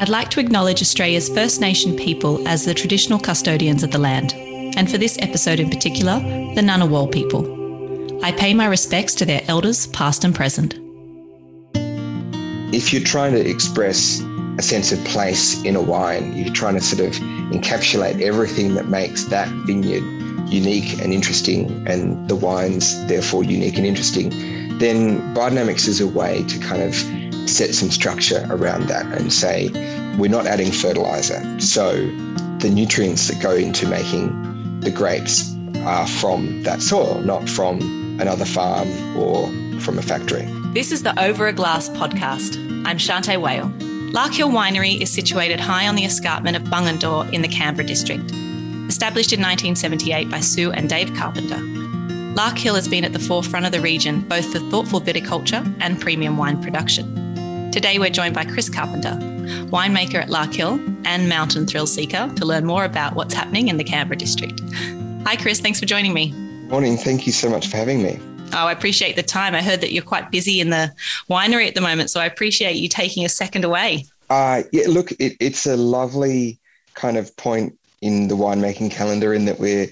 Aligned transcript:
I'd 0.00 0.08
like 0.08 0.30
to 0.30 0.40
acknowledge 0.40 0.80
Australia's 0.80 1.28
First 1.28 1.60
Nation 1.60 1.94
people 1.94 2.48
as 2.48 2.64
the 2.64 2.72
traditional 2.72 3.18
custodians 3.18 3.82
of 3.82 3.90
the 3.90 3.98
land, 3.98 4.32
and 4.34 4.90
for 4.90 4.96
this 4.96 5.18
episode 5.20 5.60
in 5.60 5.68
particular, 5.68 6.20
the 6.20 6.62
Ngunnawal 6.62 7.12
people. 7.12 8.24
I 8.24 8.32
pay 8.32 8.54
my 8.54 8.64
respects 8.64 9.14
to 9.16 9.26
their 9.26 9.42
elders, 9.46 9.88
past 9.88 10.24
and 10.24 10.34
present. 10.34 10.76
If 12.74 12.94
you're 12.94 13.04
trying 13.04 13.34
to 13.34 13.46
express 13.46 14.22
a 14.56 14.62
sense 14.62 14.90
of 14.90 15.04
place 15.04 15.62
in 15.64 15.76
a 15.76 15.82
wine, 15.82 16.34
you're 16.34 16.54
trying 16.54 16.76
to 16.76 16.80
sort 16.80 17.06
of 17.06 17.20
encapsulate 17.52 18.22
everything 18.22 18.76
that 18.76 18.88
makes 18.88 19.24
that 19.24 19.48
vineyard 19.66 20.02
unique 20.50 20.98
and 21.02 21.12
interesting, 21.12 21.86
and 21.86 22.26
the 22.26 22.36
wines, 22.36 23.06
therefore, 23.06 23.44
unique 23.44 23.76
and 23.76 23.84
interesting, 23.84 24.30
then 24.78 25.18
biodynamics 25.34 25.86
is 25.86 26.00
a 26.00 26.08
way 26.08 26.42
to 26.44 26.58
kind 26.58 26.80
of 26.80 26.94
set 27.50 27.74
some 27.74 27.90
structure 27.90 28.46
around 28.50 28.88
that 28.88 29.06
and 29.06 29.32
say, 29.32 29.68
we're 30.18 30.30
not 30.30 30.46
adding 30.46 30.72
fertilizer. 30.72 31.60
So 31.60 31.92
the 32.58 32.70
nutrients 32.70 33.28
that 33.28 33.42
go 33.42 33.54
into 33.54 33.86
making 33.86 34.80
the 34.80 34.90
grapes 34.90 35.54
are 35.78 36.06
from 36.06 36.62
that 36.62 36.82
soil, 36.82 37.20
not 37.20 37.48
from 37.48 37.80
another 38.20 38.44
farm 38.44 38.88
or 39.16 39.48
from 39.80 39.98
a 39.98 40.02
factory. 40.02 40.46
This 40.72 40.92
is 40.92 41.02
the 41.02 41.18
Over 41.22 41.48
a 41.48 41.52
Glass 41.52 41.88
podcast. 41.88 42.56
I'm 42.86 42.98
Shanteh 42.98 43.40
Wale. 43.40 43.72
Larkhill 44.12 44.50
Winery 44.50 45.00
is 45.00 45.10
situated 45.10 45.60
high 45.60 45.86
on 45.86 45.94
the 45.94 46.04
escarpment 46.04 46.56
of 46.56 46.64
Bungendore 46.64 47.32
in 47.32 47.42
the 47.42 47.48
Canberra 47.48 47.86
district. 47.86 48.30
Established 48.88 49.32
in 49.32 49.40
1978 49.40 50.30
by 50.30 50.40
Sue 50.40 50.72
and 50.72 50.88
Dave 50.88 51.14
Carpenter, 51.14 51.58
Larkhill 52.34 52.74
has 52.74 52.88
been 52.88 53.04
at 53.04 53.12
the 53.12 53.18
forefront 53.18 53.66
of 53.66 53.72
the 53.72 53.80
region 53.80 54.20
both 54.22 54.50
for 54.52 54.58
thoughtful 54.70 55.00
viticulture 55.00 55.64
and 55.80 56.00
premium 56.00 56.36
wine 56.36 56.60
production. 56.62 57.19
Today, 57.72 58.00
we're 58.00 58.10
joined 58.10 58.34
by 58.34 58.44
Chris 58.44 58.68
Carpenter, 58.68 59.16
winemaker 59.70 60.16
at 60.16 60.28
Larkhill 60.28 61.00
and 61.06 61.28
mountain 61.28 61.68
thrill 61.68 61.86
seeker, 61.86 62.28
to 62.34 62.44
learn 62.44 62.64
more 62.64 62.84
about 62.84 63.14
what's 63.14 63.32
happening 63.32 63.68
in 63.68 63.76
the 63.76 63.84
Canberra 63.84 64.16
district. 64.16 64.60
Hi, 65.24 65.36
Chris. 65.36 65.60
Thanks 65.60 65.78
for 65.78 65.86
joining 65.86 66.12
me. 66.12 66.32
Morning. 66.68 66.96
Thank 66.96 67.28
you 67.28 67.32
so 67.32 67.48
much 67.48 67.68
for 67.68 67.76
having 67.76 68.02
me. 68.02 68.18
Oh, 68.52 68.66
I 68.66 68.72
appreciate 68.72 69.14
the 69.14 69.22
time. 69.22 69.54
I 69.54 69.62
heard 69.62 69.80
that 69.82 69.92
you're 69.92 70.02
quite 70.02 70.32
busy 70.32 70.60
in 70.60 70.70
the 70.70 70.92
winery 71.30 71.68
at 71.68 71.76
the 71.76 71.80
moment, 71.80 72.10
so 72.10 72.18
I 72.18 72.24
appreciate 72.24 72.74
you 72.74 72.88
taking 72.88 73.24
a 73.24 73.28
second 73.28 73.64
away. 73.64 74.04
Uh, 74.28 74.64
yeah, 74.72 74.86
look, 74.88 75.12
it, 75.12 75.36
it's 75.38 75.64
a 75.64 75.76
lovely 75.76 76.58
kind 76.94 77.16
of 77.16 77.36
point 77.36 77.78
in 78.02 78.26
the 78.26 78.36
winemaking 78.36 78.90
calendar 78.90 79.32
in 79.32 79.44
that 79.44 79.60
we're 79.60 79.86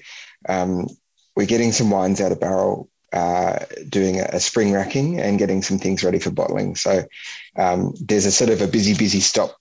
um, 0.49 0.89
we're 1.37 1.47
getting 1.47 1.71
some 1.71 1.91
wines 1.91 2.21
out 2.21 2.33
of 2.33 2.41
barrel 2.41 2.89
uh, 3.13 3.59
doing 3.89 4.21
a, 4.21 4.41
spring 4.41 4.73
racking 4.73 5.21
and 5.21 5.39
getting 5.39 5.63
some 5.63 5.79
things 5.79 6.05
ready 6.05 6.19
for 6.19 6.31
bottling. 6.31 6.75
So 6.77 7.05
um, 7.57 7.95
there's 8.01 8.27
a 8.27 8.31
sort 8.31 8.51
of 8.51 8.61
a 8.61 8.69
busy, 8.69 8.95
busy 8.95 9.21
stop 9.21 9.57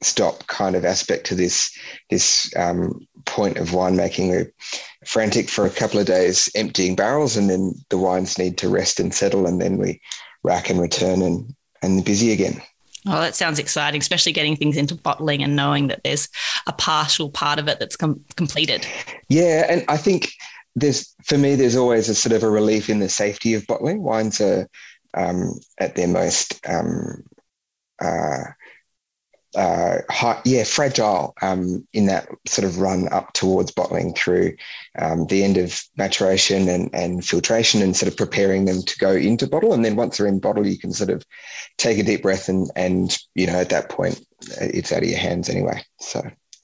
stop 0.00 0.46
kind 0.46 0.76
of 0.76 0.84
aspect 0.84 1.26
to 1.26 1.34
this 1.34 1.76
this 2.10 2.52
um, 2.56 3.06
point 3.24 3.56
of 3.56 3.70
winemaking. 3.70 4.28
We're 4.28 4.52
frantic 5.06 5.48
for 5.48 5.66
a 5.66 5.70
couple 5.70 5.98
of 6.00 6.06
days 6.06 6.48
emptying 6.54 6.96
barrels, 6.96 7.36
and 7.36 7.48
then 7.50 7.74
the 7.88 7.98
wines 7.98 8.38
need 8.38 8.58
to 8.58 8.68
rest 8.68 9.00
and 9.00 9.14
settle, 9.14 9.46
and 9.46 9.60
then 9.60 9.76
we 9.76 10.00
rack 10.42 10.70
and 10.70 10.80
return 10.80 11.22
and 11.22 11.54
and 11.82 12.04
busy 12.04 12.32
again. 12.32 12.60
Oh, 13.06 13.20
that 13.20 13.36
sounds 13.36 13.58
exciting, 13.58 14.00
especially 14.00 14.32
getting 14.32 14.56
things 14.56 14.76
into 14.76 14.94
bottling 14.94 15.42
and 15.42 15.54
knowing 15.54 15.86
that 15.88 16.02
there's 16.02 16.28
a 16.66 16.72
partial 16.72 17.30
part 17.30 17.58
of 17.58 17.68
it 17.68 17.78
that's 17.78 17.96
com- 17.96 18.24
completed. 18.36 18.86
Yeah, 19.28 19.66
and 19.68 19.84
I 19.88 19.96
think 19.96 20.32
there's 20.80 21.14
for 21.24 21.38
me 21.38 21.54
there's 21.54 21.76
always 21.76 22.08
a 22.08 22.14
sort 22.14 22.32
of 22.32 22.42
a 22.42 22.50
relief 22.50 22.88
in 22.88 22.98
the 22.98 23.08
safety 23.08 23.54
of 23.54 23.66
bottling. 23.66 24.02
Wines 24.02 24.40
are 24.40 24.68
um, 25.14 25.58
at 25.78 25.96
their 25.96 26.08
most 26.08 26.60
um, 26.68 27.24
uh, 28.00 28.44
uh, 29.54 29.98
high, 30.10 30.40
yeah, 30.44 30.62
fragile 30.62 31.34
um, 31.40 31.86
in 31.92 32.06
that 32.06 32.28
sort 32.46 32.66
of 32.66 32.78
run 32.78 33.08
up 33.08 33.32
towards 33.32 33.70
bottling 33.70 34.14
through 34.14 34.54
um, 34.98 35.26
the 35.26 35.42
end 35.42 35.56
of 35.56 35.82
maturation 35.96 36.68
and, 36.68 36.90
and 36.92 37.24
filtration 37.24 37.80
and 37.80 37.96
sort 37.96 38.12
of 38.12 38.16
preparing 38.16 38.66
them 38.66 38.82
to 38.82 38.98
go 38.98 39.12
into 39.12 39.46
bottle. 39.46 39.72
And 39.72 39.84
then 39.84 39.96
once 39.96 40.18
they're 40.18 40.26
in 40.26 40.38
bottle, 40.38 40.66
you 40.66 40.78
can 40.78 40.92
sort 40.92 41.10
of 41.10 41.24
take 41.78 41.98
a 41.98 42.02
deep 42.02 42.22
breath 42.22 42.48
and, 42.48 42.70
and 42.76 43.16
you 43.34 43.46
know, 43.46 43.58
at 43.58 43.70
that 43.70 43.88
point, 43.88 44.20
it's 44.60 44.92
out 44.92 45.02
of 45.02 45.08
your 45.08 45.18
hands 45.18 45.48
anyway. 45.48 45.82
So 45.98 46.22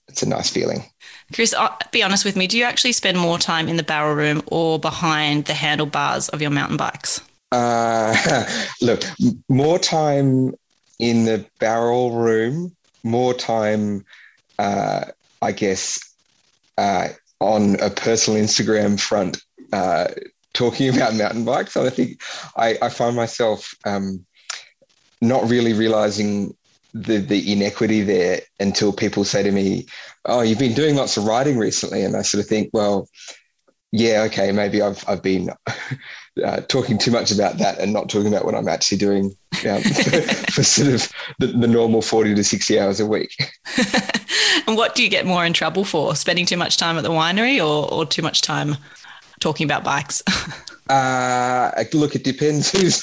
it's 0.09 0.23
a 0.23 0.29
nice 0.29 0.51
feeling. 0.51 0.85
Chris, 1.33 1.55
uh, 1.55 1.69
be 1.91 2.03
honest 2.03 2.25
with 2.25 2.37
me. 2.37 2.47
Do 2.47 2.59
you 2.59 2.65
actually 2.65 2.93
spend 2.93 3.19
more 3.19 3.39
time 3.39 3.69
in 3.69 3.77
the 3.77 3.83
barrel 3.83 4.15
room 4.15 4.43
or 4.47 4.79
behind 4.79 5.47
the 5.47 5.55
handlebars 5.55 6.29
of 6.29 6.43
your 6.43 6.51
mountain 6.51 6.77
bikes? 6.77 7.21
Uh, 7.51 8.45
look, 8.83 9.03
more 9.49 9.79
time 9.79 10.55
in 10.99 11.25
the 11.25 11.45
barrel 11.59 12.13
room, 12.13 12.75
more 13.03 13.35
time, 13.35 14.05
uh, 14.59 15.05
I 15.43 15.53
guess, 15.53 15.99
uh, 16.79 17.09
on 17.41 17.79
a 17.81 17.91
personal 17.91 18.43
Instagram 18.43 18.99
front 18.99 19.43
uh, 19.73 20.09
talking 20.53 20.89
about 20.95 21.15
mountain 21.15 21.45
bikes. 21.45 21.77
And 21.77 21.87
I 21.87 21.91
think 21.91 22.21
I, 22.57 22.79
I 22.83 22.89
find 22.89 23.17
myself 23.17 23.75
um, 23.85 24.25
not 25.21 25.49
really 25.49 25.73
realizing 25.73 26.55
the 26.93 27.19
the 27.19 27.53
inequity 27.53 28.03
there 28.03 28.41
until 28.61 28.93
people 28.93 29.25
say 29.25 29.43
to 29.43 29.51
me, 29.51 29.87
"Oh, 30.25 30.43
you've 30.43 30.59
been 30.59 30.75
doing 30.75 30.97
lots 30.97 31.17
of 31.17 31.25
writing 31.25 31.59
recently," 31.59 32.03
and 32.03 32.17
I 32.17 32.23
sort 32.23 32.43
of 32.43 32.49
think, 32.49 32.71
well, 32.73 33.09
yeah, 33.93 34.23
okay, 34.23 34.51
maybe 34.51 34.83
I've 34.83 35.05
I've 35.09 35.23
been 35.23 35.51
uh, 36.45 36.61
talking 36.63 36.99
too 36.99 37.13
much 37.13 37.31
about 37.31 37.59
that 37.59 37.79
and 37.79 37.93
not 37.93 38.09
talking 38.09 38.27
about 38.27 38.45
what 38.45 38.57
I'm 38.57 38.69
actually 38.69 38.99
doing 38.99 39.37
um, 39.69 39.83
for, 39.83 40.21
for, 40.53 40.63
sort 40.65 40.93
of 40.93 41.13
the, 41.39 41.47
the 41.47 41.69
normal 41.69 42.03
forty 42.03 42.35
to 42.35 42.43
sixty 42.43 42.79
hours 42.79 42.99
a 42.99 43.07
week. 43.07 43.33
and 44.67 44.77
what 44.77 44.97
do 44.97 45.05
you 45.05 45.09
get 45.09 45.27
more 45.27 45.45
in 45.45 45.53
trouble 45.53 45.85
for? 45.85 46.17
Spending 46.17 46.45
too 46.45 46.57
much 46.57 46.77
time 46.77 46.97
at 46.97 47.05
the 47.05 47.11
winery 47.11 47.59
or 47.59 47.91
or 47.93 48.05
too 48.05 48.23
much 48.23 48.43
time 48.43 48.77
talking 49.39 49.65
about 49.65 49.85
bikes? 49.85 50.23
uh, 50.89 51.85
look, 51.93 52.17
it 52.17 52.25
depends 52.25 52.73
who's 52.73 53.01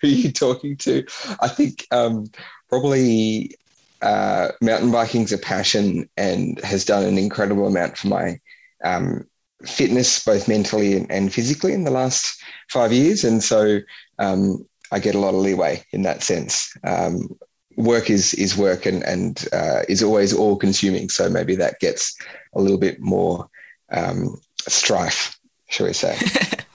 who 0.00 0.08
you're 0.08 0.32
talking 0.32 0.76
to. 0.78 1.04
I 1.40 1.48
think 1.48 1.86
um, 1.90 2.30
probably 2.70 3.54
uh, 4.02 4.48
mountain 4.60 4.90
biking's 4.90 5.32
a 5.32 5.38
passion 5.38 6.08
and 6.16 6.60
has 6.60 6.84
done 6.84 7.04
an 7.04 7.18
incredible 7.18 7.66
amount 7.66 7.96
for 7.96 8.08
my 8.08 8.38
um, 8.84 9.26
fitness, 9.64 10.24
both 10.24 10.48
mentally 10.48 10.96
and, 10.96 11.10
and, 11.10 11.32
physically, 11.32 11.72
in 11.72 11.84
the 11.84 11.90
last 11.90 12.42
five 12.68 12.92
years. 12.92 13.24
And 13.24 13.42
so 13.42 13.78
um, 14.18 14.66
I 14.90 14.98
get 14.98 15.14
a 15.14 15.20
lot 15.20 15.34
of 15.34 15.40
leeway 15.40 15.84
in 15.92 16.02
that 16.02 16.22
sense. 16.22 16.76
Um, 16.84 17.38
work 17.76 18.10
is 18.10 18.34
is 18.34 18.56
work 18.56 18.84
and 18.84 19.02
and 19.04 19.46
uh, 19.52 19.82
is 19.88 20.02
always 20.02 20.34
all 20.34 20.56
consuming. 20.56 21.08
So 21.08 21.30
maybe 21.30 21.54
that 21.56 21.80
gets 21.80 22.16
a 22.54 22.60
little 22.60 22.78
bit 22.78 23.00
more 23.00 23.48
um, 23.92 24.40
strife, 24.68 25.38
shall 25.68 25.86
we 25.86 25.92
say? 25.92 26.18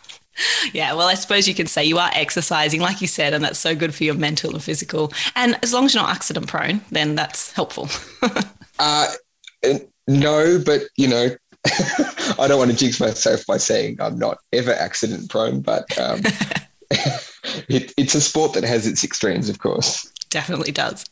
yeah, 0.74 0.94
well, 0.94 1.08
I 1.08 1.16
suppose 1.16 1.48
you 1.48 1.56
can 1.56 1.68
say 1.68 1.84
you 1.84 1.98
are 1.98 2.12
exercising, 2.14 2.82
like 2.82 3.02
you 3.02 3.08
said, 3.08 3.34
and 3.34 3.44
that's 3.44 3.60
so 3.60 3.76
good 3.76 3.94
for 3.94 4.04
your 4.04 4.16
mental 4.16 4.52
and 4.52 4.64
physical. 4.64 5.12
And 5.36 5.58
as 5.64 5.74
long 5.74 5.86
as 5.86 5.94
you're 5.94 6.04
not 6.04 6.16
accident 6.16 6.48
prone, 6.48 6.82
then 6.92 7.16
that's 7.16 7.52
helpful. 7.54 7.90
uh, 8.80 9.08
no, 10.08 10.62
but 10.64 10.84
you 10.96 11.08
know, 11.08 11.30
I 12.40 12.48
don't 12.48 12.60
want 12.60 12.72
to 12.72 12.78
jinx 12.78 13.00
myself 13.00 13.46
by 13.46 13.58
saying 13.58 13.98
I'm 14.00 14.18
not 14.18 14.38
ever 14.54 14.74
accident 14.74 15.30
prone, 15.30 15.62
but 15.62 15.86
um, 15.98 16.22
it, 16.92 17.94
it's 17.98 18.16
a 18.16 18.22
sport 18.22 18.54
that 18.54 18.64
has 18.64 18.88
its 18.88 19.04
extremes, 19.04 19.50
of 19.50 19.60
course. 19.60 20.12
Definitely 20.30 20.74
does. 20.74 21.06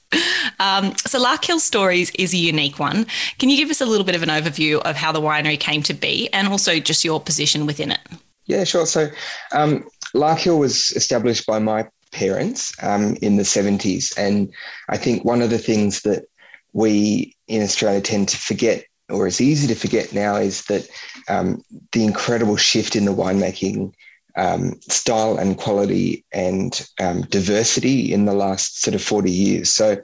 Um, 0.60 0.94
so, 0.98 1.24
Larkhill 1.24 1.60
Stories 1.60 2.12
is 2.12 2.34
a 2.34 2.38
unique 2.38 2.80
one. 2.80 3.08
Can 3.40 3.50
you 3.50 3.56
give 3.56 3.70
us 3.70 3.80
a 3.80 3.86
little 3.86 4.06
bit 4.06 4.16
of 4.16 4.24
an 4.24 4.30
overview 4.30 4.82
of 4.82 4.98
how 4.98 5.14
the 5.14 5.22
winery 5.22 5.58
came 5.58 5.82
to 5.84 5.94
be 5.94 6.30
and 6.34 6.50
also 6.50 6.80
just 6.80 7.06
your 7.06 7.22
position 7.22 7.66
within 7.66 7.92
it? 7.92 8.00
Yeah, 8.46 8.64
sure. 8.64 8.86
So, 8.86 9.10
um, 9.52 9.86
Larkhill 10.14 10.60
was 10.60 10.92
established 10.92 11.46
by 11.46 11.60
my 11.60 11.88
parents 12.12 12.72
um, 12.82 13.18
in 13.22 13.36
the 13.36 13.44
70s. 13.44 14.14
And 14.18 14.52
I 14.90 14.98
think 14.98 15.26
one 15.26 15.42
of 15.42 15.50
the 15.50 15.58
things 15.58 16.02
that 16.02 16.26
we 16.74 17.36
in 17.48 17.62
Australia 17.62 18.02
tend 18.02 18.30
to 18.30 18.38
forget, 18.38 18.86
or 19.10 19.28
is 19.28 19.42
easy 19.42 19.68
to 19.68 19.76
forget 19.76 20.14
now, 20.14 20.36
is 20.36 20.64
that 20.66 20.88
um, 21.28 21.62
the 21.92 22.04
incredible 22.04 22.58
shift 22.58 22.96
in 22.96 23.06
the 23.06 23.14
winemaking 23.14 23.94
um, 24.38 24.80
style 24.90 25.38
and 25.38 25.58
quality 25.58 26.26
and 26.34 26.88
um, 27.00 27.22
diversity 27.24 28.12
in 28.14 28.26
the 28.26 28.34
last 28.34 28.82
sort 28.82 28.96
of 28.96 29.02
40 29.02 29.32
years. 29.32 29.70
So, 29.70 29.98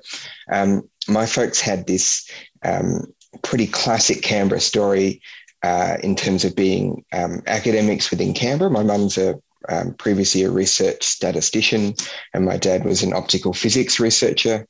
um, 0.52 0.90
my 1.08 1.26
folks 1.26 1.60
had 1.60 1.88
this 1.88 2.30
um, 2.64 3.14
pretty 3.44 3.68
classic 3.68 4.22
Canberra 4.22 4.62
story 4.62 5.22
uh, 5.64 5.98
in 6.04 6.16
terms 6.16 6.44
of 6.44 6.56
being 6.56 7.04
um, 7.14 7.42
academics 7.48 8.10
within 8.12 8.34
Canberra. 8.34 8.72
My 8.72 8.84
mum's 8.84 9.18
a 9.18 9.40
um, 9.70 9.94
previously 9.94 10.42
a 10.44 10.52
research 10.52 11.04
statistician, 11.04 11.94
and 12.34 12.46
my 12.46 12.58
dad 12.58 12.84
was 12.84 13.04
an 13.04 13.14
optical 13.14 13.54
physics 13.54 14.00
researcher. 14.00 14.68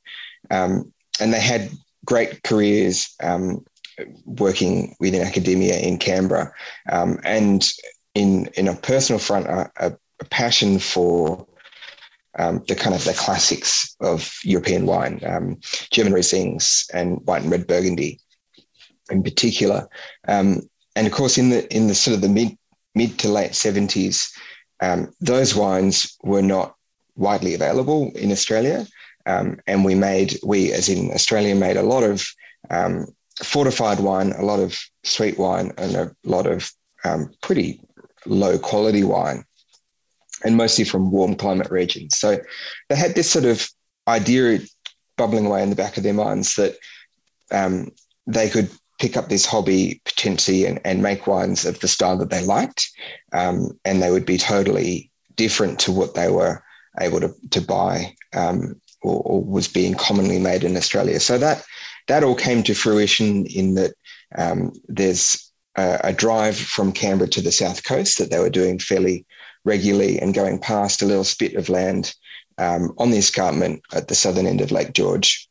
Um, 0.50 0.92
and 1.18 1.32
they 1.32 1.40
had 1.40 1.70
great 2.04 2.42
careers 2.42 3.14
um, 3.22 3.64
working 4.24 4.94
within 5.00 5.22
academia 5.22 5.78
in 5.78 5.98
Canberra. 5.98 6.52
Um, 6.90 7.18
and 7.24 7.66
in, 8.14 8.46
in 8.54 8.68
a 8.68 8.74
personal 8.74 9.18
front, 9.18 9.46
a, 9.46 9.70
a 10.20 10.24
passion 10.26 10.78
for 10.78 11.46
um, 12.38 12.62
the 12.68 12.74
kind 12.74 12.94
of 12.94 13.04
the 13.04 13.12
classics 13.12 13.94
of 14.00 14.38
European 14.42 14.86
wine, 14.86 15.20
um, 15.24 15.58
German 15.90 16.12
Rieslings 16.12 16.84
and 16.92 17.18
white 17.26 17.42
and 17.42 17.50
red 17.50 17.66
Burgundy 17.66 18.20
in 19.10 19.22
particular. 19.22 19.88
Um, 20.28 20.62
and 20.96 21.06
of 21.06 21.12
course, 21.12 21.38
in 21.38 21.50
the 21.50 21.74
in 21.74 21.86
the 21.86 21.94
sort 21.94 22.14
of 22.14 22.20
the 22.20 22.28
mid 22.28 22.56
mid 22.94 23.18
to 23.20 23.28
late 23.28 23.54
seventies, 23.54 24.32
um, 24.80 25.12
those 25.20 25.54
wines 25.54 26.16
were 26.22 26.42
not 26.42 26.74
widely 27.16 27.54
available 27.54 28.12
in 28.14 28.32
Australia, 28.32 28.86
um, 29.26 29.58
and 29.66 29.84
we 29.84 29.94
made 29.94 30.38
we 30.44 30.72
as 30.72 30.88
in 30.88 31.10
Australia 31.12 31.54
made 31.54 31.76
a 31.76 31.82
lot 31.82 32.02
of 32.02 32.26
um, 32.70 33.06
fortified 33.42 34.00
wine, 34.00 34.32
a 34.32 34.44
lot 34.44 34.60
of 34.60 34.78
sweet 35.02 35.38
wine, 35.38 35.72
and 35.78 35.96
a 35.96 36.14
lot 36.24 36.46
of 36.46 36.70
um, 37.04 37.30
pretty 37.42 37.80
low 38.26 38.58
quality 38.58 39.04
wine, 39.04 39.44
and 40.44 40.56
mostly 40.56 40.84
from 40.84 41.10
warm 41.10 41.34
climate 41.34 41.70
regions. 41.70 42.18
So 42.18 42.38
they 42.88 42.96
had 42.96 43.14
this 43.14 43.30
sort 43.30 43.44
of 43.44 43.66
idea 44.08 44.60
bubbling 45.16 45.46
away 45.46 45.62
in 45.62 45.70
the 45.70 45.76
back 45.76 45.96
of 45.96 46.02
their 46.02 46.14
minds 46.14 46.54
that 46.56 46.76
um, 47.50 47.90
they 48.26 48.48
could 48.48 48.70
pick 49.02 49.16
up 49.16 49.28
this 49.28 49.44
hobby 49.44 50.00
potentially 50.04 50.64
and, 50.64 50.80
and 50.84 51.02
make 51.02 51.26
wines 51.26 51.64
of 51.64 51.80
the 51.80 51.88
style 51.88 52.16
that 52.16 52.30
they 52.30 52.44
liked. 52.44 52.88
Um, 53.32 53.76
and 53.84 54.00
they 54.00 54.12
would 54.12 54.24
be 54.24 54.38
totally 54.38 55.10
different 55.34 55.80
to 55.80 55.90
what 55.90 56.14
they 56.14 56.30
were 56.30 56.62
able 57.00 57.18
to, 57.18 57.34
to 57.50 57.60
buy 57.60 58.14
um, 58.32 58.80
or, 59.02 59.20
or, 59.24 59.42
was 59.42 59.66
being 59.66 59.94
commonly 59.94 60.38
made 60.38 60.62
in 60.62 60.76
Australia. 60.76 61.18
So 61.18 61.36
that 61.38 61.64
that 62.06 62.22
all 62.22 62.36
came 62.36 62.62
to 62.62 62.74
fruition 62.74 63.44
in 63.46 63.74
that 63.74 63.94
um, 64.36 64.72
there's 64.86 65.50
a, 65.76 65.98
a, 66.04 66.12
drive 66.12 66.56
from 66.56 66.92
Canberra 66.92 67.28
to 67.30 67.40
the 67.40 67.50
south 67.50 67.82
coast 67.82 68.18
that 68.18 68.30
they 68.30 68.38
were 68.38 68.50
doing 68.50 68.78
fairly 68.78 69.26
regularly 69.64 70.20
and 70.20 70.32
going 70.34 70.60
past 70.60 71.02
a 71.02 71.06
little 71.06 71.24
spit 71.24 71.54
of 71.54 71.68
land 71.68 72.14
um, 72.58 72.92
on 72.98 73.10
the 73.10 73.18
escarpment 73.18 73.82
at 73.92 74.06
the 74.06 74.14
southern 74.14 74.46
end 74.46 74.60
of 74.60 74.70
Lake 74.70 74.92
George. 74.92 75.48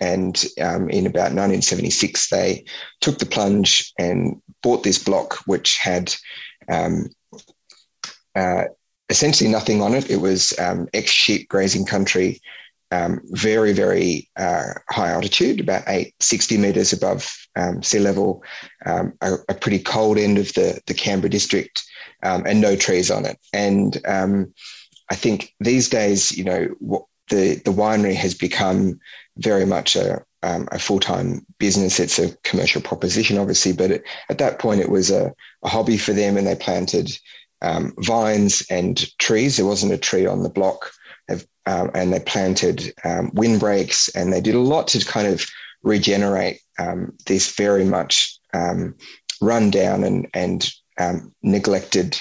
And 0.00 0.42
um, 0.60 0.88
in 0.90 1.06
about 1.06 1.32
1976, 1.34 2.28
they 2.30 2.64
took 3.00 3.18
the 3.18 3.26
plunge 3.26 3.92
and 3.98 4.40
bought 4.62 4.82
this 4.82 4.98
block, 5.02 5.36
which 5.46 5.78
had 5.78 6.14
um, 6.68 7.08
uh, 8.34 8.64
essentially 9.08 9.50
nothing 9.50 9.82
on 9.82 9.94
it. 9.94 10.10
It 10.10 10.20
was 10.20 10.58
um, 10.58 10.88
ex 10.94 11.10
sheep 11.10 11.48
grazing 11.48 11.84
country, 11.84 12.40
um, 12.90 13.20
very, 13.26 13.72
very 13.72 14.28
uh, 14.36 14.72
high 14.88 15.10
altitude, 15.10 15.60
about 15.60 15.82
860 15.86 16.56
meters 16.58 16.92
above 16.92 17.30
um, 17.56 17.82
sea 17.82 17.98
level, 17.98 18.42
um, 18.86 19.12
a, 19.20 19.34
a, 19.48 19.54
pretty 19.54 19.78
cold 19.78 20.18
end 20.18 20.38
of 20.38 20.52
the, 20.54 20.80
the 20.86 20.94
Canberra 20.94 21.30
district, 21.30 21.84
and 22.22 22.60
no 22.60 22.74
trees 22.74 23.10
on 23.10 23.26
it. 23.26 23.38
And 23.52 24.00
I 25.10 25.16
think 25.16 25.54
these 25.60 25.88
days, 25.88 26.36
you 26.36 26.44
know, 26.44 27.06
the, 27.30 27.54
the 27.64 27.72
winery 27.72 28.14
has 28.14 28.34
become 28.34 29.00
very 29.38 29.64
much 29.64 29.96
a, 29.96 30.22
um, 30.42 30.68
a 30.72 30.78
full 30.78 31.00
time 31.00 31.46
business. 31.58 31.98
It's 31.98 32.18
a 32.18 32.36
commercial 32.42 32.82
proposition, 32.82 33.38
obviously, 33.38 33.72
but 33.72 33.90
it, 33.90 34.04
at 34.28 34.38
that 34.38 34.58
point, 34.58 34.80
it 34.80 34.90
was 34.90 35.10
a, 35.10 35.32
a, 35.62 35.68
hobby 35.68 35.96
for 35.96 36.12
them, 36.12 36.36
and 36.36 36.46
they 36.46 36.56
planted 36.56 37.16
um, 37.62 37.94
vines 37.98 38.62
and 38.70 39.06
trees. 39.18 39.56
There 39.56 39.66
wasn't 39.66 39.92
a 39.92 39.98
tree 39.98 40.26
on 40.26 40.42
the 40.42 40.48
block, 40.48 40.90
um, 41.66 41.90
and 41.94 42.12
they 42.12 42.20
planted 42.20 42.92
um, 43.04 43.30
windbreaks, 43.34 44.08
and 44.10 44.32
they 44.32 44.40
did 44.40 44.54
a 44.54 44.60
lot 44.60 44.88
to 44.88 45.04
kind 45.04 45.26
of 45.26 45.44
regenerate 45.82 46.60
um, 46.78 47.12
this 47.26 47.54
very 47.54 47.84
much 47.84 48.38
um, 48.52 48.94
run 49.40 49.70
down 49.70 50.04
and 50.04 50.28
and 50.34 50.72
neglected 51.42 52.20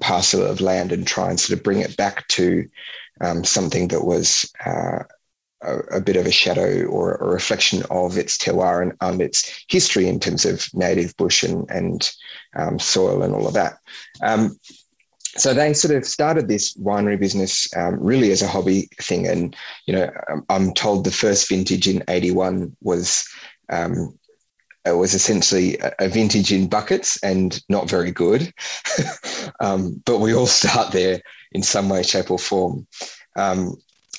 parcel 0.00 0.44
of 0.44 0.60
land, 0.60 0.92
and 0.92 1.06
try 1.06 1.30
and 1.30 1.38
sort 1.38 1.56
of 1.56 1.64
bring 1.64 1.80
it 1.80 1.96
back 1.96 2.26
to 2.28 2.68
something 3.44 3.88
that 3.88 4.04
was. 4.04 4.50
Uh, 4.64 5.04
a, 5.60 5.78
a, 5.96 6.00
bit 6.00 6.14
of 6.14 6.24
a 6.24 6.30
shadow 6.30 6.84
or 6.84 7.16
a 7.16 7.28
reflection 7.28 7.82
of 7.90 8.16
its 8.16 8.38
terroir 8.38 8.80
and 8.80 8.92
um, 9.00 9.20
its 9.20 9.64
history 9.68 10.06
in 10.06 10.20
terms 10.20 10.44
of 10.44 10.68
native 10.72 11.16
bush 11.16 11.42
and, 11.42 11.68
and 11.68 12.12
um, 12.54 12.78
soil 12.78 13.24
and 13.24 13.34
all 13.34 13.46
of 13.46 13.54
that. 13.54 13.78
Um, 14.22 14.56
so 15.36 15.54
they 15.54 15.72
sort 15.72 15.94
of 15.94 16.06
started 16.06 16.48
this 16.48 16.74
winery 16.76 17.18
business 17.18 17.68
um, 17.76 17.98
really 18.00 18.32
as 18.32 18.42
a 18.42 18.48
hobby 18.48 18.88
thing. 19.00 19.26
And, 19.26 19.54
you 19.86 19.94
know, 19.94 20.10
I'm 20.48 20.72
told 20.74 21.04
the 21.04 21.12
first 21.12 21.48
vintage 21.48 21.86
in 21.86 22.02
81 22.08 22.76
was 22.82 23.28
um, 23.68 24.17
it 24.90 24.96
was 24.96 25.14
essentially 25.14 25.78
a 25.98 26.08
vintage 26.08 26.52
in 26.52 26.68
buckets 26.68 27.22
and 27.22 27.62
not 27.68 27.88
very 27.88 28.10
good. 28.10 28.52
um, 29.60 30.02
but 30.04 30.18
we 30.18 30.34
all 30.34 30.46
start 30.62 30.92
there 30.92 31.20
in 31.52 31.62
some 31.62 31.88
way, 31.88 32.02
shape, 32.02 32.30
or 32.30 32.38
form. 32.38 32.86
Um, 33.36 33.76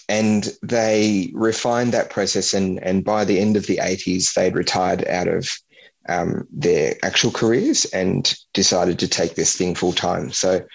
and 0.07 0.49
they 0.63 1.31
refined 1.33 1.93
that 1.93 2.09
process 2.09 2.53
and, 2.53 2.83
and 2.83 3.05
by 3.05 3.23
the 3.23 3.39
end 3.39 3.55
of 3.55 3.67
the 3.67 3.77
80s 3.77 4.33
they'd 4.33 4.55
retired 4.55 5.07
out 5.07 5.27
of 5.27 5.47
um, 6.09 6.47
their 6.51 6.95
actual 7.03 7.29
careers 7.29 7.85
and 7.85 8.35
decided 8.53 8.97
to 8.99 9.07
take 9.07 9.35
this 9.35 9.55
thing 9.55 9.75
full 9.75 9.93
time 9.93 10.31
so 10.31 10.65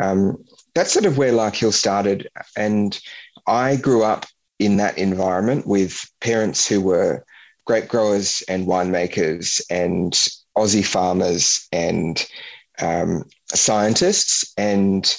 um, 0.00 0.42
that's 0.74 0.92
sort 0.92 1.06
of 1.06 1.18
where 1.18 1.32
Larkhill 1.32 1.72
started 1.72 2.28
and 2.56 3.00
i 3.46 3.74
grew 3.76 4.04
up 4.04 4.26
in 4.60 4.76
that 4.76 4.96
environment 4.96 5.66
with 5.66 6.00
parents 6.20 6.66
who 6.66 6.80
were 6.80 7.24
grape 7.64 7.88
growers 7.88 8.42
and 8.48 8.66
winemakers 8.66 9.60
and 9.70 10.12
aussie 10.56 10.84
farmers 10.84 11.66
and 11.72 12.26
um, 12.80 13.24
scientists 13.48 14.52
and 14.56 15.16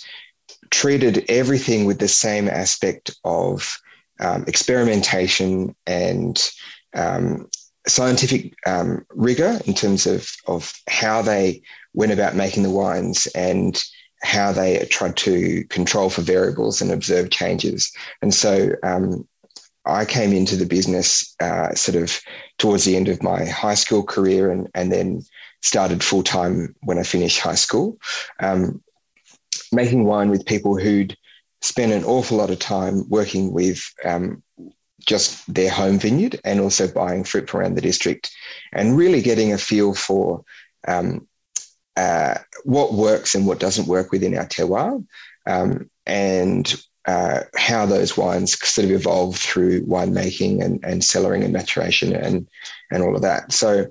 treated 0.70 1.26
everything 1.30 1.86
with 1.86 2.00
the 2.00 2.08
same 2.08 2.48
aspect 2.48 3.16
of 3.24 3.78
um, 4.20 4.44
experimentation 4.48 5.76
and 5.86 6.50
um, 6.96 7.48
scientific 7.88 8.54
um, 8.66 9.06
rigor 9.12 9.60
in 9.66 9.74
terms 9.74 10.06
of, 10.06 10.30
of 10.48 10.74
how 10.88 11.22
they 11.22 11.62
went 11.94 12.12
about 12.12 12.36
making 12.36 12.64
the 12.64 12.70
wines 12.70 13.28
and 13.36 13.84
how 14.24 14.52
they 14.52 14.86
tried 14.90 15.16
to 15.18 15.64
control 15.66 16.10
for 16.10 16.22
variables 16.22 16.82
and 16.82 16.92
observe 16.92 17.30
changes. 17.30 17.92
And 18.22 18.34
so 18.34 18.72
um, 18.84 19.28
I 19.86 20.06
came 20.06 20.34
into 20.34 20.56
the 20.56 20.66
business 20.66 21.36
uh, 21.40 21.74
sort 21.76 22.02
of 22.02 22.20
towards 22.58 22.86
the 22.86 22.96
end 22.96 23.08
of 23.08 23.22
my 23.22 23.46
high 23.46 23.76
school 23.76 24.04
career 24.04 24.52
and, 24.52 24.68
and 24.74 24.92
then 24.92 25.22
started 25.62 26.04
full 26.04 26.24
time 26.24 26.76
when 26.84 26.98
I 26.98 27.04
finished 27.04 27.40
high 27.40 27.56
school. 27.56 27.98
Um, 28.40 28.82
making 29.72 30.06
wine 30.06 30.30
with 30.30 30.46
people 30.46 30.78
who'd 30.78 31.18
spent 31.62 31.92
an 31.92 32.04
awful 32.04 32.38
lot 32.38 32.52
of 32.52 32.60
time 32.60 33.08
working 33.10 33.52
with 33.52 33.84
um, 34.04 34.44
just 35.06 35.52
their 35.54 35.70
home 35.70 36.00
vineyard 36.00 36.40
and 36.44 36.60
also 36.60 36.88
buying 36.88 37.24
fruit 37.24 37.50
from 37.50 37.62
around 37.62 37.76
the 37.76 37.82
district 37.82 38.32
and 38.74 38.98
really 38.98 39.22
getting 39.22 39.54
a 39.54 39.58
feel 39.58 39.94
for 39.94 40.44
um, 40.88 41.28
uh, 41.96 42.36
what 42.64 42.94
works 42.94 43.36
and 43.36 43.48
what 43.48 43.60
doesn't 43.60 43.88
work 43.88 44.12
within 44.12 44.38
our 44.38 44.46
terroir 44.46 45.04
um, 45.48 45.90
and 46.06 46.76
uh, 47.08 47.42
how 47.56 47.86
those 47.86 48.18
wines 48.18 48.58
sort 48.68 48.86
of 48.86 48.92
evolve 48.92 49.36
through 49.38 49.82
winemaking 49.86 50.64
and, 50.64 50.84
and 50.84 51.02
cellaring 51.02 51.44
and 51.44 51.54
maturation 51.54 52.16
and, 52.16 52.48
and 52.92 53.04
all 53.04 53.16
of 53.16 53.22
that. 53.22 53.52
So 53.52 53.88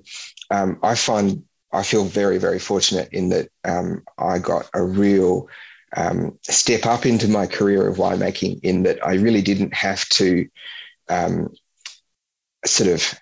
um, 0.50 0.78
I 0.82 0.94
find 0.94 1.44
I 1.72 1.82
feel 1.82 2.04
very, 2.04 2.38
very 2.38 2.60
fortunate 2.60 3.08
in 3.12 3.30
that 3.30 3.48
um, 3.64 4.04
I 4.16 4.38
got 4.38 4.70
a 4.74 4.84
real 4.84 5.48
um, 5.96 6.38
step 6.42 6.86
up 6.86 7.04
into 7.04 7.28
my 7.28 7.46
career 7.46 7.88
of 7.88 7.96
winemaking 7.96 8.60
in 8.62 8.84
that 8.84 9.04
I 9.04 9.14
really 9.14 9.42
didn't 9.42 9.74
have 9.74 10.08
to 10.10 10.48
um, 11.08 11.52
sort 12.64 12.90
of 12.90 13.18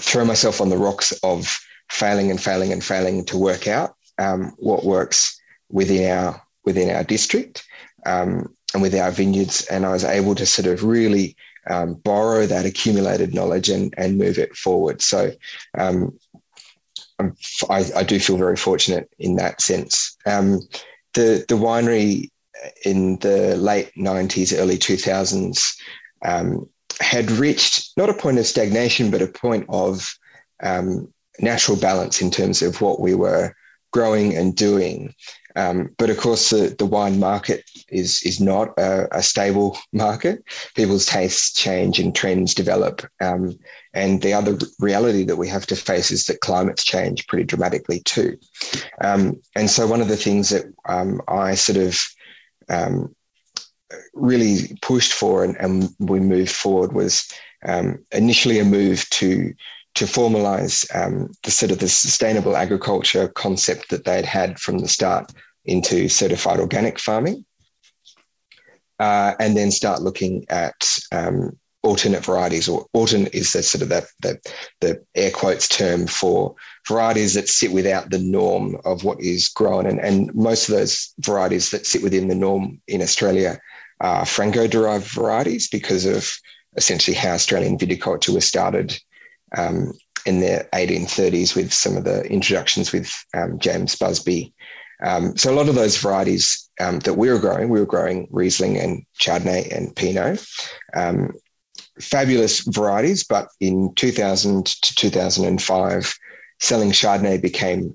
throw 0.00 0.24
myself 0.24 0.60
on 0.60 0.68
the 0.68 0.78
rocks 0.78 1.12
of 1.24 1.58
failing 1.90 2.30
and 2.30 2.40
failing 2.40 2.72
and 2.72 2.84
failing 2.84 3.24
to 3.26 3.36
work 3.36 3.66
out 3.66 3.96
um, 4.18 4.54
what 4.58 4.84
works 4.84 5.40
within 5.68 6.10
our 6.10 6.40
within 6.64 6.94
our 6.94 7.02
district 7.02 7.64
um, 8.06 8.54
and 8.74 8.82
with 8.82 8.94
our 8.94 9.10
vineyards. 9.10 9.64
And 9.66 9.86
I 9.86 9.92
was 9.92 10.04
able 10.04 10.34
to 10.34 10.46
sort 10.46 10.66
of 10.66 10.84
really 10.84 11.36
um, 11.70 11.94
borrow 11.94 12.46
that 12.46 12.66
accumulated 12.66 13.34
knowledge 13.34 13.68
and, 13.68 13.94
and 13.96 14.18
move 14.18 14.38
it 14.38 14.56
forward. 14.56 15.02
So 15.02 15.32
um, 15.76 16.18
I, 17.68 17.84
I, 17.94 18.02
do 18.04 18.18
feel 18.18 18.36
very 18.36 18.56
fortunate 18.56 19.10
in 19.18 19.36
that 19.36 19.60
sense. 19.60 20.16
Um, 20.24 20.60
the 21.14 21.44
the 21.48 21.56
winery 21.56 22.30
in 22.84 23.18
the 23.18 23.56
late 23.56 23.92
90s, 23.96 24.56
early 24.56 24.78
2000s 24.78 25.76
um, 26.24 26.68
had 27.00 27.30
reached 27.30 27.96
not 27.96 28.10
a 28.10 28.14
point 28.14 28.38
of 28.38 28.46
stagnation, 28.46 29.10
but 29.10 29.22
a 29.22 29.26
point 29.26 29.66
of 29.68 30.12
um, 30.62 31.12
natural 31.40 31.76
balance 31.76 32.20
in 32.20 32.30
terms 32.30 32.62
of 32.62 32.80
what 32.80 33.00
we 33.00 33.14
were 33.14 33.54
growing 33.92 34.36
and 34.36 34.56
doing. 34.56 35.14
Um, 35.58 35.90
but 35.98 36.08
of 36.08 36.18
course, 36.18 36.50
the, 36.50 36.72
the 36.78 36.86
wine 36.86 37.18
market 37.18 37.68
is 37.88 38.22
is 38.22 38.40
not 38.40 38.78
a, 38.78 39.08
a, 39.18 39.22
stable 39.22 39.76
market. 39.92 40.44
People's 40.76 41.04
tastes 41.04 41.52
change 41.52 41.98
and 41.98 42.14
trends 42.14 42.54
develop. 42.54 43.04
Um, 43.20 43.58
and 43.92 44.22
the 44.22 44.34
other 44.34 44.56
reality 44.78 45.24
that 45.24 45.36
we 45.36 45.48
have 45.48 45.66
to 45.66 45.76
face 45.76 46.12
is 46.12 46.26
that 46.26 46.42
climates 46.42 46.84
change 46.84 47.26
pretty 47.26 47.44
dramatically 47.44 48.00
too. 48.04 48.38
Um, 49.00 49.40
and 49.56 49.68
so, 49.68 49.84
one 49.84 50.00
of 50.00 50.06
the 50.06 50.16
things 50.16 50.50
that 50.50 50.66
um, 50.88 51.20
I 51.26 51.56
sort 51.56 51.78
of 51.78 51.98
um, 52.68 53.16
really 54.14 54.78
pushed 54.80 55.12
for 55.12 55.42
and, 55.42 55.56
and 55.56 55.88
we 55.98 56.20
moved 56.20 56.52
forward 56.52 56.92
was 56.92 57.28
um, 57.66 57.98
initially 58.12 58.60
a 58.60 58.64
move 58.64 59.10
to 59.10 59.52
to 59.96 60.04
formalize 60.04 60.86
um, 60.94 61.32
the 61.42 61.50
sort 61.50 61.72
of 61.72 61.80
the 61.80 61.88
sustainable 61.88 62.56
agriculture 62.56 63.26
concept 63.26 63.88
that 63.88 64.04
they'd 64.04 64.24
had 64.24 64.60
from 64.60 64.78
the 64.78 64.86
start 64.86 65.32
into 65.68 66.08
certified 66.08 66.60
organic 66.60 66.98
farming, 66.98 67.44
uh, 68.98 69.34
and 69.38 69.56
then 69.56 69.70
start 69.70 70.02
looking 70.02 70.44
at 70.48 70.98
um, 71.12 71.56
alternate 71.82 72.24
varieties, 72.24 72.68
or 72.68 72.86
alternate 72.92 73.34
is 73.34 73.52
the 73.52 73.62
sort 73.62 73.82
of 73.82 73.88
that 73.88 74.06
the, 74.80 75.04
air 75.14 75.30
quotes 75.30 75.68
term 75.68 76.06
for 76.06 76.54
varieties 76.86 77.34
that 77.34 77.48
sit 77.48 77.72
without 77.72 78.10
the 78.10 78.18
norm 78.18 78.76
of 78.84 79.04
what 79.04 79.20
is 79.20 79.48
grown, 79.48 79.86
and, 79.86 80.00
and 80.00 80.34
most 80.34 80.68
of 80.68 80.74
those 80.74 81.14
varieties 81.20 81.70
that 81.70 81.86
sit 81.86 82.02
within 82.02 82.28
the 82.28 82.34
norm 82.34 82.80
in 82.88 83.02
Australia 83.02 83.60
are 84.00 84.24
Franco-derived 84.24 85.06
varieties 85.06 85.68
because 85.68 86.04
of 86.04 86.30
essentially 86.76 87.16
how 87.16 87.32
Australian 87.32 87.76
viticulture 87.76 88.32
was 88.32 88.44
started 88.44 88.96
um, 89.56 89.92
in 90.26 90.40
the 90.40 90.66
1830s 90.72 91.56
with 91.56 91.72
some 91.72 91.96
of 91.96 92.04
the 92.04 92.22
introductions 92.24 92.92
with 92.92 93.12
um, 93.34 93.58
James 93.58 93.96
Busby. 93.96 94.52
Um, 95.04 95.36
so 95.36 95.52
a 95.52 95.54
lot 95.54 95.68
of 95.68 95.74
those 95.74 95.96
varieties 95.96 96.68
um, 96.80 96.98
that 97.00 97.14
we 97.14 97.30
were 97.30 97.38
growing, 97.38 97.68
we 97.68 97.80
were 97.80 97.86
growing 97.86 98.28
Riesling 98.30 98.78
and 98.78 99.04
Chardonnay 99.20 99.74
and 99.74 99.94
Pinot. 99.94 100.44
Um, 100.94 101.32
fabulous 102.00 102.60
varieties, 102.60 103.24
but 103.24 103.48
in 103.60 103.94
2000 103.94 104.66
to 104.66 104.94
2005, 104.94 106.14
selling 106.60 106.90
Chardonnay 106.90 107.40
became 107.40 107.94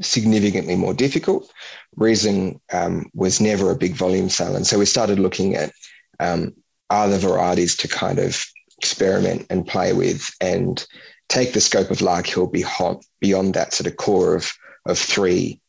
significantly 0.00 0.76
more 0.76 0.94
difficult. 0.94 1.50
Riesling 1.96 2.60
um, 2.72 3.10
was 3.14 3.40
never 3.40 3.70
a 3.70 3.76
big 3.76 3.94
volume 3.94 4.28
sale. 4.28 4.56
And 4.56 4.66
so 4.66 4.78
we 4.78 4.86
started 4.86 5.18
looking 5.18 5.54
at 5.54 5.72
um, 6.20 6.54
other 6.90 7.18
varieties 7.18 7.76
to 7.78 7.88
kind 7.88 8.18
of 8.18 8.44
experiment 8.78 9.46
and 9.50 9.66
play 9.66 9.92
with 9.92 10.28
and 10.40 10.84
take 11.28 11.52
the 11.52 11.60
scope 11.60 11.90
of 11.90 11.98
Larkhill 11.98 12.50
beyond, 12.50 13.02
beyond 13.20 13.54
that 13.54 13.72
sort 13.72 13.86
of 13.86 13.96
core 13.96 14.34
of, 14.34 14.50
of 14.86 14.98
three 14.98 15.60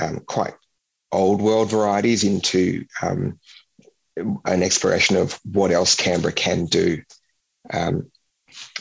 um, 0.00 0.20
quite 0.26 0.54
old 1.12 1.40
world 1.40 1.70
varieties 1.70 2.24
into 2.24 2.84
um, 3.02 3.38
an 4.44 4.62
exploration 4.62 5.16
of 5.16 5.38
what 5.52 5.70
else 5.70 5.94
Canberra 5.94 6.32
can 6.32 6.66
do 6.66 7.02
um, 7.72 8.10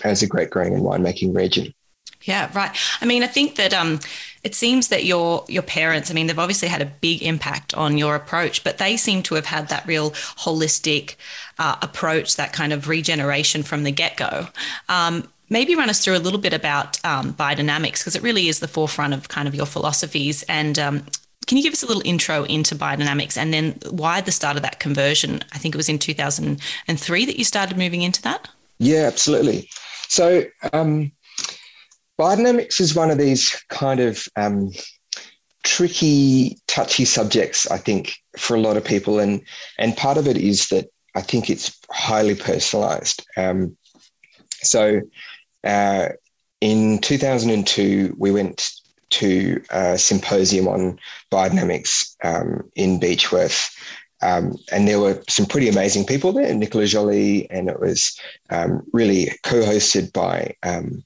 as 0.04 0.24
a 0.24 0.28
great 0.28 0.50
growing 0.50 0.74
and 0.74 0.84
winemaking 0.84 1.36
region. 1.36 1.74
Yeah, 2.24 2.50
right. 2.56 2.76
I 3.02 3.06
mean, 3.06 3.22
I 3.22 3.28
think 3.28 3.56
that 3.56 3.74
um, 3.74 4.00
it 4.44 4.56
seems 4.56 4.88
that 4.88 5.06
your 5.06 5.46
your 5.48 5.62
parents, 5.62 6.10
I 6.10 6.16
mean, 6.16 6.26
they've 6.26 6.40
obviously 6.40 6.70
had 6.70 6.82
a 6.82 6.86
big 6.86 7.22
impact 7.22 7.76
on 7.76 8.00
your 8.00 8.16
approach, 8.16 8.64
but 8.64 8.80
they 8.80 8.98
seem 8.98 9.22
to 9.24 9.36
have 9.36 9.46
had 9.46 9.68
that 9.70 9.86
real 9.86 10.12
holistic 10.12 11.16
uh, 11.60 11.76
approach, 11.84 12.36
that 12.36 12.52
kind 12.52 12.74
of 12.74 12.90
regeneration 12.90 13.62
from 13.62 13.84
the 13.84 13.92
get 13.92 14.18
go. 14.18 14.48
Um, 14.90 15.30
maybe 15.50 15.76
run 15.76 15.90
us 15.90 16.04
through 16.04 16.18
a 16.18 16.20
little 16.20 16.40
bit 16.40 16.54
about 16.54 17.04
um, 17.06 17.34
biodynamics 17.34 18.00
because 18.00 18.16
it 18.16 18.24
really 18.24 18.48
is 18.48 18.60
the 18.60 18.68
forefront 18.68 19.14
of 19.14 19.28
kind 19.28 19.48
of 19.48 19.56
your 19.56 19.66
philosophies. 19.66 20.44
And 20.44 20.80
um, 20.80 21.06
can 21.46 21.58
you 21.58 21.64
give 21.64 21.74
us 21.74 21.84
a 21.84 21.88
little 21.88 22.02
intro 22.06 22.44
into 22.44 22.76
biodynamics 22.76 23.38
and 23.38 23.54
then 23.54 23.78
why 23.90 24.22
the 24.22 24.32
start 24.32 24.56
of 24.56 24.64
that 24.64 24.80
conversion? 24.80 25.44
I 25.54 25.58
think 25.58 25.76
it 25.76 25.78
was 25.78 25.90
in 25.90 26.00
2003 26.00 27.26
that 27.26 27.38
you 27.38 27.44
started 27.44 27.78
moving 27.78 28.02
into 28.02 28.22
that. 28.24 28.50
Yeah 28.80 29.08
absolutely. 29.08 29.70
So 30.08 30.44
um, 30.74 31.12
biodynamics 32.20 32.80
is 32.80 32.96
one 32.96 33.12
of 33.12 33.18
these 33.18 33.56
kind 33.70 34.00
of 34.00 34.28
um, 34.36 34.72
tricky 35.64 36.60
touchy 36.68 37.06
subjects 37.06 37.66
i 37.72 37.78
think 37.78 38.14
for 38.38 38.56
a 38.56 38.60
lot 38.60 38.78
of 38.78 38.86
people. 38.86 39.20
And 39.20 39.42
and 39.80 39.98
part 39.98 40.18
of 40.18 40.28
it 40.28 40.38
is 40.38 40.68
that 40.70 40.88
i 41.16 41.22
think 41.22 41.50
it's 41.50 41.76
highly 41.90 42.36
personalized. 42.36 43.26
Um, 43.38 43.78
so 44.62 45.02
uh, 45.66 46.10
in 46.62 47.00
2002, 47.00 48.16
we 48.18 48.32
went 48.32 48.70
to 49.12 49.62
a 49.72 49.98
symposium 49.98 50.68
on 50.68 51.00
biodynamics 51.32 52.16
um, 52.24 52.70
in 52.76 53.00
Beechworth. 53.00 53.72
Um, 54.22 54.56
and 54.72 54.88
there 54.88 55.00
were 55.00 55.22
some 55.30 55.46
pretty 55.46 55.70
amazing 55.70 56.06
people 56.06 56.32
there, 56.32 56.54
Nicolas 56.54 56.92
Joly, 56.92 57.50
and 57.52 57.70
it 57.70 57.80
was 57.80 58.18
um, 58.50 58.82
really 58.94 59.32
co 59.44 59.62
hosted 59.62 60.14
by 60.14 60.56
um, 60.64 61.04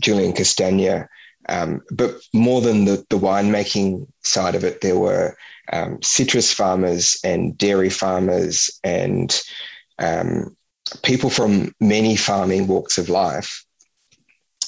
Julian 0.00 0.32
Castagna. 0.32 1.08
Um, 1.48 1.80
but 1.90 2.16
more 2.34 2.60
than 2.60 2.84
the, 2.84 3.06
the 3.08 3.18
winemaking 3.18 4.06
side 4.22 4.54
of 4.54 4.64
it, 4.64 4.82
there 4.82 4.98
were 4.98 5.36
um, 5.72 6.02
citrus 6.02 6.52
farmers 6.52 7.18
and 7.24 7.56
dairy 7.56 7.90
farmers 7.90 8.70
and 8.84 9.40
people 11.02 11.30
from 11.30 11.72
many 11.80 12.16
farming 12.16 12.66
walks 12.66 12.98
of 12.98 13.08
life 13.08 13.64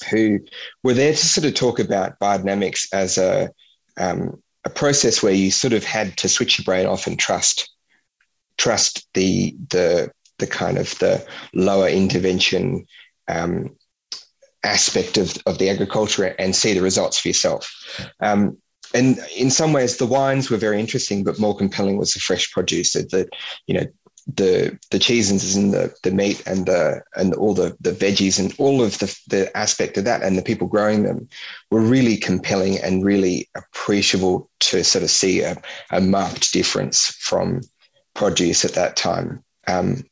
who 0.03 0.39
were 0.83 0.93
there 0.93 1.13
to 1.13 1.25
sort 1.25 1.45
of 1.45 1.53
talk 1.53 1.79
about 1.79 2.19
biodynamics 2.19 2.87
as 2.93 3.17
a, 3.17 3.49
um, 3.97 4.41
a 4.63 4.69
process 4.69 5.23
where 5.23 5.33
you 5.33 5.51
sort 5.51 5.73
of 5.73 5.83
had 5.83 6.17
to 6.17 6.29
switch 6.29 6.59
your 6.59 6.63
brain 6.65 6.85
off 6.85 7.07
and 7.07 7.19
trust 7.19 7.69
trust 8.57 9.07
the 9.15 9.55
the 9.69 10.11
the 10.37 10.47
kind 10.47 10.77
of 10.77 10.97
the 10.99 11.25
lower 11.53 11.87
intervention 11.87 12.85
um, 13.27 13.75
aspect 14.63 15.17
of, 15.17 15.37
of 15.45 15.57
the 15.57 15.69
agriculture 15.69 16.35
and 16.37 16.55
see 16.55 16.73
the 16.73 16.81
results 16.81 17.19
for 17.19 17.27
yourself. 17.27 17.71
Um, 18.19 18.57
and 18.93 19.19
in 19.35 19.49
some 19.49 19.71
ways, 19.71 19.97
the 19.97 20.05
wines 20.05 20.49
were 20.49 20.57
very 20.57 20.79
interesting, 20.79 21.23
but 21.23 21.39
more 21.39 21.55
compelling 21.55 21.97
was 21.97 22.13
the 22.13 22.19
fresh 22.19 22.51
produce. 22.51 22.93
That 22.93 23.29
you 23.65 23.75
know 23.75 23.85
the 24.27 24.77
the 24.91 24.99
cheeses 24.99 25.55
and 25.55 25.73
the 25.73 25.93
the 26.03 26.11
meat 26.11 26.41
and 26.45 26.65
the 26.65 27.01
and 27.15 27.33
all 27.33 27.53
the 27.53 27.75
the 27.81 27.91
veggies 27.91 28.39
and 28.39 28.53
all 28.59 28.81
of 28.81 28.97
the 28.99 29.19
the 29.27 29.55
aspect 29.57 29.97
of 29.97 30.03
that 30.05 30.21
and 30.21 30.37
the 30.37 30.43
people 30.43 30.67
growing 30.67 31.03
them 31.03 31.27
were 31.71 31.81
really 31.81 32.17
compelling 32.17 32.77
and 32.79 33.05
really 33.05 33.49
appreciable 33.55 34.49
to 34.59 34.83
sort 34.83 35.03
of 35.03 35.09
see 35.09 35.41
a, 35.41 35.59
a 35.91 35.99
marked 35.99 36.53
difference 36.53 37.07
from 37.19 37.61
produce 38.13 38.63
at 38.63 38.73
that 38.73 38.95
time. 38.95 39.43
Um, 39.67 40.03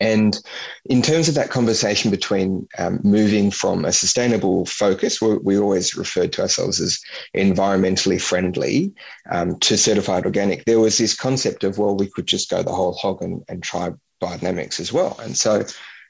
and 0.00 0.38
in 0.86 1.02
terms 1.02 1.28
of 1.28 1.34
that 1.36 1.50
conversation 1.50 2.10
between 2.10 2.66
um, 2.78 3.00
moving 3.04 3.50
from 3.50 3.84
a 3.84 3.92
sustainable 3.92 4.66
focus, 4.66 5.20
we, 5.20 5.36
we, 5.38 5.58
always 5.58 5.96
referred 5.96 6.32
to 6.34 6.42
ourselves 6.42 6.80
as 6.80 7.00
environmentally 7.36 8.20
friendly, 8.20 8.92
um, 9.30 9.58
to 9.60 9.76
certified 9.76 10.26
organic, 10.26 10.64
there 10.64 10.80
was 10.80 10.98
this 10.98 11.14
concept 11.14 11.64
of, 11.64 11.78
well, 11.78 11.96
we 11.96 12.10
could 12.10 12.26
just 12.26 12.50
go 12.50 12.62
the 12.62 12.72
whole 12.72 12.92
hog 12.94 13.22
and, 13.22 13.42
and 13.48 13.62
try 13.62 13.90
biodynamics 14.20 14.80
as 14.80 14.92
well. 14.92 15.16
And 15.22 15.36
so 15.36 15.64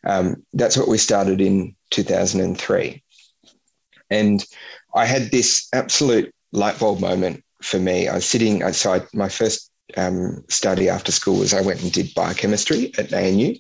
um, 0.05 0.43
that's 0.53 0.77
what 0.77 0.89
we 0.89 0.99
started 0.99 1.41
in 1.41 1.75
2003. 1.91 3.03
And 4.11 4.45
I 4.95 5.05
had 5.05 5.31
this 5.31 5.69
absolute 5.73 6.35
light 6.53 6.79
bulb 6.79 7.01
moment 7.01 7.45
for 7.63 7.79
me. 7.79 8.09
I 8.09 8.15
was 8.15 8.27
sitting, 8.27 8.71
so 8.73 8.95
I, 8.95 9.03
my 9.13 9.29
first 9.29 9.71
um, 9.97 10.45
study 10.49 10.89
after 10.89 11.13
school 11.13 11.39
was 11.39 11.55
I 11.55 11.61
went 11.61 11.83
and 11.83 11.93
did 11.93 12.15
biochemistry 12.15 12.93
at 12.99 13.13
ANU, 13.13 13.55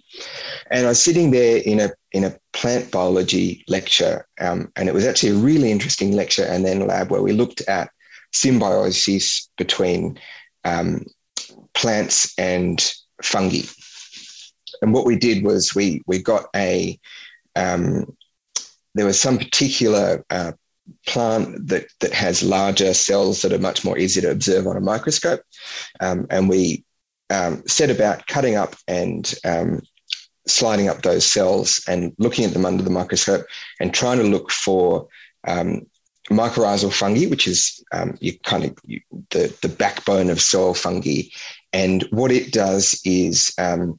and 0.70 0.86
I 0.86 0.88
was 0.88 1.02
sitting 1.02 1.30
there 1.30 1.58
in 1.58 1.80
a 1.80 1.90
in 2.12 2.24
a 2.24 2.36
plant 2.52 2.90
biology 2.90 3.64
lecture, 3.68 4.26
um, 4.40 4.72
and 4.76 4.88
it 4.88 4.94
was 4.94 5.04
actually 5.04 5.30
a 5.30 5.44
really 5.44 5.70
interesting 5.70 6.12
lecture 6.12 6.44
and 6.44 6.64
then 6.64 6.86
lab 6.86 7.10
where 7.10 7.22
we 7.22 7.32
looked 7.32 7.60
at 7.62 7.90
symbiosis 8.32 9.48
between 9.56 10.18
um, 10.64 11.04
plants 11.74 12.34
and 12.38 12.94
fungi. 13.22 13.62
And 14.82 14.92
what 14.92 15.06
we 15.06 15.16
did 15.16 15.44
was 15.44 15.74
we 15.74 16.02
we 16.06 16.22
got 16.22 16.46
a 16.56 16.98
um, 17.56 18.16
there 18.94 19.06
was 19.06 19.20
some 19.20 19.38
particular 19.38 20.24
uh, 20.30 20.52
plant 21.06 21.68
that, 21.68 21.86
that 22.00 22.12
has 22.12 22.42
larger 22.42 22.94
cells 22.94 23.42
that 23.42 23.52
are 23.52 23.58
much 23.58 23.84
more 23.84 23.98
easy 23.98 24.20
to 24.20 24.30
observe 24.30 24.66
on 24.66 24.76
a 24.76 24.80
microscope. 24.80 25.42
Um, 26.00 26.26
and 26.30 26.48
we 26.48 26.84
um, 27.30 27.62
set 27.66 27.90
about 27.90 28.26
cutting 28.26 28.56
up 28.56 28.76
and 28.86 29.34
um, 29.44 29.82
sliding 30.46 30.88
up 30.88 31.02
those 31.02 31.24
cells 31.24 31.82
and 31.88 32.12
looking 32.18 32.44
at 32.44 32.52
them 32.52 32.66
under 32.66 32.82
the 32.82 32.90
microscope 32.90 33.46
and 33.80 33.94
trying 33.94 34.18
to 34.18 34.24
look 34.24 34.50
for 34.50 35.08
um, 35.46 35.86
mycorrhizal 36.30 36.92
fungi, 36.92 37.26
which 37.26 37.46
is 37.46 37.82
um, 37.92 38.16
you 38.20 38.38
kind 38.40 38.64
of 38.64 38.76
you, 38.84 39.00
the, 39.30 39.56
the 39.62 39.68
backbone 39.68 40.30
of 40.30 40.40
soil 40.40 40.74
fungi. 40.74 41.22
And 41.72 42.02
what 42.10 42.30
it 42.30 42.52
does 42.52 43.00
is 43.04 43.52
um, 43.58 43.98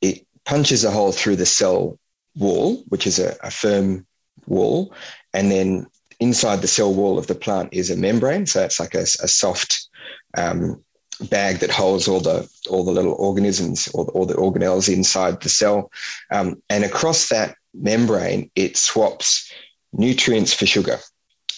it 0.00 0.26
punches 0.44 0.84
a 0.84 0.90
hole 0.90 1.12
through 1.12 1.36
the 1.36 1.46
cell 1.46 1.98
wall, 2.36 2.84
which 2.88 3.06
is 3.06 3.18
a, 3.18 3.36
a 3.42 3.50
firm 3.50 4.06
wall, 4.46 4.92
and 5.32 5.50
then 5.50 5.86
inside 6.20 6.60
the 6.60 6.68
cell 6.68 6.92
wall 6.92 7.18
of 7.18 7.26
the 7.26 7.34
plant 7.34 7.68
is 7.72 7.90
a 7.90 7.96
membrane. 7.96 8.46
So 8.46 8.62
it's 8.62 8.80
like 8.80 8.94
a, 8.94 9.02
a 9.02 9.28
soft 9.28 9.88
um, 10.36 10.82
bag 11.30 11.58
that 11.58 11.70
holds 11.70 12.08
all 12.08 12.20
the 12.20 12.48
all 12.68 12.84
the 12.84 12.92
little 12.92 13.14
organisms 13.14 13.88
or 13.94 14.06
all 14.06 14.26
the 14.26 14.34
organelles 14.34 14.92
inside 14.92 15.40
the 15.40 15.48
cell. 15.48 15.90
Um, 16.30 16.62
and 16.68 16.84
across 16.84 17.28
that 17.28 17.56
membrane, 17.72 18.50
it 18.54 18.76
swaps 18.76 19.50
nutrients 19.92 20.52
for 20.52 20.66
sugar. 20.66 20.98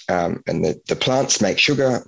Um, 0.09 0.43
and 0.47 0.65
the, 0.65 0.81
the 0.87 0.97
plants 0.97 1.41
make 1.41 1.59
sugar 1.59 2.05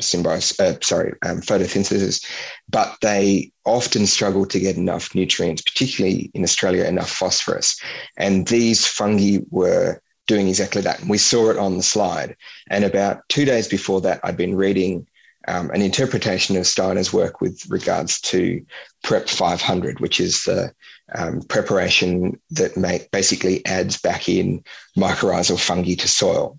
symbiosis, 0.00 0.58
uh, 0.60 0.76
sorry, 0.82 1.14
um, 1.24 1.40
photosynthesis, 1.40 2.24
but 2.68 2.96
they 3.02 3.50
often 3.64 4.06
struggle 4.06 4.46
to 4.46 4.60
get 4.60 4.76
enough 4.76 5.14
nutrients, 5.14 5.62
particularly 5.62 6.30
in 6.34 6.42
Australia, 6.42 6.84
enough 6.84 7.10
phosphorus. 7.10 7.80
And 8.16 8.48
these 8.48 8.86
fungi 8.86 9.38
were 9.50 10.00
doing 10.26 10.48
exactly 10.48 10.82
that. 10.82 11.00
And 11.00 11.10
we 11.10 11.18
saw 11.18 11.50
it 11.50 11.58
on 11.58 11.76
the 11.76 11.82
slide. 11.82 12.36
And 12.68 12.84
about 12.84 13.28
two 13.28 13.44
days 13.44 13.68
before 13.68 14.00
that, 14.02 14.20
I'd 14.24 14.36
been 14.36 14.56
reading 14.56 15.06
um, 15.48 15.70
an 15.70 15.82
interpretation 15.82 16.56
of 16.56 16.66
Steiner's 16.66 17.12
work 17.12 17.40
with 17.40 17.64
regards 17.68 18.20
to 18.22 18.64
Prep 19.04 19.28
500, 19.28 20.00
which 20.00 20.18
is 20.18 20.44
the 20.44 20.72
um, 21.14 21.40
preparation 21.42 22.40
that 22.50 22.76
make, 22.76 23.10
basically 23.12 23.64
adds 23.64 23.96
back 23.98 24.28
in 24.28 24.64
mycorrhizal 24.96 25.58
fungi 25.58 25.94
to 25.94 26.08
soil. 26.08 26.58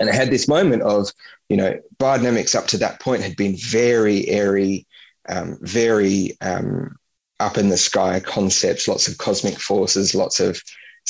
And 0.00 0.10
I 0.10 0.14
had 0.14 0.30
this 0.30 0.48
moment 0.48 0.82
of, 0.82 1.10
you 1.48 1.56
know, 1.56 1.78
biodynamics 1.98 2.54
up 2.54 2.66
to 2.68 2.78
that 2.78 3.00
point 3.00 3.22
had 3.22 3.36
been 3.36 3.56
very 3.56 4.28
airy, 4.28 4.86
um, 5.28 5.58
very 5.60 6.36
um, 6.40 6.96
up 7.38 7.56
in 7.56 7.68
the 7.68 7.76
sky 7.76 8.20
concepts, 8.20 8.88
lots 8.88 9.08
of 9.08 9.18
cosmic 9.18 9.58
forces, 9.58 10.14
lots 10.14 10.40
of 10.40 10.60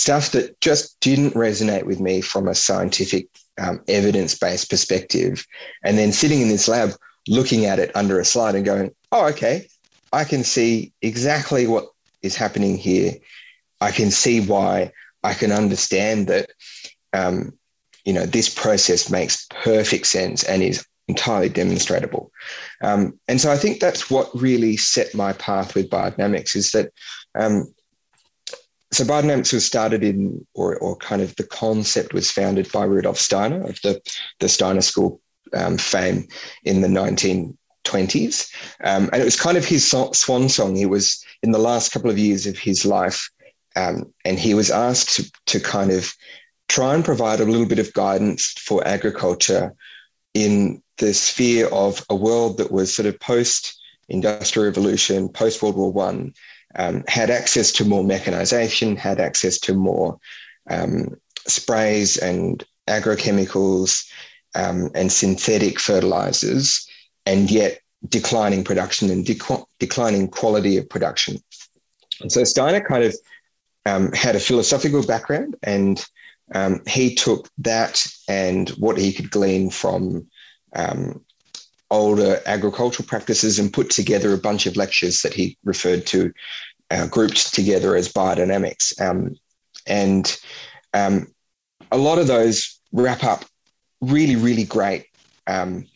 stuff 0.00 0.32
that 0.32 0.58
just 0.62 0.98
didn't 1.00 1.34
resonate 1.34 1.84
with 1.84 2.00
me 2.00 2.22
from 2.22 2.48
a 2.48 2.54
scientific, 2.54 3.28
um, 3.58 3.82
evidence 3.86 4.34
based 4.34 4.70
perspective. 4.70 5.44
And 5.84 5.98
then 5.98 6.10
sitting 6.10 6.40
in 6.40 6.48
this 6.48 6.68
lab, 6.68 6.92
looking 7.28 7.66
at 7.66 7.78
it 7.78 7.94
under 7.94 8.18
a 8.18 8.24
slide 8.24 8.54
and 8.54 8.64
going, 8.64 8.92
oh, 9.12 9.26
okay, 9.26 9.68
I 10.10 10.24
can 10.24 10.42
see 10.42 10.94
exactly 11.02 11.66
what 11.66 11.90
is 12.22 12.34
happening 12.34 12.78
here. 12.78 13.12
I 13.82 13.90
can 13.90 14.10
see 14.10 14.40
why. 14.40 14.90
I 15.22 15.34
can 15.34 15.52
understand 15.52 16.28
that 16.28 16.48
um, 17.12 17.52
you 18.06 18.14
know, 18.14 18.24
this 18.24 18.48
process 18.48 19.10
makes 19.10 19.46
perfect 19.50 20.06
sense 20.06 20.44
and 20.44 20.62
is 20.62 20.82
entirely 21.08 21.50
demonstrable. 21.50 22.32
Um, 22.80 23.20
and 23.28 23.38
so 23.38 23.52
I 23.52 23.58
think 23.58 23.80
that's 23.80 24.10
what 24.10 24.30
really 24.34 24.78
set 24.78 25.14
my 25.14 25.34
path 25.34 25.74
with 25.74 25.90
biodynamics 25.90 26.56
is 26.56 26.70
that. 26.70 26.90
Um, 27.38 27.74
so 28.92 29.04
biodynamics 29.04 29.52
was 29.52 29.64
started 29.64 30.02
in, 30.02 30.44
or, 30.54 30.76
or 30.78 30.96
kind 30.96 31.22
of 31.22 31.34
the 31.36 31.46
concept 31.46 32.12
was 32.12 32.30
founded 32.30 32.70
by 32.72 32.84
Rudolf 32.84 33.18
Steiner 33.18 33.62
of 33.62 33.80
the, 33.82 34.00
the 34.40 34.48
Steiner 34.48 34.80
School 34.80 35.20
um, 35.54 35.78
fame 35.78 36.26
in 36.64 36.80
the 36.80 36.88
1920s. 36.88 38.52
Um, 38.82 39.08
and 39.12 39.22
it 39.22 39.24
was 39.24 39.40
kind 39.40 39.56
of 39.56 39.64
his 39.64 39.88
swan 39.88 40.48
song. 40.48 40.74
He 40.74 40.86
was 40.86 41.24
in 41.42 41.52
the 41.52 41.58
last 41.58 41.92
couple 41.92 42.10
of 42.10 42.18
years 42.18 42.46
of 42.46 42.58
his 42.58 42.84
life, 42.84 43.30
um, 43.76 44.12
and 44.24 44.38
he 44.38 44.54
was 44.54 44.70
asked 44.70 45.14
to, 45.16 45.32
to 45.46 45.60
kind 45.60 45.92
of 45.92 46.12
try 46.68 46.94
and 46.94 47.04
provide 47.04 47.40
a 47.40 47.44
little 47.44 47.66
bit 47.66 47.78
of 47.78 47.92
guidance 47.92 48.52
for 48.58 48.86
agriculture 48.86 49.74
in 50.34 50.82
the 50.98 51.14
sphere 51.14 51.66
of 51.68 52.04
a 52.10 52.14
world 52.14 52.58
that 52.58 52.70
was 52.72 52.94
sort 52.94 53.06
of 53.06 53.18
post 53.20 53.76
industrial 54.08 54.66
revolution, 54.66 55.28
post 55.28 55.62
World 55.62 55.76
War 55.76 55.92
One, 55.92 56.34
um, 56.76 57.04
had 57.08 57.30
access 57.30 57.72
to 57.72 57.84
more 57.84 58.04
mechanization, 58.04 58.96
had 58.96 59.20
access 59.20 59.58
to 59.60 59.74
more 59.74 60.18
um, 60.68 61.16
sprays 61.46 62.16
and 62.16 62.64
agrochemicals 62.88 64.08
um, 64.54 64.90
and 64.94 65.10
synthetic 65.10 65.78
fertilizers, 65.78 66.88
and 67.26 67.50
yet 67.50 67.80
declining 68.08 68.64
production 68.64 69.10
and 69.10 69.26
declining 69.78 70.28
quality 70.28 70.76
of 70.78 70.88
production. 70.88 71.38
And 72.20 72.32
so 72.32 72.44
Steiner 72.44 72.80
kind 72.80 73.04
of 73.04 73.16
um, 73.86 74.12
had 74.12 74.36
a 74.36 74.40
philosophical 74.40 75.04
background 75.04 75.56
and 75.62 76.04
um, 76.54 76.82
he 76.86 77.14
took 77.14 77.48
that 77.58 78.04
and 78.28 78.68
what 78.70 78.98
he 78.98 79.12
could 79.12 79.30
glean 79.30 79.70
from 79.70 80.26
um, 80.74 81.24
older 81.90 82.40
agricultural 82.46 83.06
practices 83.06 83.58
and 83.58 83.72
put 83.72 83.90
together 83.90 84.32
a 84.32 84.38
bunch 84.38 84.66
of 84.66 84.76
lectures 84.76 85.22
that 85.22 85.34
he 85.34 85.56
referred 85.64 86.06
to, 86.06 86.32
uh, 86.90 87.06
grouped 87.08 87.54
together 87.54 87.96
as 87.96 88.12
biodynamics. 88.12 89.00
Um, 89.00 89.36
and 89.86 90.38
um, 90.94 91.26
a 91.90 91.98
lot 91.98 92.18
of 92.18 92.26
those 92.26 92.80
wrap 92.92 93.24
up 93.24 93.44
really, 94.00 94.36
really 94.36 94.64
great 94.64 95.06
um, 95.46 95.86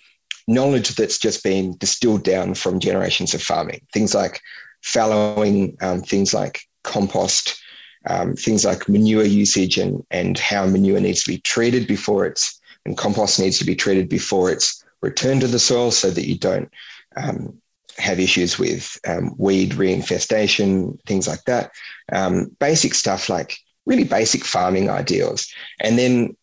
knowledge 0.46 0.90
that's 0.96 1.18
just 1.18 1.42
been 1.42 1.76
distilled 1.78 2.24
down 2.24 2.54
from 2.54 2.80
generations 2.80 3.34
of 3.34 3.42
farming. 3.42 3.80
Things 3.92 4.14
like 4.14 4.40
fallowing, 4.82 5.76
um, 5.80 6.02
things 6.02 6.34
like 6.34 6.60
compost, 6.82 7.60
um, 8.06 8.34
things 8.34 8.64
like 8.64 8.88
manure 8.88 9.24
usage 9.24 9.78
and, 9.78 10.04
and 10.10 10.38
how 10.38 10.66
manure 10.66 11.00
needs 11.00 11.24
to 11.24 11.30
be 11.30 11.38
treated 11.38 11.86
before 11.86 12.26
it's, 12.26 12.60
and 12.84 12.98
compost 12.98 13.40
needs 13.40 13.58
to 13.58 13.64
be 13.64 13.74
treated 13.74 14.08
before 14.08 14.50
it's 14.50 14.83
returned 15.04 15.42
to 15.42 15.46
the 15.46 15.58
soil 15.58 15.90
so 15.90 16.10
that 16.10 16.26
you 16.26 16.36
don't 16.36 16.70
um, 17.16 17.60
have 17.98 18.18
issues 18.18 18.58
with 18.58 18.98
um, 19.06 19.34
weed 19.38 19.72
reinfestation, 19.72 20.98
things 21.06 21.28
like 21.28 21.44
that. 21.44 21.70
Um, 22.12 22.56
basic 22.58 22.94
stuff 22.94 23.28
like 23.28 23.56
really 23.86 24.04
basic 24.04 24.44
farming 24.44 24.90
ideals. 24.90 25.52
And 25.80 25.98
then 25.98 26.36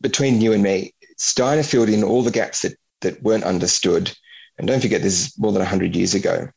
between 0.00 0.40
you 0.40 0.52
and 0.52 0.62
me, 0.62 0.94
Steiner 1.18 1.62
filled 1.62 1.88
in 1.88 2.02
all 2.02 2.22
the 2.22 2.30
gaps 2.30 2.62
that, 2.62 2.76
that 3.02 3.22
weren't 3.22 3.44
understood. 3.44 4.12
And 4.58 4.66
don't 4.66 4.80
forget, 4.80 5.02
this 5.02 5.20
is 5.20 5.38
more 5.38 5.52
than 5.52 5.60
100 5.60 5.94
years 5.94 6.14
ago. 6.14 6.48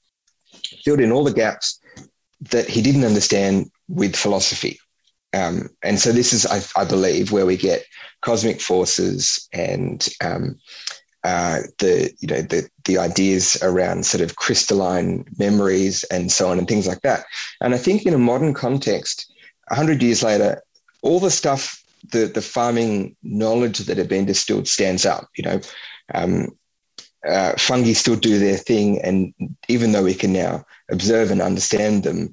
Filled 0.84 1.02
in 1.02 1.12
all 1.12 1.24
the 1.24 1.34
gaps 1.34 1.80
that 2.52 2.70
he 2.70 2.82
didn't 2.82 3.04
understand 3.04 3.70
with 3.88 4.16
philosophy. 4.16 4.80
Um, 5.34 5.70
and 5.84 6.00
so 6.00 6.12
this 6.12 6.32
is, 6.32 6.46
I, 6.46 6.62
I, 6.80 6.86
believe, 6.86 7.32
where 7.32 7.46
we 7.46 7.58
get 7.58 7.84
cosmic 8.22 8.62
forces 8.62 9.48
and 9.52 10.08
um, 10.24 10.58
uh, 11.28 11.60
the 11.80 12.10
you 12.20 12.28
know 12.28 12.42
the 12.42 12.70
the 12.86 12.98
ideas 12.98 13.62
around 13.62 14.06
sort 14.06 14.22
of 14.22 14.38
crystalline 14.38 15.26
memories 15.38 16.06
and 16.06 16.32
so 16.32 16.50
on 16.50 16.58
and 16.58 16.70
things 16.70 16.88
like 16.88 17.02
that. 17.02 17.26
And 17.60 17.76
I 17.76 17.78
think 17.78 18.06
in 18.06 18.14
a 18.14 18.18
modern 18.18 18.54
context, 18.54 19.30
hundred 19.70 20.02
years 20.02 20.24
later, 20.24 20.64
all 21.02 21.20
the 21.20 21.30
stuff, 21.30 21.84
the 22.14 22.28
the 22.28 22.42
farming 22.42 23.18
knowledge 23.24 23.80
that 23.80 23.98
had 23.98 24.08
been 24.08 24.26
distilled 24.26 24.70
stands 24.70 25.06
up. 25.06 25.28
You 25.36 25.44
know, 25.44 25.60
um, 26.14 26.58
uh, 27.28 27.54
fungi 27.58 27.92
still 27.92 28.16
do 28.16 28.40
their 28.40 28.58
thing, 28.58 29.02
and 29.02 29.34
even 29.68 29.92
though 29.92 30.06
we 30.06 30.14
can 30.14 30.32
now 30.32 30.64
observe 30.90 31.30
and 31.30 31.42
understand 31.42 32.04
them, 32.04 32.32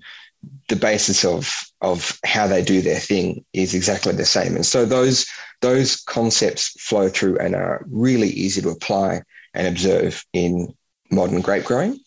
the 0.69 0.77
basis 0.77 1.25
of 1.25 1.55
of 1.81 2.19
how 2.25 2.47
they 2.47 2.63
do 2.63 2.81
their 2.81 2.99
thing 2.99 3.45
is 3.53 3.75
exactly 3.75 4.13
the 4.13 4.25
same. 4.25 4.55
And 4.57 4.67
so 4.67 4.85
those 4.85 5.27
those 5.61 5.97
concepts 5.97 6.71
flow 6.81 7.09
through 7.09 7.39
and 7.39 7.55
are 7.55 7.85
really 7.89 8.29
easy 8.29 8.63
to 8.63 8.71
apply 8.71 9.23
and 9.55 9.67
observe 9.67 10.25
in 10.33 10.75
modern 11.11 11.41
grape 11.41 11.65
growing. 11.65 12.01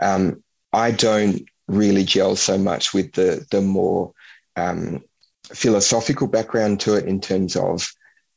Um, 0.00 0.42
I 0.72 0.90
don't 0.90 1.44
really 1.68 2.04
gel 2.04 2.36
so 2.36 2.58
much 2.58 2.92
with 2.92 3.12
the 3.12 3.46
the 3.50 3.60
more 3.60 4.12
um, 4.56 5.02
philosophical 5.44 6.26
background 6.26 6.80
to 6.80 6.94
it 6.94 7.06
in 7.06 7.20
terms 7.20 7.56
of 7.56 7.88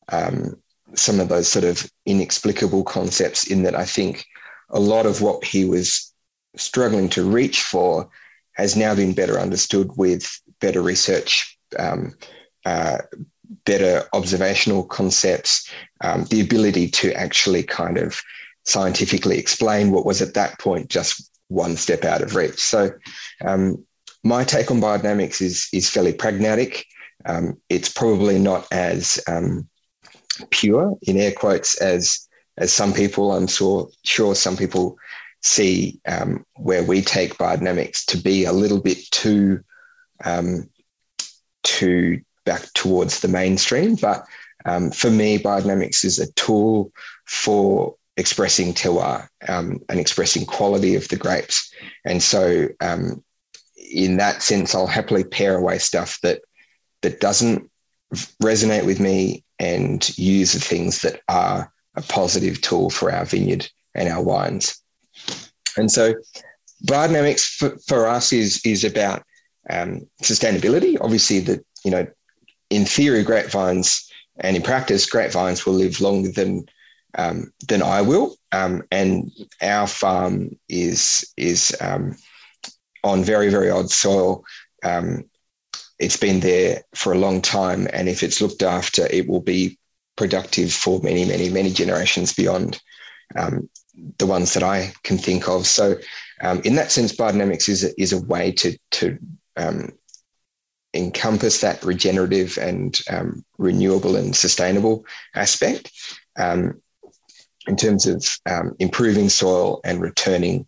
um, 0.09 0.55
some 0.93 1.19
of 1.19 1.29
those 1.29 1.47
sort 1.47 1.65
of 1.65 1.89
inexplicable 2.05 2.83
concepts. 2.83 3.47
In 3.47 3.63
that, 3.63 3.75
I 3.75 3.85
think 3.85 4.25
a 4.69 4.79
lot 4.79 5.05
of 5.05 5.21
what 5.21 5.43
he 5.43 5.65
was 5.65 6.13
struggling 6.55 7.09
to 7.09 7.23
reach 7.23 7.61
for 7.61 8.09
has 8.55 8.75
now 8.75 8.95
been 8.95 9.13
better 9.13 9.39
understood 9.39 9.91
with 9.95 10.27
better 10.59 10.81
research, 10.81 11.57
um, 11.77 12.13
uh, 12.65 12.97
better 13.65 14.03
observational 14.13 14.83
concepts, 14.83 15.69
um, 16.01 16.25
the 16.25 16.41
ability 16.41 16.89
to 16.89 17.13
actually 17.13 17.63
kind 17.63 17.97
of 17.97 18.19
scientifically 18.65 19.37
explain 19.37 19.91
what 19.91 20.05
was 20.05 20.21
at 20.21 20.33
that 20.33 20.59
point 20.59 20.89
just 20.89 21.31
one 21.49 21.75
step 21.77 22.03
out 22.03 22.21
of 22.21 22.35
reach. 22.35 22.59
So, 22.59 22.91
um, 23.45 23.85
my 24.23 24.43
take 24.43 24.71
on 24.71 24.81
biodynamics 24.81 25.41
is 25.41 25.67
is 25.71 25.89
fairly 25.89 26.13
pragmatic. 26.13 26.85
Um, 27.25 27.61
it's 27.69 27.89
probably 27.89 28.39
not 28.39 28.67
as 28.71 29.19
um, 29.27 29.69
pure 30.49 30.97
in 31.03 31.17
air 31.17 31.31
quotes 31.31 31.79
as 31.79 32.27
as 32.57 32.73
some 32.73 32.93
people. 32.93 33.33
I'm 33.33 33.47
sure 33.47 33.87
sure 34.03 34.33
some 34.33 34.57
people 34.57 34.97
see 35.45 35.99
um, 36.07 36.45
where 36.55 36.83
we 36.83 37.01
take 37.01 37.37
biodynamics 37.37 38.05
to 38.05 38.17
be 38.17 38.45
a 38.45 38.51
little 38.51 38.81
bit 38.81 38.97
too 39.11 39.61
um, 40.23 40.69
too 41.63 42.21
back 42.45 42.61
towards 42.73 43.19
the 43.19 43.27
mainstream. 43.27 43.95
But 43.95 44.25
um, 44.65 44.91
for 44.91 45.09
me, 45.09 45.37
biodynamics 45.37 46.03
is 46.03 46.19
a 46.19 46.31
tool 46.33 46.91
for 47.25 47.95
expressing 48.17 48.73
terroir 48.73 49.27
um, 49.47 49.79
and 49.89 49.99
expressing 49.99 50.45
quality 50.45 50.95
of 50.95 51.07
the 51.09 51.17
grapes. 51.17 51.71
And 52.05 52.23
so, 52.23 52.67
um, 52.81 53.23
in 53.91 54.17
that 54.17 54.41
sense, 54.41 54.73
I'll 54.73 54.87
happily 54.87 55.23
pare 55.23 55.57
away 55.57 55.77
stuff 55.77 56.19
that 56.21 56.41
that 57.01 57.19
doesn't 57.19 57.69
resonate 58.41 58.85
with 58.85 58.99
me 58.99 59.43
and 59.59 60.17
use 60.17 60.53
the 60.53 60.59
things 60.59 61.01
that 61.01 61.21
are 61.29 61.71
a 61.95 62.01
positive 62.01 62.61
tool 62.61 62.89
for 62.89 63.11
our 63.11 63.25
vineyard 63.25 63.69
and 63.93 64.09
our 64.09 64.23
wines. 64.23 64.81
And 65.77 65.91
so 65.91 66.13
biodynamics 66.85 67.55
for, 67.55 67.77
for 67.87 68.07
us 68.07 68.31
is, 68.33 68.61
is 68.65 68.83
about 68.83 69.23
um, 69.69 70.07
sustainability. 70.21 70.97
Obviously, 71.01 71.39
that 71.41 71.65
you 71.83 71.91
know, 71.91 72.07
in 72.69 72.85
theory, 72.85 73.23
grapevines 73.23 74.09
and 74.39 74.55
in 74.55 74.63
practice, 74.63 75.05
grapevines 75.05 75.65
will 75.65 75.73
live 75.73 76.01
longer 76.01 76.31
than 76.31 76.65
um, 77.17 77.53
than 77.67 77.81
I 77.81 78.01
will. 78.01 78.35
Um, 78.51 78.83
and 78.91 79.31
our 79.61 79.87
farm 79.87 80.57
is 80.69 81.31
is 81.37 81.75
um, 81.81 82.15
on 83.03 83.23
very 83.23 83.49
very 83.49 83.69
odd 83.69 83.89
soil. 83.89 84.43
Um, 84.83 85.25
it's 85.97 86.17
been 86.17 86.41
there 86.41 86.83
for 86.93 87.13
a 87.13 87.17
long 87.17 87.41
time, 87.41 87.87
and 87.93 88.09
if 88.09 88.21
it's 88.21 88.41
looked 88.41 88.63
after, 88.63 89.07
it 89.09 89.27
will 89.27 89.41
be 89.41 89.79
productive 90.17 90.71
for 90.71 90.99
many 91.01 91.25
many 91.25 91.49
many 91.49 91.71
generations 91.71 92.33
beyond 92.33 92.81
um, 93.35 93.69
the 94.17 94.25
ones 94.25 94.53
that 94.53 94.63
I 94.63 94.93
can 95.03 95.17
think 95.17 95.47
of. 95.47 95.65
So, 95.65 95.95
um, 96.41 96.61
in 96.61 96.75
that 96.75 96.91
sense, 96.91 97.15
biodynamics 97.15 97.69
is 97.69 97.83
a, 97.83 98.01
is 98.01 98.13
a 98.13 98.21
way 98.21 98.51
to 98.53 98.77
to 98.91 99.17
encompass 100.93 101.59
that 101.61 101.83
regenerative 101.83 102.57
and 102.57 102.99
renewable 103.57 104.15
and 104.15 104.35
sustainable 104.35 105.05
aspect. 105.35 105.91
Um, 106.37 106.81
in 107.67 107.75
terms 107.75 108.05
of 108.05 108.25
um, 108.45 108.75
improving 108.79 109.29
soil 109.29 109.81
and 109.83 110.01
returning 110.01 110.67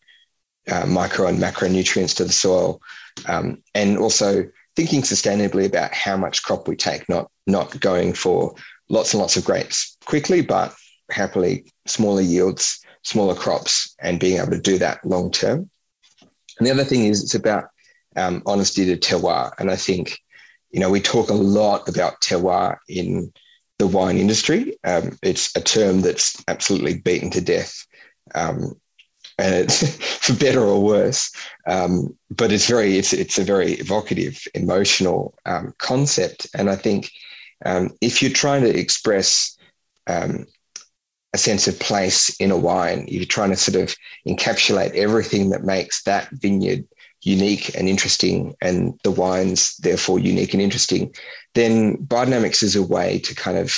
uh, 0.69 0.85
micro 0.85 1.27
and 1.27 1.39
macronutrients 1.39 2.15
to 2.15 2.25
the 2.25 2.33
soil, 2.33 2.81
um, 3.27 3.61
and 3.75 3.97
also 3.97 4.45
thinking 4.75 5.01
sustainably 5.01 5.65
about 5.65 5.93
how 5.93 6.17
much 6.17 6.43
crop 6.43 6.67
we 6.67 6.75
take, 6.75 7.07
not 7.07 7.29
not 7.45 7.79
going 7.79 8.13
for 8.13 8.53
lots 8.89 9.13
and 9.13 9.21
lots 9.21 9.37
of 9.37 9.45
grapes 9.45 9.97
quickly, 10.05 10.41
but 10.41 10.73
happily 11.09 11.71
smaller 11.85 12.21
yields, 12.21 12.79
smaller 13.03 13.35
crops, 13.35 13.95
and 13.99 14.19
being 14.19 14.37
able 14.37 14.51
to 14.51 14.59
do 14.59 14.77
that 14.77 15.03
long 15.05 15.31
term. 15.31 15.69
And 16.57 16.67
the 16.67 16.71
other 16.71 16.83
thing 16.83 17.05
is 17.05 17.23
it's 17.23 17.35
about 17.35 17.65
um, 18.15 18.41
honesty 18.45 18.85
to 18.85 18.97
terroir, 18.97 19.51
and 19.59 19.71
I 19.71 19.75
think 19.75 20.19
you 20.71 20.79
know 20.79 20.89
we 20.89 21.01
talk 21.01 21.29
a 21.29 21.33
lot 21.33 21.87
about 21.87 22.21
terroir 22.21 22.77
in 22.87 23.31
the 23.79 23.87
wine 23.87 24.17
industry. 24.17 24.77
Um, 24.83 25.17
it's 25.21 25.55
a 25.55 25.61
term 25.61 26.01
that's 26.01 26.43
absolutely 26.47 26.97
beaten 26.97 27.29
to 27.31 27.41
death. 27.41 27.85
Um, 28.35 28.73
and 29.37 29.53
it's 29.53 29.95
for 30.25 30.33
better 30.33 30.61
or 30.61 30.83
worse, 30.83 31.31
um, 31.67 32.17
but 32.29 32.51
it's 32.51 32.67
very 32.67 32.97
it's 32.97 33.13
it's 33.13 33.37
a 33.37 33.43
very 33.43 33.73
evocative, 33.73 34.41
emotional 34.53 35.35
um, 35.45 35.73
concept, 35.77 36.47
and 36.55 36.69
I 36.69 36.75
think 36.75 37.11
um, 37.65 37.91
if 38.01 38.21
you're 38.21 38.31
trying 38.31 38.63
to 38.63 38.77
express 38.77 39.57
um, 40.07 40.45
a 41.33 41.37
sense 41.37 41.67
of 41.67 41.79
place 41.79 42.35
in 42.39 42.51
a 42.51 42.57
wine, 42.57 43.05
you're 43.07 43.25
trying 43.25 43.49
to 43.49 43.55
sort 43.55 43.81
of 43.81 43.95
encapsulate 44.27 44.95
everything 44.95 45.49
that 45.49 45.63
makes 45.63 46.03
that 46.03 46.29
vineyard 46.31 46.85
unique 47.21 47.75
and 47.75 47.89
interesting, 47.89 48.55
and 48.61 48.97
the 49.03 49.11
wines 49.11 49.75
therefore 49.77 50.19
unique 50.19 50.53
and 50.53 50.61
interesting, 50.61 51.13
then 51.55 51.97
biodynamics 51.97 52.63
is 52.63 52.75
a 52.75 52.83
way 52.83 53.19
to 53.19 53.35
kind 53.35 53.57
of 53.57 53.77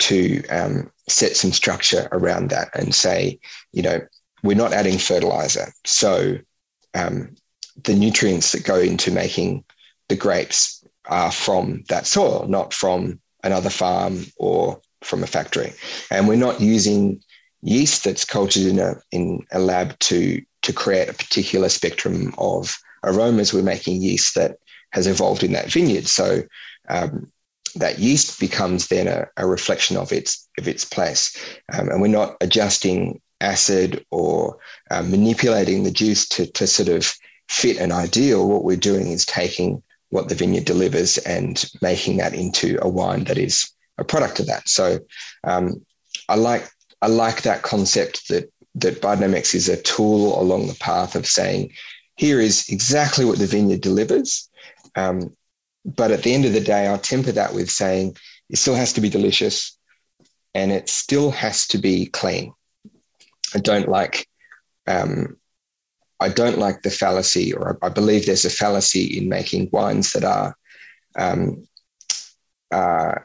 to 0.00 0.44
um, 0.48 0.90
set 1.08 1.36
some 1.36 1.52
structure 1.52 2.08
around 2.12 2.50
that 2.50 2.68
and 2.74 2.94
say, 2.94 3.38
you 3.72 3.80
know, 3.82 4.00
we're 4.42 4.56
not 4.56 4.72
adding 4.72 4.98
fertilizer, 4.98 5.72
so 5.86 6.36
um, 6.94 7.34
the 7.82 7.94
nutrients 7.94 8.52
that 8.52 8.64
go 8.64 8.78
into 8.78 9.10
making 9.10 9.64
the 10.08 10.16
grapes 10.16 10.84
are 11.06 11.32
from 11.32 11.82
that 11.88 12.06
soil, 12.06 12.46
not 12.48 12.72
from 12.72 13.20
another 13.42 13.70
farm 13.70 14.24
or 14.36 14.80
from 15.04 15.22
a 15.22 15.26
factory, 15.26 15.72
and 16.10 16.28
we're 16.28 16.36
not 16.36 16.60
using 16.60 17.22
yeast 17.62 18.04
that's 18.04 18.24
cultured 18.24 18.64
in 18.64 18.78
a 18.78 18.94
in 19.10 19.44
a 19.52 19.58
lab 19.58 19.98
to 19.98 20.40
to 20.62 20.72
create 20.72 21.08
a 21.08 21.14
particular 21.14 21.68
spectrum 21.68 22.34
of 22.38 22.76
aromas. 23.02 23.52
We're 23.52 23.62
making 23.62 24.02
yeast 24.02 24.34
that 24.34 24.58
has 24.92 25.06
evolved 25.06 25.42
in 25.42 25.52
that 25.52 25.70
vineyard. 25.70 26.06
So 26.06 26.42
um, 26.88 27.30
that 27.74 27.98
yeast 27.98 28.38
becomes 28.38 28.86
then 28.86 29.08
a, 29.08 29.26
a, 29.36 29.46
reflection 29.46 29.96
of 29.96 30.12
its 30.12 30.48
of 30.58 30.68
its 30.68 30.84
place, 30.84 31.36
um, 31.72 31.88
and 31.88 32.00
we're 32.00 32.08
not 32.08 32.36
adjusting 32.40 33.20
acid 33.40 34.04
or 34.10 34.58
uh, 34.90 35.02
manipulating 35.02 35.82
the 35.82 35.90
juice 35.90 36.28
to 36.28 36.46
to 36.52 36.66
sort 36.66 36.88
of 36.88 37.12
fit 37.48 37.78
an 37.78 37.92
ideal. 37.92 38.48
What 38.48 38.64
we're 38.64 38.76
doing 38.76 39.08
is 39.08 39.26
taking 39.26 39.82
what 40.10 40.28
the 40.28 40.34
vineyard 40.34 40.64
delivers 40.64 41.18
and 41.18 41.64
making 41.82 42.18
that 42.18 42.34
into 42.34 42.78
a 42.80 42.88
wine 42.88 43.24
that 43.24 43.38
is 43.38 43.68
a 43.98 44.04
product 44.04 44.40
of 44.40 44.46
that. 44.46 44.68
So 44.68 45.00
um, 45.44 45.84
I 46.28 46.36
like 46.36 46.68
I 47.02 47.08
like 47.08 47.42
that 47.42 47.62
concept 47.62 48.28
that 48.28 48.50
that 48.76 49.00
biodynamics 49.00 49.54
is 49.54 49.68
a 49.68 49.80
tool 49.80 50.40
along 50.40 50.66
the 50.66 50.74
path 50.74 51.14
of 51.14 51.26
saying, 51.26 51.72
here 52.16 52.40
is 52.40 52.68
exactly 52.68 53.24
what 53.24 53.38
the 53.38 53.46
vineyard 53.46 53.80
delivers. 53.80 54.48
Um, 54.96 55.36
but 55.84 56.10
at 56.10 56.22
the 56.22 56.34
end 56.34 56.44
of 56.44 56.52
the 56.52 56.60
day, 56.60 56.86
I'll 56.86 56.98
temper 56.98 57.32
that 57.32 57.54
with 57.54 57.70
saying 57.70 58.16
it 58.50 58.58
still 58.58 58.74
has 58.74 58.92
to 58.94 59.00
be 59.00 59.08
delicious 59.08 59.78
and 60.54 60.72
it 60.72 60.88
still 60.88 61.30
has 61.30 61.66
to 61.68 61.78
be 61.78 62.06
clean. 62.06 62.52
I 63.54 63.58
don't 63.58 63.88
like 63.88 64.26
um, 64.86 65.36
I 66.20 66.28
don't 66.28 66.58
like 66.58 66.82
the 66.82 66.90
fallacy, 66.90 67.52
or 67.52 67.78
I 67.82 67.88
believe 67.88 68.26
there's 68.26 68.44
a 68.44 68.50
fallacy 68.50 69.18
in 69.18 69.28
making 69.28 69.70
wines 69.72 70.12
that 70.12 70.24
are 70.24 70.56
um, 71.16 71.66
uh, 72.70 73.16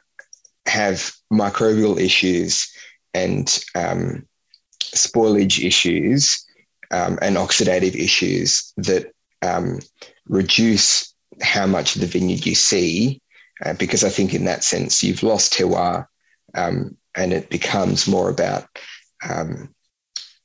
have 0.70 1.12
microbial 1.32 2.00
issues 2.00 2.72
and 3.14 3.64
um, 3.76 4.26
spoilage 4.82 5.64
issues 5.66 6.46
um, 6.92 7.20
and 7.22 7.38
oxidative 7.38 7.96
issues 7.96 8.74
that 8.78 9.12
um, 9.42 9.80
reduce 10.28 11.14
how 11.42 11.66
much 11.66 11.96
of 11.96 12.02
the 12.02 12.08
vineyard 12.08 12.46
you 12.46 12.56
see, 12.56 13.22
uh, 13.66 13.74
because 13.74 14.04
I 14.04 14.10
think 14.10 14.34
in 14.34 14.46
that 14.46 14.64
sense 14.64 15.04
you've 15.04 15.24
lost 15.24 15.54
terroir 15.54 16.06
um, 16.56 16.98
and 17.16 17.34
it 17.34 17.50
becomes 17.50 18.08
more 18.08 18.30
about 18.30 18.68
um, 19.28 19.74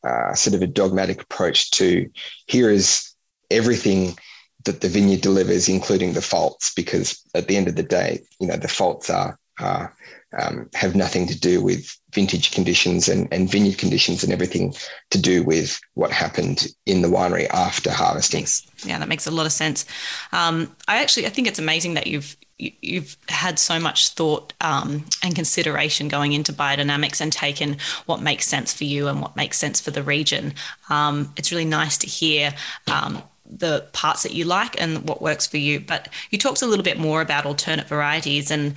uh, 0.07 0.35
sort 0.35 0.55
of 0.55 0.63
a 0.63 0.67
dogmatic 0.67 1.23
approach 1.23 1.71
to 1.73 2.11
here 2.47 2.71
is 2.71 3.15
everything 3.51 4.17
that 4.65 4.81
the 4.81 4.89
vineyard 4.89 5.21
delivers, 5.21 5.69
including 5.69 6.13
the 6.13 6.23
faults, 6.23 6.73
because 6.75 7.21
at 7.35 7.49
the 7.49 7.57
end 7.57 7.69
of 7.69 7.77
the 7.77 7.83
day, 7.83 8.21
you 8.41 8.47
know, 8.47 8.57
the 8.57 8.69
faults 8.69 9.11
are, 9.11 9.39
are 9.61 9.95
um, 10.39 10.69
have 10.75 10.97
nothing 10.97 11.27
to 11.29 11.39
do 11.39 11.63
with 11.63 11.97
vintage 12.13 12.51
conditions 12.51 13.09
and, 13.09 13.29
and 13.33 13.51
vineyard 13.51 13.79
conditions 13.79 14.25
and 14.25 14.33
everything 14.33 14.75
to 15.11 15.21
do 15.21 15.43
with 15.43 15.81
what 15.95 16.11
happened 16.11 16.67
in 16.87 17.03
the 17.03 17.09
winery 17.09 17.49
after 17.51 17.91
harvesting. 17.91 18.47
Yeah, 18.85 18.99
that 18.99 19.09
makes 19.09 19.27
a 19.27 19.31
lot 19.31 19.47
of 19.47 19.53
sense. 19.53 19.85
Um, 20.33 20.75
I 20.89 21.01
actually 21.03 21.27
I 21.27 21.31
think 21.31 21.47
it's 21.47 21.59
amazing 21.59 21.95
that 21.95 22.07
you've 22.07 22.37
you've 22.59 23.17
had 23.29 23.59
so 23.59 23.81
much 23.81 24.11
thought 24.11 24.53
um, 24.61 25.05
and 25.23 25.35
consideration 25.35 26.09
going 26.09 26.33
into 26.33 26.53
biodynamics 26.53 27.21
and 27.21 27.33
taken 27.33 27.77
what 28.07 28.23
makes 28.23 28.47
sense 28.47 28.73
for 28.73 28.85
you 28.85 29.09
and 29.09 29.21
what 29.21 29.35
makes 29.37 29.59
sense 29.59 29.81
for 29.81 29.91
the 29.91 30.03
region. 30.03 30.55
Um, 30.89 31.33
it's 31.37 31.51
really 31.51 31.65
nice 31.65 31.99
to 31.99 32.07
hear 32.07 32.55
um, 32.87 33.23
the 33.59 33.87
parts 33.93 34.23
that 34.23 34.33
you 34.33 34.45
like 34.45 34.81
and 34.81 35.09
what 35.09 35.23
works 35.23 35.47
for 35.47 35.57
you. 35.57 35.81
But 35.81 36.09
you 36.31 36.39
talked 36.39 36.63
a 36.63 36.67
little 36.67 36.83
bit 36.83 36.99
more 36.99 37.21
about 37.21 37.47
alternate 37.47 37.87
varieties, 37.87 38.51
and 38.51 38.73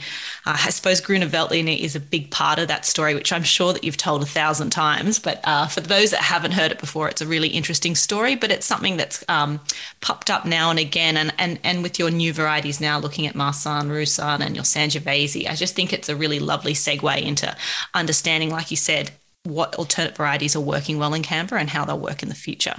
uh, 0.45 0.57
I 0.65 0.69
suppose 0.69 1.01
Gruner 1.01 1.27
Veltliner 1.27 1.77
is 1.77 1.95
a 1.95 1.99
big 1.99 2.31
part 2.31 2.59
of 2.59 2.67
that 2.67 2.85
story, 2.85 3.15
which 3.15 3.33
I'm 3.33 3.43
sure 3.43 3.73
that 3.73 3.83
you've 3.83 3.97
told 3.97 4.21
a 4.21 4.25
thousand 4.25 4.69
times. 4.69 5.19
But 5.19 5.41
uh, 5.43 5.67
for 5.67 5.81
those 5.81 6.11
that 6.11 6.21
haven't 6.21 6.51
heard 6.51 6.71
it 6.71 6.79
before, 6.79 7.09
it's 7.09 7.21
a 7.21 7.27
really 7.27 7.49
interesting 7.49 7.95
story. 7.95 8.35
But 8.35 8.51
it's 8.51 8.65
something 8.65 8.97
that's 8.97 9.23
um, 9.27 9.59
popped 10.01 10.29
up 10.29 10.45
now 10.45 10.69
and 10.69 10.79
again, 10.79 11.17
and 11.17 11.33
and 11.37 11.59
and 11.63 11.83
with 11.83 11.99
your 11.99 12.11
new 12.11 12.33
varieties 12.33 12.79
now, 12.79 12.99
looking 12.99 13.27
at 13.27 13.35
Marsanne, 13.35 13.89
Roussanne, 13.89 14.41
and 14.41 14.55
your 14.55 14.65
Sangiovese, 14.65 15.49
I 15.49 15.55
just 15.55 15.75
think 15.75 15.93
it's 15.93 16.09
a 16.09 16.15
really 16.15 16.39
lovely 16.39 16.73
segue 16.73 17.21
into 17.21 17.55
understanding, 17.93 18.49
like 18.49 18.71
you 18.71 18.77
said, 18.77 19.11
what 19.43 19.75
alternate 19.75 20.15
varieties 20.15 20.55
are 20.55 20.61
working 20.61 20.97
well 20.97 21.13
in 21.13 21.23
Canberra 21.23 21.61
and 21.61 21.69
how 21.69 21.85
they'll 21.85 21.99
work 21.99 22.21
in 22.21 22.29
the 22.29 22.35
future. 22.35 22.75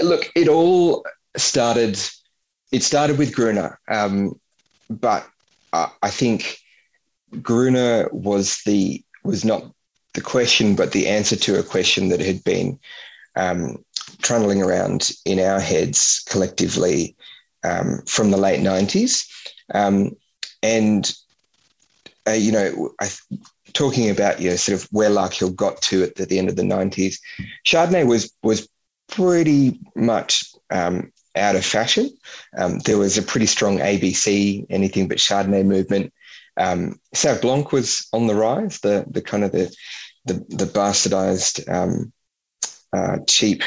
Look, 0.00 0.30
it 0.34 0.48
all 0.48 1.04
started. 1.36 1.98
It 2.70 2.82
started 2.82 3.18
with 3.18 3.34
Gruner, 3.34 3.78
um, 3.88 4.38
but 4.88 5.26
uh, 5.72 5.88
I 6.02 6.10
think 6.10 6.58
Gruner 7.40 8.08
was 8.12 8.62
the 8.64 9.02
was 9.24 9.44
not 9.44 9.72
the 10.14 10.20
question, 10.20 10.74
but 10.74 10.92
the 10.92 11.08
answer 11.08 11.36
to 11.36 11.58
a 11.58 11.62
question 11.62 12.08
that 12.10 12.20
had 12.20 12.42
been 12.44 12.78
um, 13.36 13.82
trundling 14.20 14.62
around 14.62 15.10
in 15.24 15.38
our 15.40 15.60
heads 15.60 16.24
collectively 16.28 17.16
um, 17.64 18.02
from 18.06 18.30
the 18.30 18.36
late 18.36 18.60
nineties, 18.60 19.26
um, 19.74 20.10
and 20.62 21.12
uh, 22.26 22.32
you 22.32 22.52
know, 22.52 22.90
I, 23.00 23.10
talking 23.72 24.10
about 24.10 24.40
you 24.40 24.50
know 24.50 24.56
sort 24.56 24.80
of 24.80 24.88
where 24.90 25.10
Larkhill 25.10 25.54
got 25.54 25.80
to 25.82 26.02
at 26.02 26.16
the, 26.16 26.26
the 26.26 26.38
end 26.38 26.48
of 26.48 26.56
the 26.56 26.64
nineties, 26.64 27.20
Chardonnay 27.66 28.06
was 28.06 28.32
was 28.42 28.68
pretty 29.08 29.78
much 29.94 30.44
um, 30.70 31.12
out 31.34 31.56
of 31.56 31.64
fashion. 31.64 32.10
Um, 32.56 32.78
there 32.80 32.98
was 32.98 33.18
a 33.18 33.22
pretty 33.22 33.46
strong 33.46 33.78
ABC, 33.78 34.66
anything 34.70 35.08
but 35.08 35.18
Chardonnay 35.18 35.64
movement. 35.64 36.12
Um, 36.56 37.00
Sauv 37.14 37.40
Blanc 37.40 37.72
was 37.72 38.06
on 38.12 38.26
the 38.26 38.34
rise. 38.34 38.80
The 38.80 39.04
the 39.10 39.22
kind 39.22 39.44
of 39.44 39.52
the 39.52 39.74
the, 40.24 40.34
the 40.50 40.66
bastardized, 40.66 41.68
um, 41.72 42.12
uh, 42.92 43.18
cheap, 43.26 43.62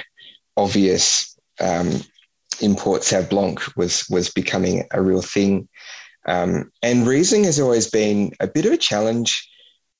obvious 0.55 1.37
um, 1.59 1.91
import 2.61 3.01
Sauv 3.01 3.29
Blanc 3.29 3.61
was 3.75 4.07
was 4.09 4.29
becoming 4.29 4.87
a 4.91 5.01
real 5.01 5.21
thing. 5.21 5.67
Um, 6.27 6.71
and 6.81 7.05
Riesling 7.05 7.43
has 7.43 7.59
always 7.59 7.89
been 7.89 8.31
a 8.39 8.47
bit 8.47 8.65
of 8.65 8.71
a 8.71 8.77
challenge. 8.77 9.49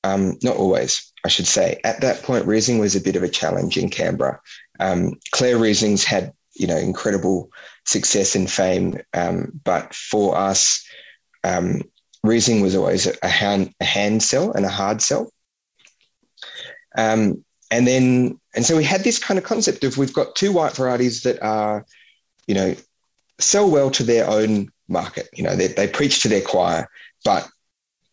Um, 0.04 0.38
not 0.42 0.56
always. 0.56 1.12
I 1.24 1.28
should 1.28 1.46
say, 1.46 1.80
at 1.82 2.00
that 2.02 2.22
point, 2.22 2.46
Riesling 2.46 2.78
was 2.78 2.94
a 2.94 3.00
bit 3.00 3.16
of 3.16 3.24
a 3.24 3.28
challenge 3.28 3.76
in 3.76 3.90
Canberra. 3.90 4.40
Um, 4.78 5.18
Clare 5.32 5.58
Riesling's 5.58 6.04
had, 6.04 6.32
you 6.58 6.66
know, 6.66 6.76
incredible 6.76 7.50
success 7.84 8.34
and 8.34 8.50
fame, 8.50 8.98
um, 9.14 9.52
but 9.64 9.94
for 9.94 10.36
us, 10.36 10.84
um, 11.44 11.82
Riesling 12.22 12.60
was 12.60 12.74
always 12.74 13.08
a 13.22 13.28
hand, 13.28 13.72
a 13.80 13.84
hand 13.84 14.22
sell 14.22 14.52
and 14.52 14.64
a 14.64 14.70
hard 14.70 15.00
sell. 15.00 15.30
Um, 16.96 17.44
and 17.70 17.86
then, 17.86 18.40
and 18.54 18.64
so 18.64 18.76
we 18.76 18.84
had 18.84 19.04
this 19.04 19.18
kind 19.18 19.38
of 19.38 19.44
concept 19.44 19.84
of 19.84 19.98
we've 19.98 20.12
got 20.12 20.34
two 20.34 20.52
white 20.52 20.74
varieties 20.74 21.22
that 21.22 21.42
are, 21.42 21.84
you 22.46 22.54
know, 22.54 22.74
sell 23.38 23.70
well 23.70 23.90
to 23.90 24.02
their 24.02 24.28
own 24.28 24.70
market. 24.88 25.28
You 25.34 25.44
know, 25.44 25.56
they, 25.56 25.68
they 25.68 25.88
preach 25.88 26.22
to 26.22 26.28
their 26.28 26.40
choir, 26.40 26.88
but 27.24 27.48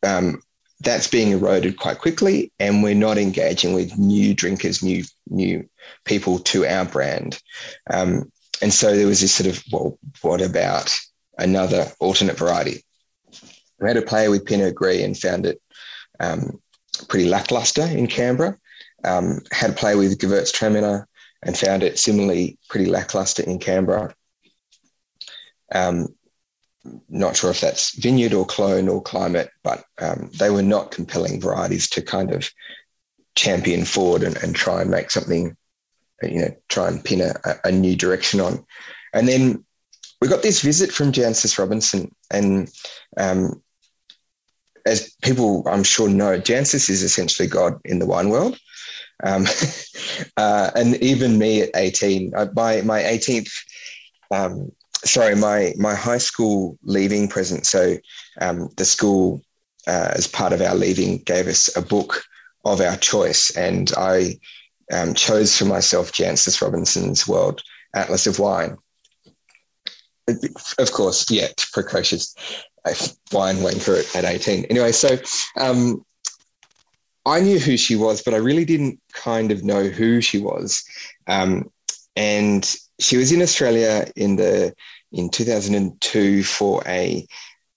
um, 0.04 0.42
that's 0.82 1.08
being 1.08 1.32
eroded 1.32 1.78
quite 1.78 2.00
quickly, 2.00 2.52
and 2.60 2.84
we're 2.84 2.94
not 2.96 3.18
engaging 3.18 3.74
with 3.74 3.98
new 3.98 4.34
drinkers, 4.34 4.84
new 4.84 5.04
new 5.30 5.68
people 6.04 6.40
to 6.40 6.66
our 6.66 6.86
brand. 6.86 7.40
Um, 7.90 8.32
and 8.64 8.74
so 8.74 8.96
there 8.96 9.08
was 9.08 9.20
this 9.20 9.36
sort 9.36 9.50
of, 9.50 9.62
well, 9.74 10.00
what 10.22 10.42
about 10.42 10.98
another 11.38 11.86
alternate 12.00 12.38
variety? 12.38 12.82
We 13.82 13.90
had 13.90 13.98
a 13.98 14.02
player 14.02 14.30
with 14.30 14.46
Pinot 14.46 14.74
Gris 14.74 15.04
and 15.04 15.18
found 15.18 15.46
it 15.46 15.62
um, 16.22 16.62
pretty 17.10 17.28
lackluster 17.28 17.82
in 17.82 18.08
Canberra. 18.08 18.58
Um, 19.04 19.42
had 19.52 19.72
a 19.72 19.74
play 19.74 19.96
with 19.96 20.18
Gewürztraminer 20.18 21.04
and 21.44 21.58
found 21.58 21.84
it 21.84 22.00
similarly 22.00 22.58
pretty 22.70 22.86
lackluster 22.86 23.44
in 23.44 23.60
Canberra. 23.60 24.16
Um, 25.76 26.16
not 27.10 27.36
sure 27.36 27.52
if 27.52 27.60
that's 27.60 28.00
vineyard 28.00 28.34
or 28.34 28.46
clone 28.46 28.88
or 28.88 29.02
climate, 29.02 29.50
but 29.62 29.84
um, 30.02 30.32
they 30.40 30.50
were 30.50 30.64
not 30.64 30.92
compelling 30.92 31.42
varieties 31.42 31.90
to 31.90 32.02
kind 32.02 32.32
of 32.32 32.50
champion 33.36 33.84
forward 33.84 34.24
and, 34.24 34.38
and 34.38 34.56
try 34.56 34.82
and 34.82 34.90
make 34.90 35.12
something, 35.12 35.58
you 36.22 36.42
know, 36.42 36.56
try 36.70 36.88
and 36.88 37.04
pin 37.04 37.22
a, 37.22 37.34
a 37.64 37.72
new 37.72 37.96
direction 37.96 38.40
on. 38.40 38.66
And 39.14 39.28
then 39.28 39.64
we 40.22 40.28
got 40.28 40.44
this 40.44 40.62
visit 40.62 40.92
from 40.92 41.12
Jancis 41.12 41.58
Robinson, 41.60 42.14
and 42.32 42.72
um, 43.18 43.62
as 44.86 45.16
people 45.22 45.64
I'm 45.68 45.84
sure 45.84 46.10
know, 46.10 46.40
Jancis 46.40 46.90
is 46.90 47.04
essentially 47.04 47.48
God 47.48 47.80
in 47.86 48.00
the 48.00 48.06
wine 48.06 48.30
world. 48.30 48.58
Um, 49.24 49.46
uh, 50.38 50.72
and 50.76 50.96
even 50.96 51.38
me 51.38 51.62
at 51.62 51.70
18, 51.76 52.34
uh, 52.36 52.48
my 52.56 52.82
my 52.82 53.02
18th 53.02 53.52
um, 54.34 54.72
sorry, 55.06 55.36
my 55.36 55.74
my 55.78 55.94
high 55.94 56.18
school 56.18 56.78
leaving 56.84 57.28
present. 57.28 57.66
So 57.66 57.98
um, 58.42 58.70
the 58.78 58.86
school, 58.86 59.42
uh, 59.88 60.12
as 60.14 60.28
part 60.28 60.54
of 60.54 60.62
our 60.62 60.76
leaving, 60.76 61.20
gave 61.20 61.48
us 61.48 61.76
a 61.78 61.82
book 61.82 62.24
of 62.66 62.82
our 62.82 62.98
choice, 62.98 63.56
and 63.56 63.92
I 63.98 64.40
um, 64.94 65.14
chose 65.14 65.58
for 65.58 65.66
myself 65.66 66.12
Jancis 66.12 66.62
Robinson's 66.62 67.28
World 67.28 67.62
Atlas 67.94 68.28
of 68.28 68.40
Wine. 68.40 68.78
Of 70.80 70.92
course, 70.94 71.30
yeah, 71.30 71.48
precocious 71.74 72.34
wine 73.32 73.58
wanker 73.58 74.16
at 74.16 74.24
18. 74.24 74.66
Anyway, 74.66 74.92
so 74.92 75.18
um, 75.58 76.06
I 77.26 77.42
knew 77.42 77.60
who 77.60 77.76
she 77.76 77.96
was, 77.96 78.22
but 78.22 78.34
I 78.34 78.38
really 78.38 78.66
didn't 78.66 79.00
kind 79.14 79.52
of 79.52 79.64
know 79.64 79.84
who 79.84 80.22
she 80.22 80.40
was. 80.40 80.84
Um, 81.28 81.70
and 82.16 82.76
she 83.00 83.18
was 83.18 83.32
in 83.32 83.42
Australia 83.42 84.10
in 84.16 84.36
the 84.36 84.74
in 85.12 85.30
2002 85.30 86.44
for 86.44 86.82
a 86.88 87.28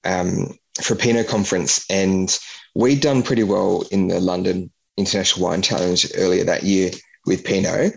um, 0.04 0.56
for 0.80 0.94
a 0.94 0.96
Pinot 0.96 1.26
conference, 1.26 1.84
and 1.90 2.38
we'd 2.74 3.00
done 3.00 3.22
pretty 3.22 3.42
well 3.42 3.84
in 3.90 4.08
the 4.08 4.20
London 4.20 4.70
International 4.96 5.46
Wine 5.46 5.62
Challenge 5.62 6.06
earlier 6.16 6.44
that 6.44 6.62
year 6.62 6.90
with 7.26 7.44
Pinot, 7.44 7.94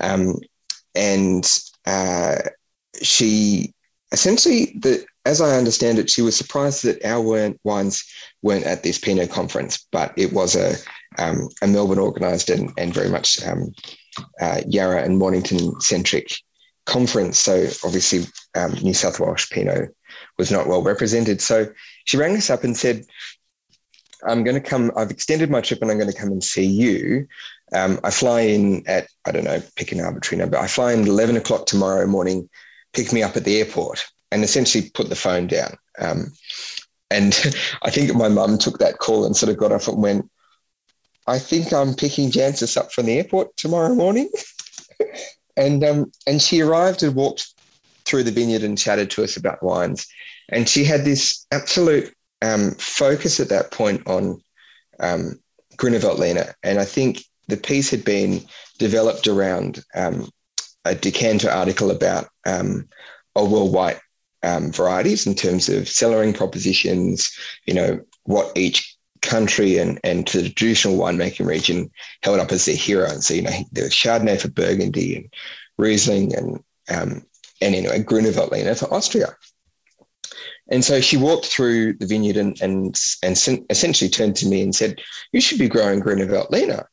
um, 0.00 0.36
and 0.94 1.58
uh, 1.86 2.36
she 3.02 3.72
essentially 4.12 4.76
the 4.80 5.04
as 5.24 5.40
I 5.40 5.56
understand 5.56 5.98
it, 5.98 6.10
she 6.10 6.22
was 6.22 6.36
surprised 6.36 6.84
that 6.84 7.04
our 7.04 7.54
wines 7.62 8.04
weren't 8.42 8.64
at 8.64 8.82
this 8.82 8.98
Pinot 8.98 9.30
conference, 9.30 9.86
but 9.92 10.12
it 10.16 10.32
was 10.32 10.56
a 10.56 10.74
um, 11.18 11.48
a 11.62 11.66
Melbourne 11.66 11.98
organised 11.98 12.50
and, 12.50 12.72
and 12.76 12.92
very 12.92 13.08
much 13.08 13.42
um, 13.44 13.72
uh, 14.40 14.62
Yarra 14.66 15.02
and 15.02 15.18
Mornington 15.18 15.80
centric 15.80 16.34
conference. 16.86 17.38
So 17.38 17.68
obviously, 17.84 18.24
um, 18.54 18.72
New 18.82 18.94
South 18.94 19.20
Wales 19.20 19.46
Pinot 19.46 19.94
was 20.38 20.50
not 20.50 20.66
well 20.66 20.82
represented. 20.82 21.40
So 21.40 21.66
she 22.04 22.16
rang 22.16 22.36
us 22.36 22.50
up 22.50 22.64
and 22.64 22.76
said, 22.76 23.04
I'm 24.26 24.44
going 24.44 24.60
to 24.60 24.68
come, 24.68 24.90
I've 24.96 25.10
extended 25.10 25.50
my 25.50 25.60
trip 25.60 25.82
and 25.82 25.90
I'm 25.90 25.98
going 25.98 26.10
to 26.10 26.18
come 26.18 26.30
and 26.30 26.42
see 26.42 26.64
you. 26.64 27.26
Um, 27.74 27.98
I 28.04 28.10
fly 28.10 28.40
in 28.40 28.86
at, 28.86 29.08
I 29.24 29.32
don't 29.32 29.44
know, 29.44 29.62
pick 29.76 29.92
an 29.92 30.00
arbitrary 30.00 30.40
number. 30.40 30.58
I 30.58 30.66
fly 30.66 30.92
in 30.92 31.06
11 31.06 31.36
o'clock 31.36 31.66
tomorrow 31.66 32.06
morning, 32.06 32.48
pick 32.92 33.12
me 33.12 33.22
up 33.22 33.36
at 33.36 33.44
the 33.44 33.58
airport 33.58 34.04
and 34.30 34.44
essentially 34.44 34.90
put 34.90 35.08
the 35.08 35.16
phone 35.16 35.46
down. 35.46 35.76
Um, 35.98 36.32
and 37.10 37.34
I 37.82 37.90
think 37.90 38.14
my 38.14 38.28
mum 38.28 38.58
took 38.58 38.78
that 38.78 38.98
call 38.98 39.24
and 39.24 39.36
sort 39.36 39.50
of 39.50 39.58
got 39.58 39.72
off 39.72 39.88
and 39.88 40.02
went, 40.02 40.30
I 41.26 41.38
think 41.38 41.72
I'm 41.72 41.94
picking 41.94 42.30
Jancis 42.30 42.76
up 42.76 42.92
from 42.92 43.06
the 43.06 43.18
airport 43.18 43.56
tomorrow 43.56 43.94
morning. 43.94 44.30
and 45.56 45.84
um, 45.84 46.12
and 46.26 46.42
she 46.42 46.60
arrived 46.60 47.02
and 47.02 47.14
walked 47.14 47.54
through 48.04 48.24
the 48.24 48.32
vineyard 48.32 48.62
and 48.62 48.76
chatted 48.76 49.10
to 49.10 49.22
us 49.22 49.36
about 49.36 49.62
wines. 49.62 50.06
And 50.48 50.68
she 50.68 50.84
had 50.84 51.04
this 51.04 51.46
absolute 51.52 52.12
um, 52.42 52.72
focus 52.72 53.40
at 53.40 53.48
that 53.48 53.70
point 53.70 54.06
on 54.06 54.42
um, 55.00 55.38
Gruner 55.76 56.54
And 56.62 56.78
I 56.78 56.84
think 56.84 57.24
the 57.48 57.56
piece 57.56 57.90
had 57.90 58.04
been 58.04 58.42
developed 58.78 59.26
around 59.26 59.82
um, 59.94 60.28
a 60.84 60.94
Decanter 60.94 61.50
article 61.50 61.90
about 61.90 62.28
um, 62.44 62.88
old 63.36 63.50
world 63.50 63.72
white 63.72 63.98
um, 64.42 64.72
varieties 64.72 65.26
in 65.26 65.34
terms 65.34 65.68
of 65.68 65.84
cellaring 65.84 66.36
propositions, 66.36 67.30
you 67.66 67.74
know, 67.74 68.00
what 68.24 68.50
each 68.56 68.96
country 69.22 69.78
and, 69.78 70.00
and 70.02 70.26
the 70.28 70.50
traditional 70.50 70.98
winemaking 70.98 71.46
region 71.46 71.90
held 72.22 72.40
up 72.40 72.50
as 72.50 72.64
their 72.64 72.74
hero. 72.74 73.08
And 73.08 73.22
so, 73.22 73.34
you 73.34 73.42
know, 73.42 73.52
there 73.70 73.84
was 73.84 73.92
Chardonnay 73.92 74.40
for 74.40 74.48
Burgundy 74.48 75.16
and 75.16 75.32
Riesling 75.78 76.34
and, 76.34 76.56
um, 76.90 77.24
and 77.60 77.76
anyway, 77.76 78.02
Gruner 78.02 78.30
Veltliner 78.30 78.76
for 78.76 78.92
Austria. 78.92 79.36
And 80.72 80.82
so 80.82 81.02
she 81.02 81.18
walked 81.18 81.46
through 81.46 81.92
the 81.92 82.06
vineyard 82.06 82.38
and, 82.38 82.58
and, 82.62 82.98
and 83.22 83.64
essentially 83.68 84.08
turned 84.08 84.36
to 84.36 84.48
me 84.48 84.62
and 84.62 84.74
said, 84.74 85.00
You 85.32 85.40
should 85.40 85.58
be 85.58 85.68
growing 85.68 86.00
Gruner 86.00 86.26
Veltliner. 86.26 86.86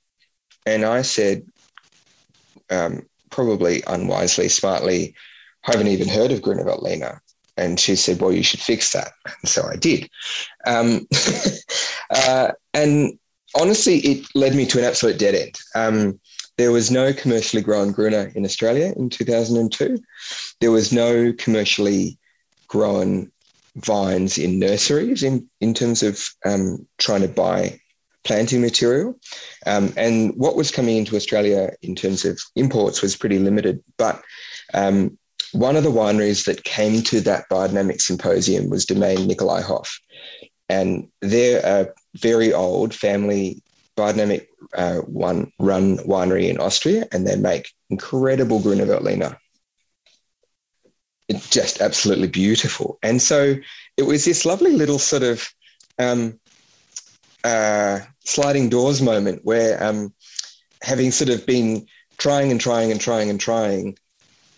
And 0.65 0.83
I 0.83 1.01
said, 1.01 1.43
um, 2.69 3.03
probably 3.29 3.81
unwisely, 3.87 4.49
smartly, 4.49 5.15
I 5.65 5.71
haven't 5.71 5.87
even 5.87 6.09
heard 6.09 6.31
of 6.31 6.41
Gruner 6.41 6.65
Veltliner. 6.65 7.19
And 7.55 7.79
she 7.79 7.95
said, 7.95 8.19
Well, 8.19 8.33
you 8.33 8.43
should 8.43 8.59
fix 8.59 8.91
that. 8.91 9.13
And 9.25 9.49
so 9.49 9.65
I 9.65 9.77
did. 9.77 10.09
Um, 10.67 11.07
uh, 12.09 12.51
and 12.73 13.17
honestly, 13.57 13.99
it 13.99 14.27
led 14.35 14.55
me 14.55 14.65
to 14.65 14.79
an 14.79 14.85
absolute 14.85 15.17
dead 15.17 15.35
end. 15.35 15.55
Um, 15.73 16.19
there 16.57 16.73
was 16.73 16.91
no 16.91 17.13
commercially 17.13 17.63
grown 17.63 17.93
Gruner 17.93 18.33
in 18.35 18.43
Australia 18.43 18.91
in 18.97 19.09
2002. 19.09 19.97
There 20.59 20.71
was 20.71 20.91
no 20.91 21.31
commercially 21.31 22.17
grown 22.67 23.31
vines 23.75 24.37
in 24.37 24.59
nurseries 24.59 25.23
in, 25.23 25.47
in 25.61 25.73
terms 25.73 26.03
of 26.03 26.29
um, 26.45 26.85
trying 26.97 27.21
to 27.21 27.27
buy 27.27 27.79
planting 28.23 28.61
material. 28.61 29.17
Um, 29.65 29.93
and 29.97 30.33
what 30.35 30.55
was 30.55 30.71
coming 30.71 30.97
into 30.97 31.15
Australia 31.15 31.71
in 31.81 31.95
terms 31.95 32.25
of 32.25 32.39
imports 32.55 33.01
was 33.01 33.15
pretty 33.15 33.39
limited. 33.39 33.83
But 33.97 34.21
um, 34.73 35.17
one 35.51 35.75
of 35.75 35.83
the 35.83 35.91
wineries 35.91 36.45
that 36.45 36.63
came 36.63 37.01
to 37.03 37.21
that 37.21 37.49
biodynamic 37.49 38.01
symposium 38.01 38.69
was 38.69 38.85
Domaine 38.85 39.27
Nikolaihof. 39.27 39.87
And 40.67 41.07
they're 41.21 41.65
a 41.65 41.89
very 42.15 42.53
old 42.53 42.93
family 42.93 43.63
biodynamic 43.97 44.47
uh, 44.75 44.97
one 44.97 45.51
run 45.59 45.97
winery 45.99 46.49
in 46.49 46.59
Austria, 46.59 47.07
and 47.11 47.27
they 47.27 47.35
make 47.35 47.73
incredible 47.89 48.59
Gruner 48.61 48.85
Veltliner. 48.85 49.37
It's 51.29 51.49
just 51.49 51.79
absolutely 51.79 52.27
beautiful. 52.27 52.97
And 53.03 53.21
so 53.21 53.55
it 53.97 54.03
was 54.03 54.25
this 54.25 54.45
lovely 54.45 54.73
little 54.73 54.99
sort 54.99 55.23
of 55.23 55.47
um, 55.99 56.39
uh, 57.43 57.99
sliding 58.25 58.69
doors 58.69 59.01
moment 59.01 59.41
where, 59.43 59.81
um, 59.83 60.13
having 60.81 61.11
sort 61.11 61.29
of 61.29 61.45
been 61.45 61.85
trying 62.17 62.51
and 62.51 62.59
trying 62.59 62.91
and 62.91 62.99
trying 62.99 63.29
and 63.29 63.39
trying, 63.39 63.97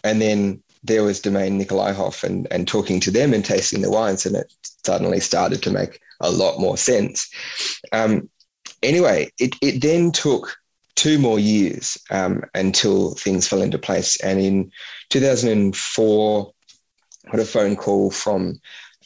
and 0.04 0.22
then 0.22 0.62
there 0.84 1.04
was 1.04 1.20
Domaine 1.20 1.60
Nikolaihof 1.60 2.24
and, 2.24 2.48
and 2.52 2.68
talking 2.68 3.00
to 3.02 3.12
them 3.12 3.34
and 3.34 3.46
tasting 3.46 3.82
the 3.82 3.92
wines, 3.92 4.26
and 4.26 4.36
it 4.36 4.52
suddenly 4.86 5.20
started 5.20 5.62
to 5.64 5.72
make 5.72 6.00
a 6.22 6.32
lot 6.32 6.60
more 6.60 6.78
sense. 6.78 7.30
Um, 7.92 8.30
anyway, 8.82 9.32
it, 9.40 9.56
it 9.62 9.82
then 9.82 10.12
took 10.12 10.58
two 10.96 11.20
more 11.20 11.40
years 11.40 11.98
um, 12.10 12.44
until 12.54 13.16
things 13.16 13.48
fell 13.48 13.62
into 13.62 13.78
place. 13.78 14.20
And 14.22 14.40
in 14.40 14.72
2004, 15.10 16.48
I 16.48 16.52
had 17.28 17.40
a 17.40 17.46
phone 17.46 17.76
call 17.76 18.12
from 18.12 18.60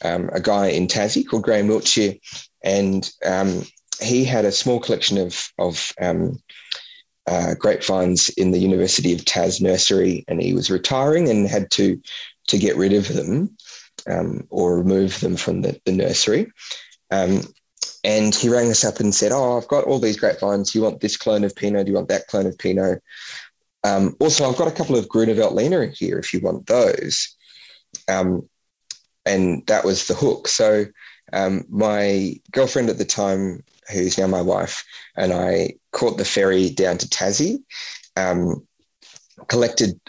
um, 0.04 0.30
a 0.32 0.40
guy 0.40 0.68
in 0.68 0.86
Tassie 0.86 1.26
called 1.26 1.44
Graham 1.44 1.68
Wiltshire, 1.68 2.14
and 2.62 3.10
um, 3.24 3.62
he 4.00 4.24
had 4.24 4.44
a 4.44 4.52
small 4.52 4.80
collection 4.80 5.18
of 5.18 5.52
of 5.58 5.92
um, 6.00 6.38
uh, 7.26 7.54
grapevines 7.54 8.28
in 8.30 8.50
the 8.50 8.58
University 8.58 9.12
of 9.12 9.24
Tas 9.24 9.60
nursery, 9.60 10.24
and 10.28 10.42
he 10.42 10.54
was 10.54 10.70
retiring 10.70 11.28
and 11.28 11.48
had 11.48 11.70
to 11.72 12.00
to 12.48 12.58
get 12.58 12.76
rid 12.76 12.92
of 12.92 13.08
them 13.08 13.56
um, 14.08 14.46
or 14.50 14.78
remove 14.78 15.20
them 15.20 15.36
from 15.36 15.62
the, 15.62 15.80
the 15.84 15.92
nursery. 15.92 16.50
Um, 17.10 17.42
and 18.04 18.34
he 18.34 18.48
rang 18.48 18.70
us 18.70 18.84
up 18.84 19.00
and 19.00 19.14
said, 19.14 19.32
"Oh, 19.32 19.56
I've 19.56 19.68
got 19.68 19.84
all 19.84 19.98
these 19.98 20.18
grapevines. 20.18 20.74
You 20.74 20.82
want 20.82 21.00
this 21.00 21.16
clone 21.16 21.44
of 21.44 21.56
Pinot? 21.56 21.86
Do 21.86 21.92
you 21.92 21.96
want 21.96 22.08
that 22.08 22.26
clone 22.28 22.46
of 22.46 22.58
Pinot? 22.58 23.02
Um, 23.84 24.16
also, 24.20 24.48
I've 24.48 24.56
got 24.56 24.68
a 24.68 24.76
couple 24.76 24.96
of 24.96 25.08
Gruner 25.08 25.34
Veltliner 25.34 25.84
in 25.84 25.92
here 25.92 26.18
if 26.18 26.32
you 26.32 26.40
want 26.40 26.66
those." 26.66 27.35
Um, 28.08 28.48
and 29.24 29.66
that 29.66 29.84
was 29.84 30.06
the 30.06 30.14
hook. 30.14 30.48
So 30.48 30.86
um, 31.32 31.64
my 31.68 32.34
girlfriend 32.52 32.88
at 32.88 32.98
the 32.98 33.04
time, 33.04 33.62
who's 33.92 34.18
now 34.18 34.26
my 34.26 34.42
wife, 34.42 34.84
and 35.16 35.32
I 35.32 35.74
caught 35.92 36.18
the 36.18 36.24
ferry 36.24 36.70
down 36.70 36.98
to 36.98 37.08
Tassie, 37.08 37.58
um, 38.16 38.66
collected 39.48 40.00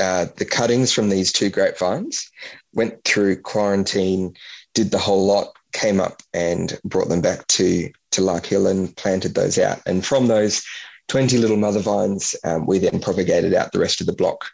uh, 0.00 0.26
the 0.36 0.44
cuttings 0.44 0.92
from 0.92 1.08
these 1.10 1.32
two 1.32 1.50
grapevines, 1.50 2.30
went 2.72 3.04
through 3.04 3.40
quarantine, 3.42 4.34
did 4.74 4.90
the 4.90 4.98
whole 4.98 5.26
lot, 5.26 5.54
came 5.72 6.00
up 6.00 6.22
and 6.34 6.78
brought 6.84 7.08
them 7.08 7.20
back 7.20 7.46
to 7.48 7.90
to 8.12 8.20
Lark 8.20 8.46
Hill 8.46 8.66
and 8.66 8.94
planted 8.96 9.34
those 9.34 9.58
out. 9.58 9.80
And 9.86 10.04
from 10.04 10.26
those 10.26 10.62
20 11.08 11.38
little 11.38 11.56
mother 11.56 11.80
vines, 11.80 12.34
um, 12.44 12.66
we 12.66 12.78
then 12.78 13.00
propagated 13.00 13.54
out 13.54 13.72
the 13.72 13.78
rest 13.78 14.00
of 14.00 14.06
the 14.06 14.12
block 14.12 14.50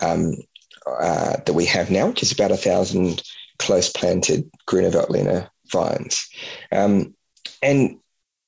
um, 0.00 0.32
uh, 0.86 1.36
that 1.44 1.54
we 1.54 1.64
have 1.66 1.90
now, 1.90 2.08
which 2.08 2.22
is 2.22 2.32
about 2.32 2.52
a 2.52 2.56
thousand 2.56 3.22
close 3.58 3.90
planted 3.90 4.48
Gruner 4.66 4.90
Veltliner 4.90 5.48
vines. 5.72 6.28
Um, 6.72 7.14
and 7.62 7.98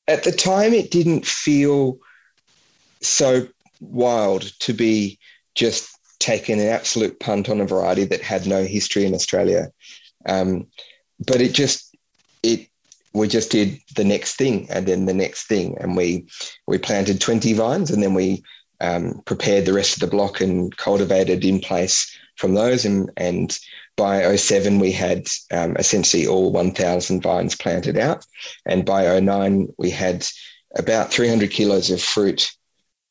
at 0.06 0.24
the 0.24 0.32
time, 0.32 0.72
it 0.72 0.90
didn't 0.90 1.26
feel 1.26 1.98
so 3.00 3.46
wild 3.80 4.42
to 4.60 4.72
be 4.72 5.18
just 5.54 5.90
taking 6.18 6.60
an 6.60 6.66
absolute 6.66 7.20
punt 7.20 7.48
on 7.48 7.60
a 7.60 7.66
variety 7.66 8.04
that 8.04 8.22
had 8.22 8.46
no 8.46 8.64
history 8.64 9.04
in 9.04 9.14
Australia. 9.14 9.70
Um, 10.26 10.66
but 11.26 11.40
it 11.40 11.54
just, 11.54 11.96
it, 12.42 12.68
we 13.12 13.28
just 13.28 13.50
did 13.50 13.78
the 13.96 14.04
next 14.04 14.36
thing 14.36 14.68
and 14.70 14.86
then 14.86 15.06
the 15.06 15.14
next 15.14 15.46
thing. 15.46 15.76
And 15.80 15.96
we, 15.96 16.26
we 16.66 16.78
planted 16.78 17.20
20 17.20 17.52
vines 17.52 17.90
and 17.90 18.02
then 18.02 18.14
we 18.14 18.42
um, 18.80 19.22
prepared 19.26 19.64
the 19.64 19.72
rest 19.72 19.94
of 19.94 20.00
the 20.00 20.16
block 20.16 20.40
and 20.40 20.76
cultivated 20.76 21.44
in 21.44 21.60
place 21.60 22.16
from 22.38 22.54
those. 22.54 22.84
And, 22.84 23.10
and 23.16 23.58
by 23.96 24.34
07, 24.34 24.78
we 24.78 24.92
had 24.92 25.26
um, 25.52 25.76
essentially 25.76 26.26
all 26.26 26.52
1,000 26.52 27.20
vines 27.20 27.54
planted 27.54 27.98
out. 27.98 28.24
And 28.64 28.86
by 28.86 29.20
09, 29.20 29.68
we 29.76 29.90
had 29.90 30.26
about 30.76 31.12
300 31.12 31.50
kilos 31.50 31.90
of 31.90 32.00
fruit 32.00 32.50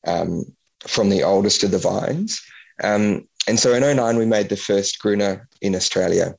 um, 0.08 0.46
from 0.80 1.10
the 1.10 1.24
oldest 1.24 1.64
of 1.64 1.72
the 1.72 1.78
vines. 1.78 2.42
Um, 2.84 3.28
and 3.48 3.60
so 3.60 3.74
in 3.74 3.82
09, 3.82 4.18
we 4.18 4.26
made 4.26 4.50
the 4.50 4.58
first 4.58 5.00
Gruner 5.00 5.48
in 5.62 5.76
Australia. 5.76 6.36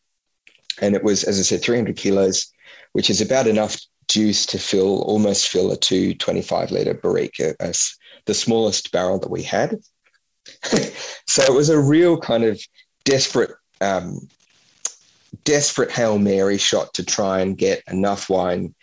And 0.80 0.94
it 0.94 1.04
was, 1.04 1.24
as 1.24 1.38
I 1.38 1.42
said, 1.42 1.62
300 1.62 1.96
kilos, 1.96 2.50
which 2.92 3.10
is 3.10 3.20
about 3.20 3.46
enough 3.46 3.78
juice 4.08 4.46
to 4.46 4.58
fill, 4.58 5.02
almost 5.02 5.48
fill 5.48 5.70
a 5.70 5.76
225 5.76 6.70
litre 6.70 6.94
barrique, 6.94 7.38
a, 7.40 7.54
a, 7.60 7.74
the 8.24 8.34
smallest 8.34 8.92
barrel 8.92 9.18
that 9.18 9.30
we 9.30 9.42
had. 9.42 9.78
so 11.26 11.42
it 11.42 11.52
was 11.52 11.68
a 11.68 11.78
real 11.78 12.18
kind 12.18 12.44
of 12.44 12.60
desperate 13.04 13.50
um, 13.80 14.28
desperate 15.44 15.90
Hail 15.90 16.18
Mary 16.18 16.58
shot 16.58 16.94
to 16.94 17.04
try 17.04 17.40
and 17.40 17.56
get 17.56 17.82
enough 17.88 18.28
wine 18.28 18.74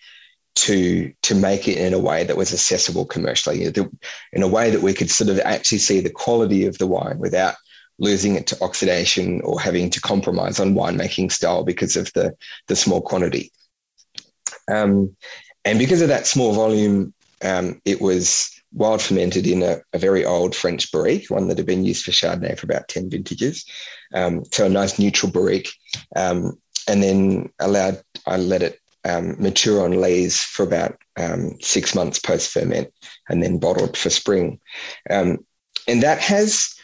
to 0.56 1.14
to 1.24 1.36
make 1.36 1.68
it 1.68 1.78
in 1.78 1.94
a 1.94 2.00
way 2.00 2.24
that 2.24 2.38
was 2.38 2.54
accessible 2.54 3.06
commercially, 3.06 3.66
in 3.66 4.42
a 4.42 4.48
way 4.48 4.70
that 4.70 4.82
we 4.82 4.94
could 4.94 5.12
sort 5.12 5.30
of 5.30 5.40
actually 5.40 5.80
see 5.80 6.00
the 6.00 6.10
quality 6.10 6.66
of 6.66 6.78
the 6.78 6.88
wine 6.88 7.20
without 7.20 7.56
losing 7.98 8.36
it 8.36 8.48
to 8.48 8.62
oxidation 8.62 9.42
or 9.42 9.60
having 9.60 9.90
to 9.90 10.02
compromise 10.02 10.60
on 10.60 10.74
winemaking 10.74 11.32
style 11.32 11.64
because 11.64 11.96
of 11.96 12.12
the 12.14 12.34
the 12.68 12.76
small 12.76 13.02
quantity. 13.02 13.52
Um, 14.72 15.16
and 15.66 15.78
because 15.78 16.02
of 16.02 16.08
that 16.08 16.28
small 16.28 16.54
volume, 16.54 17.14
um, 17.44 17.82
it 17.86 18.00
was 18.00 18.55
wild 18.76 19.02
fermented 19.02 19.48
in 19.48 19.64
a, 19.64 19.78
a, 19.94 19.98
very 19.98 20.26
old 20.26 20.54
French 20.54 20.92
barrique, 20.92 21.30
one 21.30 21.48
that 21.48 21.58
had 21.58 21.66
been 21.66 21.86
used 21.86 22.04
for 22.04 22.12
Chardonnay 22.12 22.60
for 22.60 22.66
about 22.66 22.90
10 22.90 23.10
vintages. 23.10 23.66
Um, 24.14 24.44
so 24.52 24.66
a 24.66 24.70
nice 24.70 25.00
neutral 25.00 25.32
barrique. 25.32 25.74
Um, 26.16 26.60
and 26.88 27.02
then 27.02 27.50
allowed, 27.60 28.04
I 28.28 28.38
let 28.38 28.62
it 28.62 28.80
um, 29.06 29.42
mature 29.42 29.84
on 29.84 30.02
lees 30.02 30.44
for 30.44 30.64
about 30.64 30.98
um, 31.18 31.58
six 31.62 31.96
months 31.96 32.20
post 32.20 32.52
ferment 32.52 32.94
and 33.30 33.42
then 33.42 33.60
bottled 33.60 33.96
for 33.96 34.10
spring. 34.10 34.60
Um, 35.10 35.46
and 35.88 36.04
that 36.04 36.20
has 36.20 36.76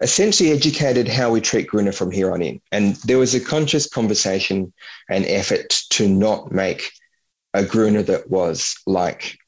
essentially 0.00 0.50
educated 0.50 1.08
how 1.08 1.30
we 1.30 1.40
treat 1.40 1.68
Gruner 1.68 1.92
from 1.92 2.10
here 2.10 2.32
on 2.32 2.42
in. 2.42 2.60
And 2.72 2.96
there 2.96 3.18
was 3.18 3.34
a 3.34 3.40
conscious 3.40 3.88
conversation 3.88 4.72
and 5.08 5.24
effort 5.26 5.70
to 5.90 6.08
not 6.08 6.50
make 6.50 6.90
a 7.54 7.64
Gruner 7.64 8.02
that 8.02 8.30
was 8.30 8.74
like 8.86 9.38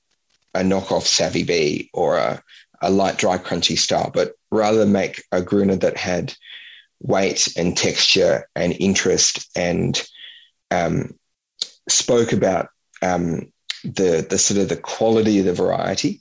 a 0.58 0.62
knockoff 0.62 1.06
Savvy 1.06 1.44
B 1.44 1.90
or 1.92 2.16
a, 2.16 2.42
a 2.82 2.90
light, 2.90 3.18
dry, 3.18 3.38
crunchy 3.38 3.78
style, 3.78 4.10
but 4.12 4.32
rather 4.50 4.86
make 4.86 5.22
a 5.32 5.42
Gruner 5.42 5.76
that 5.76 5.96
had 5.96 6.34
weight 7.00 7.48
and 7.56 7.76
texture 7.76 8.48
and 8.56 8.76
interest 8.80 9.48
and 9.56 10.04
um, 10.70 11.14
spoke 11.88 12.32
about 12.32 12.68
um, 13.02 13.52
the 13.84 14.26
the 14.28 14.38
sort 14.38 14.58
of 14.58 14.68
the 14.68 14.76
quality 14.76 15.38
of 15.38 15.46
the 15.46 15.52
variety 15.52 16.20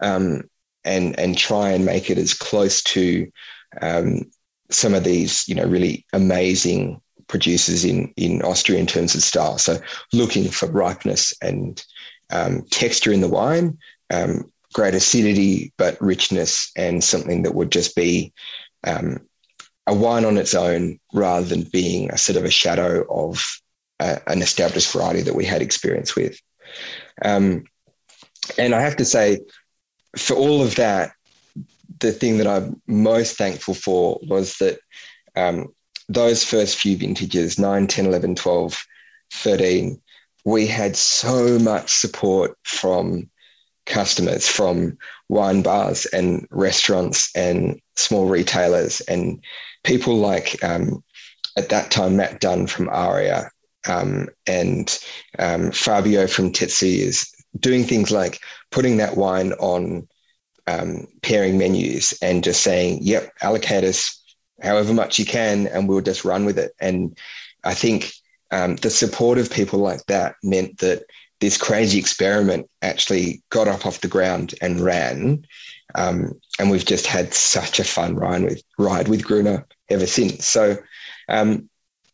um, 0.00 0.48
and 0.84 1.18
and 1.18 1.36
try 1.36 1.70
and 1.70 1.84
make 1.84 2.10
it 2.10 2.18
as 2.18 2.34
close 2.34 2.82
to 2.82 3.30
um, 3.80 4.30
some 4.70 4.94
of 4.94 5.04
these 5.04 5.46
you 5.48 5.54
know 5.54 5.64
really 5.64 6.06
amazing 6.12 7.00
producers 7.26 7.84
in 7.84 8.12
in 8.16 8.42
Austria 8.42 8.78
in 8.78 8.86
terms 8.86 9.14
of 9.14 9.22
style. 9.22 9.58
So 9.58 9.78
looking 10.12 10.48
for 10.48 10.70
ripeness 10.70 11.34
and 11.42 11.82
um, 12.32 12.62
texture 12.70 13.12
in 13.12 13.20
the 13.20 13.28
wine, 13.28 13.78
um, 14.10 14.50
great 14.72 14.94
acidity, 14.94 15.72
but 15.76 16.00
richness 16.00 16.72
and 16.76 17.04
something 17.04 17.42
that 17.42 17.54
would 17.54 17.70
just 17.70 17.94
be 17.94 18.32
um, 18.84 19.20
a 19.86 19.94
wine 19.94 20.24
on 20.24 20.38
its 20.38 20.54
own 20.54 20.98
rather 21.12 21.46
than 21.46 21.68
being 21.72 22.10
a 22.10 22.18
sort 22.18 22.36
of 22.36 22.44
a 22.44 22.50
shadow 22.50 23.04
of 23.10 23.44
a, 24.00 24.20
an 24.26 24.42
established 24.42 24.92
variety 24.92 25.22
that 25.22 25.34
we 25.34 25.44
had 25.44 25.62
experience 25.62 26.16
with. 26.16 26.40
Um, 27.22 27.64
and 28.58 28.74
I 28.74 28.80
have 28.80 28.96
to 28.96 29.04
say, 29.04 29.40
for 30.16 30.34
all 30.34 30.62
of 30.62 30.74
that, 30.76 31.12
the 32.00 32.12
thing 32.12 32.38
that 32.38 32.46
I'm 32.46 32.80
most 32.86 33.36
thankful 33.36 33.74
for 33.74 34.18
was 34.22 34.56
that 34.58 34.78
um, 35.36 35.72
those 36.08 36.44
first 36.44 36.76
few 36.76 36.96
vintages 36.96 37.58
9, 37.58 37.86
10, 37.86 38.06
11, 38.06 38.34
12, 38.34 38.84
13 39.32 40.00
we 40.44 40.66
had 40.66 40.96
so 40.96 41.58
much 41.58 41.92
support 41.92 42.56
from 42.64 43.28
customers, 43.86 44.48
from 44.48 44.96
wine 45.28 45.62
bars 45.62 46.06
and 46.06 46.46
restaurants 46.50 47.30
and 47.34 47.80
small 47.96 48.28
retailers 48.28 49.00
and 49.02 49.42
people 49.84 50.16
like 50.16 50.62
um, 50.62 51.02
at 51.56 51.68
that 51.68 51.90
time 51.90 52.16
Matt 52.16 52.40
Dunn 52.40 52.66
from 52.66 52.88
Aria 52.88 53.50
um, 53.88 54.28
and 54.46 54.98
um, 55.38 55.72
Fabio 55.72 56.26
from 56.26 56.52
Tetsuya's 56.52 57.30
doing 57.58 57.84
things 57.84 58.10
like 58.10 58.40
putting 58.70 58.96
that 58.98 59.16
wine 59.16 59.52
on 59.54 60.08
um, 60.66 61.06
pairing 61.22 61.58
menus 61.58 62.14
and 62.22 62.44
just 62.44 62.62
saying, 62.62 63.00
"Yep, 63.02 63.32
allocate 63.42 63.84
us 63.84 64.22
however 64.62 64.94
much 64.94 65.18
you 65.18 65.26
can, 65.26 65.66
and 65.66 65.88
we'll 65.88 66.00
just 66.00 66.24
run 66.24 66.44
with 66.44 66.58
it." 66.58 66.72
And 66.80 67.18
I 67.64 67.74
think 67.74 68.12
um, 68.52 68.76
the 68.76 68.90
support 68.90 69.38
of 69.38 69.50
people 69.50 69.80
like 69.80 70.04
that 70.06 70.36
meant 70.42 70.78
that 70.78 71.04
this 71.40 71.58
crazy 71.58 71.98
experiment 71.98 72.70
actually 72.82 73.42
got 73.50 73.66
up 73.66 73.84
off 73.84 74.00
the 74.00 74.08
ground 74.08 74.54
and 74.60 74.80
ran. 74.80 75.44
Um, 75.94 76.40
and 76.58 76.70
we've 76.70 76.84
just 76.84 77.06
had 77.06 77.34
such 77.34 77.80
a 77.80 77.84
fun 77.84 78.14
ride 78.14 78.44
with 78.44 78.62
ride 78.78 79.08
with 79.08 79.24
Gruner 79.24 79.66
ever 79.90 80.06
since. 80.06 80.46
So 80.46 80.76
um, 81.28 81.68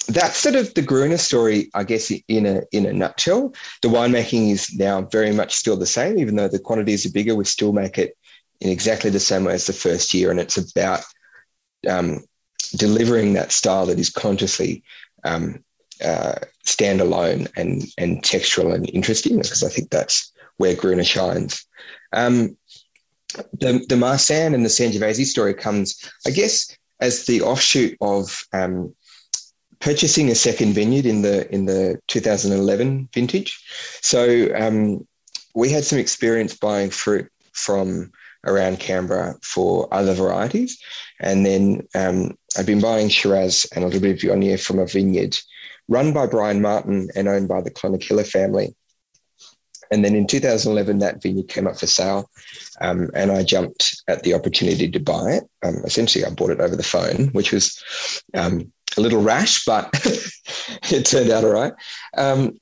that's 0.08 0.38
sort 0.38 0.54
of 0.54 0.72
the 0.74 0.82
Gruner 0.82 1.18
story, 1.18 1.70
I 1.74 1.84
guess, 1.84 2.10
in 2.10 2.46
a 2.46 2.62
in 2.72 2.86
a 2.86 2.92
nutshell. 2.92 3.52
The 3.82 3.88
winemaking 3.88 4.50
is 4.50 4.74
now 4.74 5.02
very 5.02 5.32
much 5.32 5.54
still 5.54 5.76
the 5.76 5.86
same, 5.86 6.18
even 6.18 6.36
though 6.36 6.48
the 6.48 6.58
quantities 6.58 7.04
are 7.04 7.12
bigger. 7.12 7.34
We 7.34 7.44
still 7.44 7.72
make 7.72 7.98
it 7.98 8.16
in 8.60 8.70
exactly 8.70 9.10
the 9.10 9.20
same 9.20 9.44
way 9.44 9.54
as 9.54 9.66
the 9.66 9.72
first 9.72 10.14
year, 10.14 10.30
and 10.30 10.40
it's 10.40 10.56
about 10.56 11.04
um, 11.88 12.24
delivering 12.76 13.34
that 13.34 13.52
style 13.52 13.86
that 13.86 13.98
is 13.98 14.10
consciously 14.10 14.82
um, 15.24 15.62
uh, 16.04 16.34
standalone 16.64 17.48
and 17.56 17.84
and 17.98 18.22
textural 18.22 18.74
and 18.74 18.88
interesting 18.90 19.36
because 19.36 19.62
I 19.62 19.68
think 19.68 19.90
that's 19.90 20.32
where 20.56 20.74
Gruner 20.74 21.04
shines. 21.04 21.64
Um, 22.12 22.56
the 23.52 23.84
the 23.88 23.96
Marsanne 23.96 24.54
and 24.54 24.64
the 24.64 24.70
Sangiovese 24.70 25.26
story 25.26 25.54
comes, 25.54 26.10
I 26.26 26.30
guess, 26.30 26.76
as 27.00 27.26
the 27.26 27.42
offshoot 27.42 27.96
of 28.00 28.42
um, 28.52 28.94
purchasing 29.80 30.30
a 30.30 30.34
second 30.34 30.72
vineyard 30.72 31.06
in 31.06 31.22
the 31.22 31.52
in 31.52 31.66
the 31.66 32.00
2011 32.08 33.08
vintage. 33.12 33.62
So 34.00 34.48
um, 34.56 35.06
we 35.54 35.70
had 35.70 35.84
some 35.84 35.98
experience 35.98 36.56
buying 36.56 36.90
fruit 36.90 37.30
from 37.52 38.12
around 38.46 38.78
Canberra 38.78 39.36
for 39.42 39.92
other 39.92 40.14
varieties. 40.14 40.80
And 41.20 41.44
then 41.44 41.86
um, 41.94 42.36
I'd 42.56 42.66
been 42.66 42.80
buying 42.80 43.08
Shiraz 43.08 43.66
and 43.74 43.84
a 43.84 43.86
little 43.86 44.00
bit 44.00 44.12
of 44.12 44.18
Viognier 44.30 44.60
from 44.60 44.78
a 44.78 44.86
vineyard 44.86 45.36
run 45.88 46.12
by 46.12 46.26
Brian 46.26 46.60
Martin 46.60 47.08
and 47.14 47.28
owned 47.28 47.48
by 47.48 47.60
the 47.60 47.70
Clonakilla 47.70 48.26
family. 48.26 48.74
And 49.90 50.04
then 50.04 50.14
in 50.14 50.26
2011, 50.26 50.98
that 50.98 51.22
vineyard 51.22 51.48
came 51.48 51.66
up 51.66 51.78
for 51.78 51.86
sale, 51.86 52.28
um, 52.82 53.10
and 53.14 53.32
I 53.32 53.42
jumped 53.42 54.02
at 54.06 54.22
the 54.22 54.34
opportunity 54.34 54.90
to 54.90 55.00
buy 55.00 55.32
it. 55.32 55.44
Um, 55.64 55.76
essentially, 55.84 56.26
I 56.26 56.30
bought 56.30 56.50
it 56.50 56.60
over 56.60 56.76
the 56.76 56.82
phone, 56.82 57.28
which 57.28 57.52
was 57.52 57.82
um, 58.34 58.70
a 58.98 59.00
little 59.00 59.22
rash, 59.22 59.64
but 59.64 59.88
it 60.90 61.06
turned 61.06 61.30
out 61.30 61.44
all 61.44 61.52
right. 61.52 61.72
Um, 62.18 62.58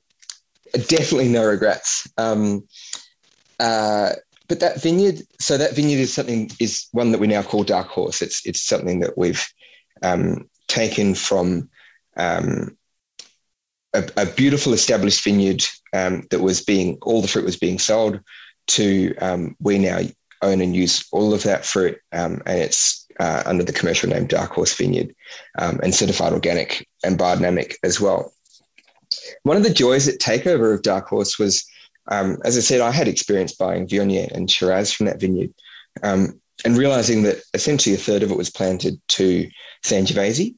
definitely 0.87 1.27
no 1.27 1.45
regrets. 1.45 2.07
Um, 2.17 2.65
uh, 3.59 4.11
but 4.47 4.61
that 4.61 4.81
vineyard, 4.81 5.21
so 5.39 5.57
that 5.57 5.75
vineyard 5.75 5.99
is 5.99 6.13
something 6.13 6.49
is 6.59 6.87
one 6.91 7.11
that 7.11 7.19
we 7.19 7.27
now 7.27 7.41
call 7.41 7.63
Dark 7.63 7.87
Horse. 7.87 8.21
It's 8.21 8.45
it's 8.45 8.61
something 8.61 9.01
that 9.01 9.17
we've 9.17 9.45
um, 10.01 10.49
taken 10.67 11.15
from 11.15 11.69
um, 12.15 12.77
a, 13.93 14.09
a, 14.17 14.25
beautiful 14.25 14.73
established 14.73 15.23
vineyard 15.23 15.63
um, 15.93 16.23
that 16.29 16.41
was 16.41 16.61
being 16.61 16.97
all 17.01 17.21
the 17.21 17.27
fruit 17.27 17.45
was 17.45 17.57
being 17.57 17.79
sold 17.79 18.19
to 18.67 19.15
um, 19.17 19.55
we 19.59 19.77
now 19.77 19.99
own 20.41 20.61
and 20.61 20.75
use 20.75 21.07
all 21.11 21.33
of 21.33 21.43
that 21.43 21.65
fruit, 21.65 21.99
um, 22.11 22.41
and 22.45 22.59
it's 22.59 23.07
uh, 23.19 23.41
under 23.45 23.63
the 23.63 23.73
commercial 23.73 24.09
name 24.09 24.27
Dark 24.27 24.51
Horse 24.51 24.75
Vineyard 24.75 25.15
um, 25.57 25.79
and 25.81 25.95
certified 25.95 26.33
organic 26.33 26.87
and 27.03 27.17
biodynamic 27.17 27.75
as 27.83 27.99
well. 27.99 28.33
One 29.43 29.57
of 29.57 29.63
the 29.63 29.73
joys 29.73 30.07
at 30.07 30.19
takeover 30.19 30.73
of 30.73 30.81
Dark 30.81 31.07
Horse 31.07 31.39
was 31.39 31.65
um, 32.09 32.37
as 32.45 32.57
I 32.57 32.61
said, 32.61 32.81
I 32.81 32.91
had 32.91 33.07
experience 33.07 33.55
buying 33.55 33.87
Viognier 33.87 34.31
and 34.31 34.49
Shiraz 34.49 34.91
from 34.91 35.07
that 35.07 35.19
vineyard 35.19 35.53
um, 36.03 36.39
and 36.63 36.77
realizing 36.77 37.23
that 37.23 37.41
essentially 37.53 37.95
a 37.95 37.99
third 37.99 38.23
of 38.23 38.31
it 38.31 38.37
was 38.37 38.49
planted 38.49 38.99
to 39.09 39.49
Sangiovese 39.83 40.55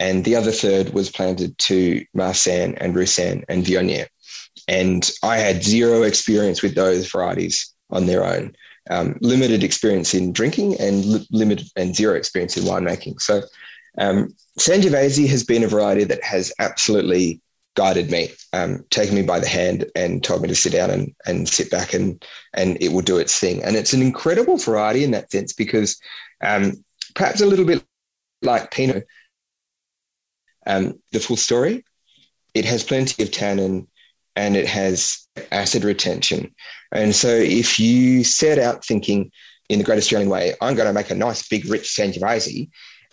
and 0.00 0.24
the 0.24 0.34
other 0.34 0.50
third 0.50 0.92
was 0.94 1.10
planted 1.10 1.56
to 1.58 2.04
Marsanne 2.14 2.74
and 2.78 2.96
Roussanne 2.96 3.44
and 3.48 3.64
Viognier. 3.64 4.06
And 4.66 5.08
I 5.22 5.36
had 5.36 5.62
zero 5.62 6.02
experience 6.02 6.62
with 6.62 6.74
those 6.74 7.08
varieties 7.08 7.72
on 7.90 8.06
their 8.06 8.24
own. 8.24 8.56
Um, 8.90 9.18
limited 9.20 9.62
experience 9.62 10.14
in 10.14 10.32
drinking 10.32 10.80
and 10.80 11.04
li- 11.04 11.28
limited 11.30 11.68
and 11.76 11.94
zero 11.94 12.16
experience 12.16 12.56
in 12.56 12.64
winemaking. 12.64 13.20
So 13.20 13.42
um, 13.98 14.34
Sangiovese 14.58 15.28
has 15.28 15.44
been 15.44 15.62
a 15.62 15.68
variety 15.68 16.04
that 16.04 16.24
has 16.24 16.52
absolutely 16.58 17.42
guided 17.76 18.10
me, 18.10 18.30
um, 18.54 18.84
taken 18.90 19.14
me 19.14 19.22
by 19.22 19.38
the 19.38 19.48
hand 19.48 19.84
and 19.94 20.24
told 20.24 20.42
me 20.42 20.48
to 20.48 20.54
sit 20.54 20.72
down 20.72 20.90
and, 20.90 21.14
and 21.26 21.48
sit 21.48 21.70
back 21.70 21.92
and, 21.92 22.24
and 22.54 22.78
it 22.80 22.92
will 22.92 23.02
do 23.02 23.18
its 23.18 23.38
thing. 23.38 23.62
And 23.62 23.76
it's 23.76 23.92
an 23.92 24.02
incredible 24.02 24.56
variety 24.56 25.04
in 25.04 25.10
that 25.10 25.30
sense 25.30 25.52
because 25.52 26.00
um, 26.42 26.82
perhaps 27.14 27.42
a 27.42 27.46
little 27.46 27.66
bit 27.66 27.84
like 28.42 28.70
Pinot, 28.70 29.06
um, 30.66 30.98
the 31.12 31.20
full 31.20 31.36
story, 31.36 31.84
it 32.54 32.64
has 32.64 32.84
plenty 32.84 33.22
of 33.22 33.30
tannin 33.30 33.86
and 34.36 34.56
it 34.56 34.66
has 34.66 35.26
acid 35.52 35.84
retention. 35.84 36.54
And 36.92 37.14
so 37.14 37.28
if 37.28 37.78
you 37.78 38.24
set 38.24 38.58
out 38.58 38.84
thinking 38.84 39.30
in 39.68 39.78
the 39.78 39.84
Great 39.84 39.98
Australian 39.98 40.30
Way, 40.30 40.54
I'm 40.60 40.74
going 40.74 40.88
to 40.88 40.92
make 40.92 41.10
a 41.10 41.14
nice, 41.14 41.46
big, 41.48 41.66
rich 41.66 41.94
Sangiovese, 41.96 42.68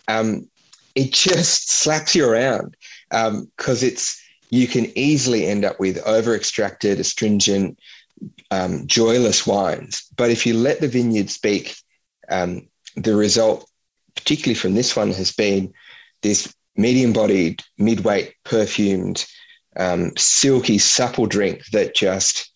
um, 0.08 0.48
it 0.94 1.12
just 1.12 1.70
slaps 1.80 2.14
you 2.14 2.28
around 2.28 2.76
because 3.10 3.82
um, 3.82 3.88
it's 3.88 4.20
you 4.50 4.66
can 4.66 4.86
easily 4.96 5.46
end 5.46 5.64
up 5.64 5.78
with 5.78 5.98
over 6.06 6.34
extracted, 6.34 6.98
astringent, 6.98 7.78
um, 8.50 8.86
joyless 8.86 9.46
wines. 9.46 10.08
But 10.16 10.30
if 10.30 10.46
you 10.46 10.54
let 10.54 10.80
the 10.80 10.88
vineyard 10.88 11.30
speak, 11.30 11.76
um, 12.30 12.68
the 12.96 13.14
result, 13.14 13.68
particularly 14.16 14.54
from 14.54 14.74
this 14.74 14.96
one, 14.96 15.12
has 15.12 15.32
been 15.32 15.72
this 16.22 16.52
medium 16.78 17.12
bodied, 17.12 17.62
mid 17.76 18.00
weight, 18.00 18.34
perfumed, 18.44 19.26
um, 19.76 20.12
silky, 20.16 20.78
supple 20.78 21.26
drink 21.26 21.64
that 21.72 21.94
just 21.94 22.50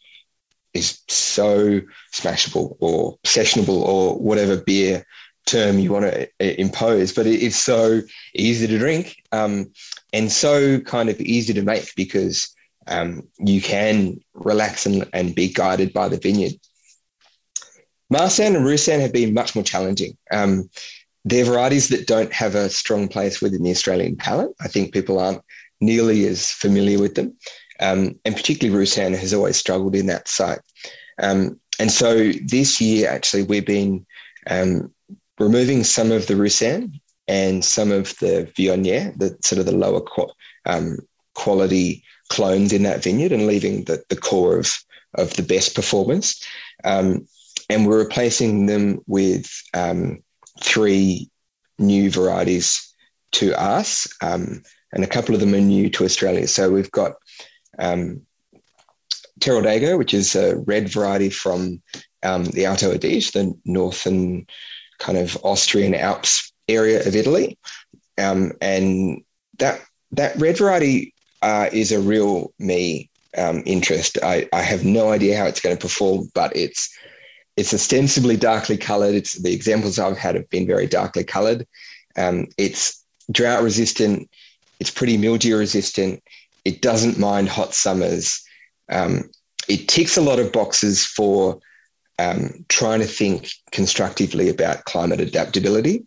is 0.73 1.03
so 1.09 1.81
smashable 2.15 2.77
or 2.81 3.19
sessionable 3.25 3.83
or 3.83 4.19
whatever 4.19 4.57
beer 4.57 5.05
term 5.45 5.79
you 5.79 5.93
want 5.93 6.05
to 6.05 6.25
uh, 6.25 6.55
impose, 6.59 7.13
but 7.13 7.27
it's 7.27 7.57
so 7.57 8.01
easy 8.35 8.67
to 8.67 8.79
drink. 8.79 9.17
Um, 9.33 9.73
and 10.13 10.31
so 10.31 10.81
kind 10.81 11.09
of 11.09 11.21
easy 11.21 11.53
to 11.55 11.63
make 11.63 11.93
because 11.97 12.55
um, 12.87 13.29
you 13.39 13.61
can 13.61 14.21
relax 14.35 14.87
and, 14.87 15.09
and 15.13 15.35
be 15.35 15.53
guided 15.53 15.93
by 15.93 16.09
the 16.09 16.19
vineyard. 16.19 16.53
Marsanne 18.11 18.57
and 18.57 18.65
Roussanne 18.65 19.01
have 19.01 19.13
been 19.13 19.35
much 19.35 19.55
more 19.55 19.65
challenging. 19.65 20.17
Um, 20.31 20.69
they're 21.25 21.45
varieties 21.45 21.89
that 21.89 22.07
don't 22.07 22.33
have 22.33 22.55
a 22.55 22.71
strong 22.71 23.09
place 23.09 23.41
within 23.41 23.63
the 23.63 23.71
Australian 23.71 24.17
palate. 24.17 24.51
I 24.61 24.69
think 24.69 24.93
people 24.93 25.19
aren't 25.19 25.43
nearly 25.81 26.27
as 26.27 26.51
familiar 26.51 26.99
with 26.99 27.15
them. 27.15 27.37
Um, 27.81 28.19
and 28.25 28.37
particularly 28.37 28.77
Roussanne 28.77 29.15
has 29.15 29.35
always 29.35 29.57
struggled 29.57 29.95
in 29.95 30.07
that 30.07 30.29
site. 30.29 30.61
Um, 31.21 31.61
and 31.79 31.91
so 31.91 32.33
this 32.47 32.81
year, 32.81 33.11
actually, 33.11 33.43
we've 33.43 33.67
been 33.67 34.07
um, 34.49 34.93
removing 35.39 35.85
some 35.85 36.13
of 36.13 36.27
the 36.27 36.37
Roussanne 36.37 37.01
and 37.29 37.65
some 37.65 37.91
of 37.91 38.17
the 38.19 38.51
Viognier, 38.57 39.17
the 39.19 39.37
sort 39.43 39.59
of 39.59 39.67
the 39.67 39.77
lower 39.77 40.03
um, 40.67 40.99
quality 41.35 42.05
clones 42.29 42.73
in 42.73 42.83
that 42.85 43.03
vineyard, 43.03 43.33
and 43.33 43.47
leaving 43.47 43.85
the, 43.85 44.03
the 44.09 44.17
core 44.17 44.59
of, 44.59 44.73
of 45.15 45.35
the 45.35 45.43
best 45.43 45.75
performance. 45.75 46.45
Um, 46.85 47.27
and 47.69 47.87
we're 47.87 47.99
replacing 47.99 48.67
them 48.67 49.01
with 49.07 49.51
um, 49.75 50.23
three 50.61 51.31
new 51.79 52.11
varieties 52.11 52.95
to 53.33 53.59
us, 53.61 54.07
um, 54.21 54.63
and 54.93 55.05
a 55.05 55.09
couple 55.09 55.35
of 55.35 55.41
them 55.41 55.55
are 55.55 55.61
new 55.61 55.89
to 55.91 56.05
Australia. 56.05 56.47
So 56.47 56.71
we've 56.71 56.91
got 56.91 57.13
um, 57.79 58.23
Teroldego, 59.41 59.99
which 59.99 60.15
is 60.15 60.37
a 60.37 60.57
red 60.67 60.89
variety 60.89 61.31
from 61.31 61.83
um, 62.23 62.45
the 62.45 62.67
Alto 62.67 62.93
Adige, 62.93 63.33
the 63.33 63.55
northern 63.65 64.47
kind 64.99 65.19
of 65.19 65.37
Austrian 65.43 65.95
Alps 65.95 66.53
area 66.69 67.07
of 67.07 67.17
Italy, 67.17 67.59
um, 68.19 68.53
and 68.61 69.23
that 69.59 69.81
that 70.13 70.37
red 70.37 70.59
variety 70.59 71.15
uh, 71.41 71.69
is 71.73 71.91
a 71.91 72.01
real 72.01 72.53
me 72.59 73.11
um, 73.37 73.63
interest. 73.67 74.19
I, 74.23 74.49
I 74.53 74.63
have 74.63 74.85
no 74.85 75.11
idea 75.11 75.37
how 75.37 75.47
it's 75.47 75.61
going 75.61 75.77
to 75.77 75.81
perform, 75.81 76.31
but 76.35 76.55
it's 76.55 76.95
it's 77.57 77.75
ostensibly 77.75 78.37
darkly 78.37 78.77
coloured. 78.77 79.15
It's 79.15 79.35
the 79.35 79.53
examples 79.53 79.99
I've 79.99 80.19
had 80.19 80.35
have 80.35 80.49
been 80.51 80.67
very 80.67 80.87
darkly 80.87 81.25
coloured. 81.25 81.67
Um, 82.17 82.47
it's 82.59 83.05
drought 83.31 83.63
resistant. 83.63 84.31
It's 84.81 84.91
pretty 84.91 85.17
mildew 85.17 85.57
resistant. 85.57 86.23
It 86.65 86.81
doesn't 86.81 87.19
mind 87.19 87.49
hot 87.49 87.75
summers. 87.75 88.43
Um, 88.89 89.31
it 89.69 89.89
ticks 89.89 90.17
a 90.17 90.23
lot 90.23 90.39
of 90.39 90.53
boxes 90.53 91.05
for 91.05 91.61
um, 92.19 92.65
trying 92.69 93.01
to 93.01 93.07
think 93.07 93.49
constructively 93.71 94.49
about 94.49 94.85
climate 94.85 95.21
adaptability. 95.21 96.05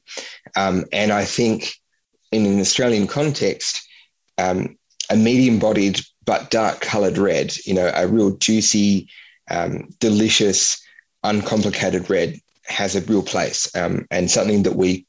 Um, 0.56 0.86
and 0.92 1.12
I 1.12 1.26
think 1.26 1.76
in 2.32 2.46
an 2.46 2.60
Australian 2.60 3.08
context, 3.08 3.82
um, 4.38 4.78
a 5.10 5.16
medium 5.16 5.60
bodied 5.60 6.02
but 6.26 6.50
dark 6.50 6.82
colored 6.82 7.18
red, 7.18 7.56
you 7.66 7.74
know, 7.74 7.92
a 7.94 8.08
real 8.08 8.36
juicy, 8.38 9.08
um, 9.52 9.90
delicious, 10.00 10.82
uncomplicated 11.30 12.10
red 12.10 12.40
has 12.66 12.96
a 12.96 13.02
real 13.02 13.24
place 13.24 13.74
um, 13.76 14.06
and 14.12 14.32
something 14.32 14.64
that 14.64 14.76
we 14.76 15.06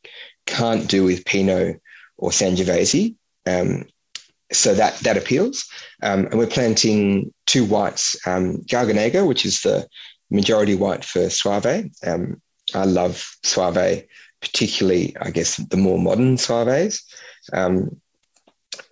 can't 0.46 0.88
do 0.88 1.04
with 1.04 1.24
Pinot 1.24 1.80
or 2.18 2.30
Sangiovese. 2.30 3.14
Um, 3.46 3.86
so 4.52 4.74
that 4.74 4.96
that 5.00 5.16
appeals. 5.16 5.64
and 6.02 6.32
we're 6.32 6.46
planting 6.46 7.32
two 7.46 7.64
whites, 7.64 8.16
um, 8.26 8.58
Garganega, 8.62 9.26
which 9.26 9.44
is 9.44 9.62
the 9.62 9.88
majority 10.30 10.74
white 10.74 11.04
for 11.04 11.28
Soave. 11.30 11.90
Um, 12.04 12.40
I 12.74 12.84
love 12.84 13.24
Soave, 13.42 14.04
particularly, 14.40 15.16
I 15.20 15.30
guess, 15.30 15.56
the 15.56 15.76
more 15.76 15.98
modern 15.98 16.38
Soaves. 16.38 17.04
Um, 17.52 18.00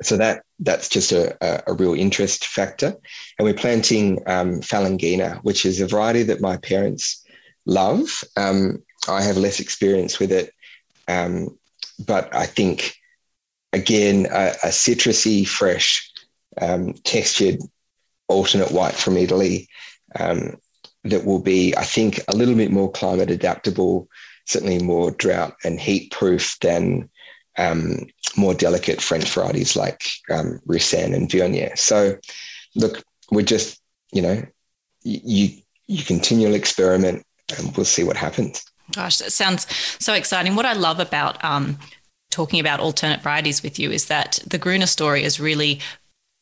so 0.02 0.16
that 0.16 0.42
that's 0.60 0.88
just 0.88 1.12
a, 1.12 1.36
a, 1.44 1.62
a, 1.68 1.74
real 1.74 1.94
interest 1.94 2.46
factor. 2.46 2.94
And 3.38 3.44
we're 3.44 3.54
planting 3.54 4.22
um, 4.26 4.60
Falanghina, 4.60 5.40
which 5.42 5.66
is 5.66 5.80
a 5.80 5.86
variety 5.86 6.22
that 6.24 6.40
my 6.40 6.56
parents 6.58 7.24
love. 7.66 8.22
Um, 8.36 8.82
I 9.08 9.22
have 9.22 9.36
less 9.36 9.60
experience 9.60 10.18
with 10.18 10.32
it, 10.32 10.52
um, 11.08 11.58
but 12.06 12.34
I 12.34 12.46
think, 12.46 12.96
again, 13.72 14.26
a, 14.30 14.54
a 14.62 14.68
citrusy, 14.68 15.46
fresh, 15.46 16.10
um, 16.60 16.94
textured 17.04 17.58
alternate 18.28 18.72
white 18.72 18.94
from 18.94 19.16
Italy 19.16 19.68
um, 20.18 20.56
that 21.04 21.24
will 21.24 21.40
be, 21.40 21.76
I 21.76 21.84
think, 21.84 22.20
a 22.28 22.36
little 22.36 22.54
bit 22.54 22.70
more 22.70 22.90
climate 22.90 23.30
adaptable, 23.30 24.08
certainly 24.46 24.78
more 24.78 25.10
drought 25.10 25.54
and 25.64 25.78
heat 25.78 26.12
proof 26.12 26.56
than 26.60 27.10
um, 27.58 28.06
more 28.36 28.54
delicate 28.54 29.00
French 29.00 29.30
varieties 29.30 29.76
like 29.76 30.04
um, 30.30 30.60
Roussanne 30.66 31.14
and 31.14 31.28
Viognier. 31.28 31.76
So, 31.78 32.16
look, 32.74 33.02
we're 33.30 33.42
just, 33.42 33.80
you 34.12 34.22
know, 34.22 34.42
you 35.02 35.50
you 35.86 36.02
continually 36.02 36.56
experiment, 36.56 37.24
and 37.58 37.76
we'll 37.76 37.84
see 37.84 38.04
what 38.04 38.16
happens. 38.16 38.64
Gosh, 38.92 39.18
that 39.18 39.32
sounds 39.32 39.66
so 39.98 40.14
exciting. 40.14 40.56
What 40.56 40.66
I 40.66 40.72
love 40.72 40.98
about 41.00 41.42
um, 41.44 41.78
talking 42.30 42.60
about 42.60 42.80
alternate 42.80 43.22
varieties 43.22 43.62
with 43.62 43.78
you 43.78 43.90
is 43.90 44.06
that 44.06 44.40
the 44.46 44.58
Gruner 44.58 44.86
story 44.86 45.22
is 45.22 45.40
really 45.40 45.80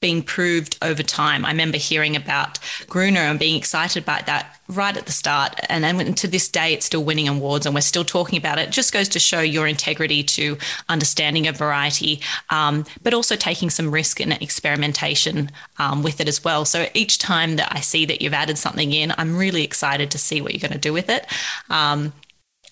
being 0.02 0.22
proved 0.22 0.76
over 0.82 1.02
time. 1.02 1.46
I 1.46 1.50
remember 1.50 1.78
hearing 1.78 2.14
about 2.14 2.58
Gruner 2.88 3.20
and 3.20 3.38
being 3.38 3.56
excited 3.56 4.02
about 4.02 4.26
that 4.26 4.58
right 4.68 4.96
at 4.96 5.06
the 5.06 5.12
start. 5.12 5.58
And 5.70 5.82
then 5.82 6.12
to 6.14 6.28
this 6.28 6.48
day, 6.48 6.74
it's 6.74 6.84
still 6.84 7.04
winning 7.04 7.28
awards 7.28 7.64
and 7.64 7.74
we're 7.74 7.80
still 7.80 8.04
talking 8.04 8.38
about 8.38 8.58
it. 8.58 8.68
it 8.68 8.72
just 8.72 8.92
goes 8.92 9.08
to 9.10 9.18
show 9.18 9.40
your 9.40 9.66
integrity 9.66 10.22
to 10.24 10.58
understanding 10.88 11.46
a 11.46 11.52
variety, 11.52 12.20
um, 12.50 12.84
but 13.02 13.14
also 13.14 13.36
taking 13.36 13.70
some 13.70 13.90
risk 13.90 14.20
and 14.20 14.32
experimentation 14.34 15.50
um, 15.78 16.02
with 16.02 16.20
it 16.20 16.28
as 16.28 16.44
well. 16.44 16.66
So 16.66 16.88
each 16.92 17.18
time 17.18 17.56
that 17.56 17.68
I 17.70 17.80
see 17.80 18.04
that 18.06 18.20
you've 18.20 18.34
added 18.34 18.58
something 18.58 18.92
in, 18.92 19.14
I'm 19.16 19.38
really 19.38 19.64
excited 19.64 20.10
to 20.10 20.18
see 20.18 20.42
what 20.42 20.52
you're 20.52 20.68
going 20.68 20.72
to 20.72 20.78
do 20.78 20.92
with 20.92 21.08
it. 21.08 21.26
Um, 21.70 22.12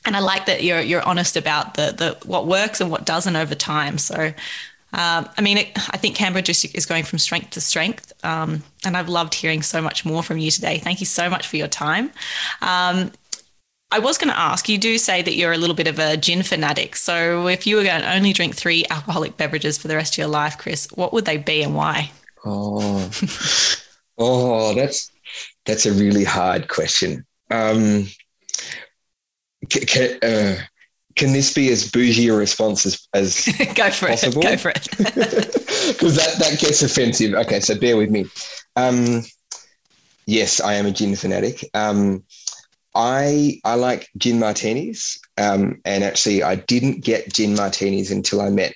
and 0.05 0.17
I 0.17 0.21
like 0.21 0.47
that 0.47 0.63
you're 0.63 0.81
you're 0.81 1.07
honest 1.07 1.37
about 1.37 1.75
the 1.75 1.93
the 1.93 2.27
what 2.27 2.47
works 2.47 2.81
and 2.81 2.91
what 2.91 3.05
doesn't 3.05 3.37
over 3.37 3.55
time. 3.55 3.99
So 3.99 4.33
um, 4.93 5.29
I 5.37 5.41
mean, 5.41 5.59
it, 5.59 5.69
I 5.93 5.97
think 5.97 6.17
Canberra 6.17 6.43
just 6.43 6.75
is 6.75 6.87
going 6.87 7.05
from 7.05 7.19
strength 7.19 7.51
to 7.51 7.61
strength, 7.61 8.13
um, 8.25 8.63
and 8.85 8.97
I've 8.97 9.09
loved 9.09 9.35
hearing 9.35 9.63
so 9.63 9.81
much 9.81 10.05
more 10.05 10.23
from 10.23 10.39
you 10.39 10.51
today. 10.51 10.79
Thank 10.79 11.01
you 11.01 11.07
so 11.07 11.31
much 11.31 11.47
for 11.47 11.57
your 11.57 11.69
time. 11.69 12.11
Um, 12.61 13.13
I 13.93 13.99
was 13.99 14.19
going 14.19 14.33
to 14.33 14.39
ask, 14.39 14.69
you 14.69 14.79
do 14.79 14.99
say 14.99 15.21
that 15.23 15.35
you're 15.35 15.53
a 15.53 15.57
little 15.57 15.75
bit 15.75 15.89
of 15.89 15.99
a 15.99 16.17
gin 16.17 16.43
fanatic. 16.43 16.95
So, 16.97 17.49
if 17.49 17.67
you 17.67 17.77
were 17.77 17.85
going 17.85 18.03
to 18.03 18.15
only 18.15 18.33
drink 18.33 18.55
three 18.55 18.85
alcoholic 18.91 19.37
beverages 19.37 19.79
for 19.79 19.89
the 19.89 19.97
rest 19.97 20.15
of 20.15 20.19
your 20.19 20.29
life, 20.29 20.59
Chris, 20.59 20.89
what 20.95 21.13
would 21.13 21.25
they 21.25 21.37
be 21.37 21.63
and 21.63 21.75
why? 21.75 22.11
Oh, 22.45 23.11
oh, 24.19 24.75
that's 24.75 25.11
that's 25.67 25.87
a 25.87 25.93
really 25.93 26.25
hard 26.25 26.69
question. 26.69 27.27
Um, 27.51 28.07
can, 29.69 30.19
uh, 30.23 30.57
can 31.17 31.33
this 31.33 31.53
be 31.53 31.71
as 31.71 31.91
bougie 31.91 32.29
a 32.29 32.35
response 32.35 32.87
as, 32.87 33.07
as 33.15 33.47
go 33.75 33.91
for 33.91 34.09
possible? 34.09 34.41
it? 34.41 34.45
Go 34.45 34.57
for 34.57 34.71
it. 34.71 35.57
Because 35.91 36.17
that, 36.17 36.39
that 36.39 36.59
gets 36.61 36.83
offensive. 36.83 37.35
Okay, 37.35 37.59
so 37.61 37.79
bear 37.79 37.97
with 37.97 38.11
me. 38.11 38.27
Um, 38.77 39.23
yes, 40.27 40.61
I 40.61 40.75
am 40.75 40.87
a 40.87 40.91
gin 40.93 41.17
fanatic. 41.17 41.69
Um, 41.75 42.25
I 42.95 43.61
I 43.65 43.75
like 43.75 44.09
gin 44.17 44.39
martinis, 44.39 45.19
um, 45.37 45.81
and 45.85 46.05
actually, 46.05 46.43
I 46.43 46.57
didn't 46.57 47.05
get 47.05 47.33
gin 47.33 47.55
martinis 47.55 48.11
until 48.11 48.41
I 48.41 48.51
met. 48.51 48.75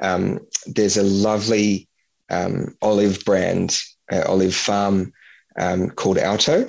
Um, 0.00 0.40
there's 0.66 0.96
a 0.96 1.02
lovely 1.02 1.88
um, 2.30 2.74
olive 2.82 3.24
brand, 3.24 3.78
uh, 4.10 4.22
olive 4.26 4.54
farm 4.54 5.12
um, 5.58 5.90
called 5.90 6.18
Alto, 6.18 6.68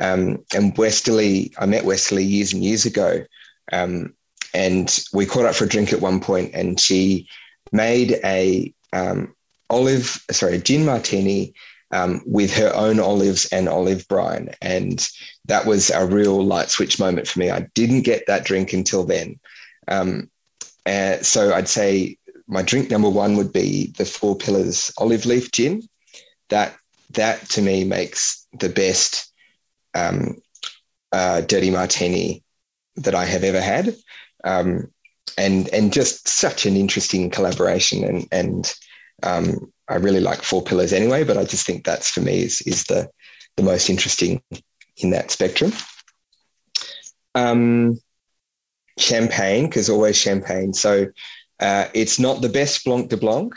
um, 0.00 0.44
and 0.54 0.76
Westerly. 0.76 1.52
I 1.58 1.66
met 1.66 1.84
Westerly 1.84 2.24
years 2.24 2.52
and 2.52 2.62
years 2.62 2.84
ago, 2.84 3.24
um, 3.72 4.14
and 4.56 5.04
we 5.12 5.26
caught 5.26 5.44
up 5.44 5.54
for 5.54 5.64
a 5.64 5.68
drink 5.68 5.92
at 5.92 6.00
one 6.00 6.18
point, 6.18 6.54
and 6.54 6.80
she 6.80 7.28
made 7.72 8.18
a 8.24 8.72
um, 8.94 9.34
olive, 9.68 10.24
sorry, 10.30 10.56
a 10.56 10.58
gin 10.58 10.86
martini 10.86 11.52
um, 11.90 12.22
with 12.24 12.54
her 12.54 12.72
own 12.74 12.98
olives 12.98 13.44
and 13.52 13.68
olive 13.68 14.08
brine, 14.08 14.48
and 14.62 15.08
that 15.44 15.66
was 15.66 15.90
a 15.90 16.06
real 16.06 16.42
light 16.42 16.70
switch 16.70 16.98
moment 16.98 17.28
for 17.28 17.38
me. 17.38 17.50
I 17.50 17.68
didn't 17.74 18.02
get 18.02 18.26
that 18.26 18.46
drink 18.46 18.72
until 18.72 19.04
then, 19.04 19.38
um, 19.88 20.30
and 20.86 21.24
so 21.24 21.52
I'd 21.52 21.68
say 21.68 22.16
my 22.48 22.62
drink 22.62 22.90
number 22.90 23.10
one 23.10 23.36
would 23.36 23.52
be 23.52 23.92
the 23.98 24.06
Four 24.06 24.36
Pillars 24.36 24.90
olive 24.96 25.26
leaf 25.26 25.52
gin. 25.52 25.82
That 26.48 26.74
that 27.10 27.46
to 27.50 27.62
me 27.62 27.84
makes 27.84 28.46
the 28.58 28.70
best 28.70 29.30
um, 29.94 30.36
uh, 31.12 31.42
dirty 31.42 31.70
martini 31.70 32.42
that 32.96 33.14
I 33.14 33.26
have 33.26 33.44
ever 33.44 33.60
had 33.60 33.94
um, 34.46 34.90
and 35.36 35.68
and 35.68 35.92
just 35.92 36.26
such 36.28 36.64
an 36.64 36.76
interesting 36.76 37.28
collaboration. 37.28 38.04
And 38.04 38.26
and 38.32 38.74
um, 39.22 39.72
I 39.88 39.96
really 39.96 40.20
like 40.20 40.42
Four 40.42 40.62
Pillars 40.62 40.92
anyway, 40.92 41.24
but 41.24 41.36
I 41.36 41.44
just 41.44 41.66
think 41.66 41.84
that's 41.84 42.10
for 42.10 42.20
me 42.20 42.42
is 42.42 42.62
is 42.62 42.84
the 42.84 43.10
the 43.56 43.62
most 43.62 43.90
interesting 43.90 44.40
in 44.98 45.10
that 45.10 45.30
spectrum. 45.30 45.72
Um, 47.34 47.98
champagne, 48.98 49.66
because 49.66 49.90
always 49.90 50.16
champagne. 50.16 50.72
So 50.72 51.08
uh, 51.60 51.88
it's 51.92 52.18
not 52.18 52.40
the 52.40 52.48
best 52.48 52.84
Blanc 52.84 53.10
de 53.10 53.16
Blanc. 53.16 53.52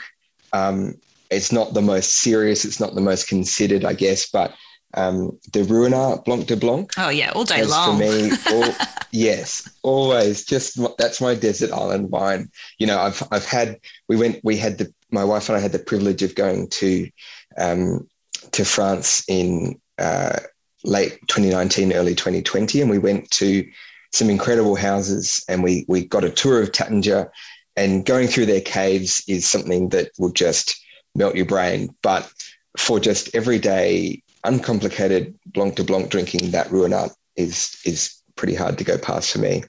Um, 0.52 0.96
it's 1.30 1.52
not 1.52 1.74
the 1.74 1.82
most 1.82 2.18
serious. 2.18 2.64
It's 2.64 2.80
not 2.80 2.94
the 2.94 3.00
most 3.00 3.28
considered, 3.28 3.84
I 3.84 3.94
guess, 3.94 4.28
but 4.28 4.52
um, 4.94 5.38
the 5.52 5.60
Ruinart 5.62 6.24
Blanc 6.24 6.46
de 6.46 6.56
Blanc. 6.56 6.90
Oh 6.98 7.08
yeah, 7.08 7.30
all 7.32 7.44
day 7.44 7.64
long. 7.64 7.98
For 7.98 8.04
me, 8.04 8.30
all, 8.52 8.74
yes, 9.12 9.68
always. 9.82 10.44
Just 10.44 10.78
that's 10.98 11.20
my 11.20 11.34
desert 11.34 11.72
island 11.72 12.10
wine. 12.10 12.50
You 12.78 12.86
know, 12.86 12.98
I've 12.98 13.22
I've 13.30 13.44
had 13.44 13.78
we 14.08 14.16
went 14.16 14.40
we 14.42 14.56
had 14.56 14.78
the 14.78 14.92
my 15.10 15.24
wife 15.24 15.48
and 15.48 15.56
I 15.56 15.60
had 15.60 15.72
the 15.72 15.78
privilege 15.78 16.22
of 16.22 16.34
going 16.34 16.68
to 16.68 17.08
um, 17.56 18.08
to 18.52 18.64
France 18.64 19.24
in 19.28 19.80
uh, 19.98 20.38
late 20.84 21.18
2019, 21.28 21.92
early 21.92 22.14
2020, 22.14 22.80
and 22.80 22.90
we 22.90 22.98
went 22.98 23.30
to 23.32 23.68
some 24.12 24.30
incredible 24.30 24.76
houses, 24.76 25.44
and 25.48 25.62
we 25.62 25.84
we 25.88 26.04
got 26.04 26.24
a 26.24 26.30
tour 26.30 26.62
of 26.62 26.72
Taittinger, 26.72 27.30
and 27.76 28.04
going 28.04 28.26
through 28.26 28.46
their 28.46 28.60
caves 28.60 29.22
is 29.28 29.48
something 29.48 29.90
that 29.90 30.10
will 30.18 30.32
just 30.32 30.80
melt 31.14 31.36
your 31.36 31.46
brain, 31.46 31.94
but 32.02 32.30
for 32.76 33.00
just 33.00 33.34
everyday 33.34 34.22
uncomplicated 34.44 35.38
blanc 35.46 35.74
de 35.74 35.84
blanc 35.84 36.10
drinking 36.10 36.50
that 36.50 36.68
Ruinart 36.68 37.12
is 37.36 37.80
is 37.84 38.20
pretty 38.36 38.54
hard 38.54 38.78
to 38.78 38.84
go 38.84 38.98
past 38.98 39.32
for 39.32 39.38
me. 39.38 39.64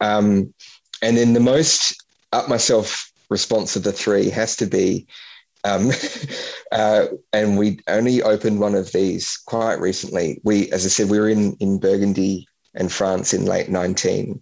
Um, 0.00 0.52
and 1.02 1.16
then 1.16 1.32
the 1.32 1.40
most 1.40 2.02
up 2.32 2.48
myself 2.48 3.10
response 3.30 3.76
of 3.76 3.84
the 3.84 3.92
three 3.92 4.28
has 4.30 4.56
to 4.56 4.66
be, 4.66 5.06
um, 5.64 5.90
uh, 6.72 7.06
and 7.32 7.56
we 7.56 7.78
only 7.88 8.22
opened 8.22 8.60
one 8.60 8.74
of 8.74 8.92
these 8.92 9.36
quite 9.36 9.80
recently. 9.80 10.40
We, 10.44 10.70
as 10.72 10.84
I 10.84 10.88
said, 10.88 11.10
we 11.10 11.18
were 11.18 11.28
in 11.28 11.56
in 11.60 11.78
Burgundy 11.78 12.46
and 12.74 12.90
France 12.90 13.32
in 13.32 13.46
late 13.46 13.68
nineteen, 13.68 14.40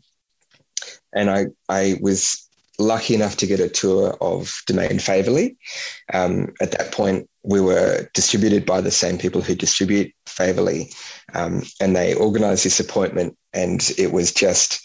and 1.12 1.30
I 1.30 1.46
I 1.68 1.96
was 2.00 2.48
lucky 2.82 3.14
enough 3.14 3.36
to 3.38 3.46
get 3.46 3.60
a 3.60 3.68
tour 3.68 4.16
of 4.20 4.62
Domaine 4.66 4.98
Faiveley. 4.98 5.56
Um, 6.12 6.52
at 6.60 6.72
that 6.72 6.92
point, 6.92 7.28
we 7.42 7.60
were 7.60 8.08
distributed 8.14 8.66
by 8.66 8.80
the 8.80 8.90
same 8.90 9.18
people 9.18 9.40
who 9.40 9.54
distribute 9.54 10.12
Faiveley, 10.26 10.94
um, 11.34 11.62
and 11.80 11.96
they 11.96 12.14
organised 12.14 12.64
this 12.64 12.80
appointment. 12.80 13.36
And 13.52 13.90
it 13.98 14.12
was 14.12 14.32
just, 14.32 14.80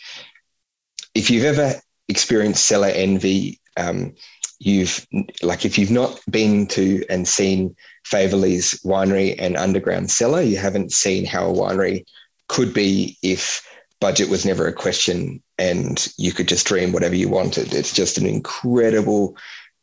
if 1.14 1.30
you've 1.30 1.46
ever 1.46 1.76
experienced 2.08 2.66
cellar 2.66 2.88
envy, 2.88 3.60
um, 3.78 4.14
you've 4.60 5.06
like 5.44 5.66
if 5.66 5.78
you've 5.78 5.92
not 5.92 6.20
been 6.30 6.66
to 6.68 7.04
and 7.10 7.28
seen 7.28 7.76
Faiveley's 8.12 8.82
winery 8.84 9.36
and 9.38 9.56
underground 9.56 10.10
cellar, 10.10 10.42
you 10.42 10.58
haven't 10.58 10.92
seen 10.92 11.26
how 11.26 11.48
a 11.48 11.54
winery 11.54 12.06
could 12.48 12.74
be 12.74 13.18
if 13.22 13.68
budget 14.00 14.30
was 14.30 14.46
never 14.46 14.68
a 14.68 14.74
question 14.74 15.42
and 15.58 16.08
you 16.18 16.32
could 16.32 16.48
just 16.48 16.68
dream 16.68 16.92
whatever 16.92 17.16
you 17.16 17.30
wanted. 17.30 17.74
It's 17.74 17.94
just 17.94 18.18
an 18.18 18.26
incredible 18.26 19.36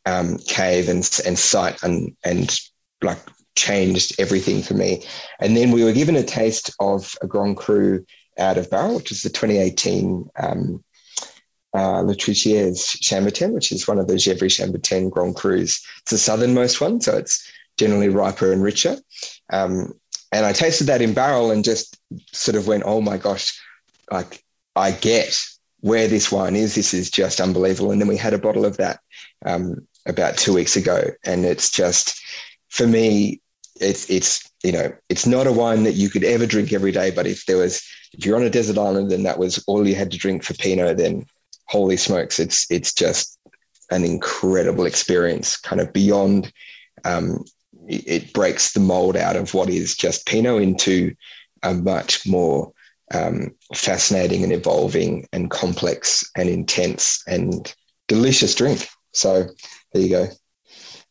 um, 0.05 0.37
cave 0.47 0.87
and, 0.89 0.97
and 1.25 1.37
site 1.37 1.81
and, 1.83 2.15
and 2.23 2.57
like 3.01 3.19
changed 3.55 4.15
everything 4.19 4.61
for 4.61 4.73
me. 4.73 5.03
And 5.39 5.55
then 5.55 5.71
we 5.71 5.83
were 5.83 5.93
given 5.93 6.15
a 6.15 6.23
taste 6.23 6.73
of 6.79 7.15
a 7.21 7.27
Grand 7.27 7.57
Cru 7.57 8.05
out 8.37 8.57
of 8.57 8.69
barrel, 8.69 8.97
which 8.97 9.11
is 9.11 9.21
the 9.21 9.29
2018 9.29 10.29
um, 10.37 10.83
uh, 11.73 12.01
Latricières 12.01 12.97
Chambertin, 13.01 13.51
which 13.51 13.71
is 13.71 13.87
one 13.87 13.99
of 13.99 14.07
the 14.07 14.15
Gevrey 14.15 14.49
Chambertin 14.49 15.09
Grand 15.09 15.35
Crus. 15.35 15.81
It's 16.01 16.11
the 16.11 16.17
southernmost 16.17 16.79
one, 16.79 17.01
so 17.01 17.17
it's 17.17 17.49
generally 17.77 18.09
riper 18.09 18.51
and 18.51 18.63
richer. 18.63 18.97
Um, 19.51 19.93
and 20.31 20.45
I 20.45 20.53
tasted 20.53 20.85
that 20.85 21.01
in 21.01 21.13
barrel 21.13 21.51
and 21.51 21.63
just 21.63 21.97
sort 22.31 22.55
of 22.55 22.67
went, 22.67 22.83
oh 22.85 23.01
my 23.01 23.17
gosh, 23.17 23.59
like 24.11 24.43
I 24.75 24.91
get 24.91 25.37
where 25.85 26.07
this 26.07 26.31
wine 26.31 26.55
is. 26.55 26.73
This 26.73 26.95
is 26.95 27.11
just 27.11 27.39
unbelievable. 27.39 27.91
And 27.91 28.01
then 28.01 28.07
we 28.07 28.17
had 28.17 28.33
a 28.33 28.39
bottle 28.39 28.65
of 28.65 28.77
that 28.77 28.99
um, 29.45 29.87
about 30.07 30.35
two 30.35 30.51
weeks 30.51 30.75
ago, 30.75 31.11
and 31.23 31.45
it's 31.45 31.69
just 31.69 32.19
for 32.69 32.87
me, 32.87 33.39
it's 33.79 34.09
it's 34.09 34.51
you 34.63 34.71
know 34.71 34.91
it's 35.09 35.27
not 35.27 35.45
a 35.45 35.51
wine 35.51 35.83
that 35.83 35.93
you 35.93 36.09
could 36.09 36.23
ever 36.23 36.47
drink 36.47 36.73
every 36.73 36.91
day. 36.91 37.11
But 37.11 37.27
if 37.27 37.45
there 37.45 37.57
was 37.57 37.83
if 38.13 38.25
you're 38.25 38.35
on 38.35 38.41
a 38.41 38.49
desert 38.49 38.79
island 38.79 39.11
and 39.11 39.27
that 39.27 39.37
was 39.37 39.63
all 39.67 39.87
you 39.87 39.93
had 39.93 40.09
to 40.09 40.17
drink 40.17 40.43
for 40.43 40.55
Pinot, 40.55 40.97
then 40.97 41.23
holy 41.67 41.97
smokes, 41.97 42.39
it's 42.39 42.65
it's 42.71 42.91
just 42.91 43.37
an 43.91 44.03
incredible 44.03 44.87
experience, 44.87 45.55
kind 45.55 45.79
of 45.79 45.93
beyond. 45.93 46.51
Um, 47.03 47.45
it 47.87 48.33
breaks 48.33 48.73
the 48.73 48.79
mold 48.79 49.15
out 49.15 49.35
of 49.35 49.53
what 49.53 49.69
is 49.69 49.95
just 49.95 50.25
Pinot 50.25 50.63
into 50.63 51.13
a 51.61 51.75
much 51.75 52.25
more 52.25 52.73
um, 53.13 53.53
fascinating 53.73 54.43
and 54.43 54.51
evolving 54.51 55.27
and 55.31 55.51
complex 55.51 56.29
and 56.35 56.49
intense 56.49 57.23
and 57.27 57.73
delicious 58.07 58.55
drink. 58.55 58.87
So 59.13 59.47
there 59.93 60.01
you 60.01 60.09
go. 60.09 60.27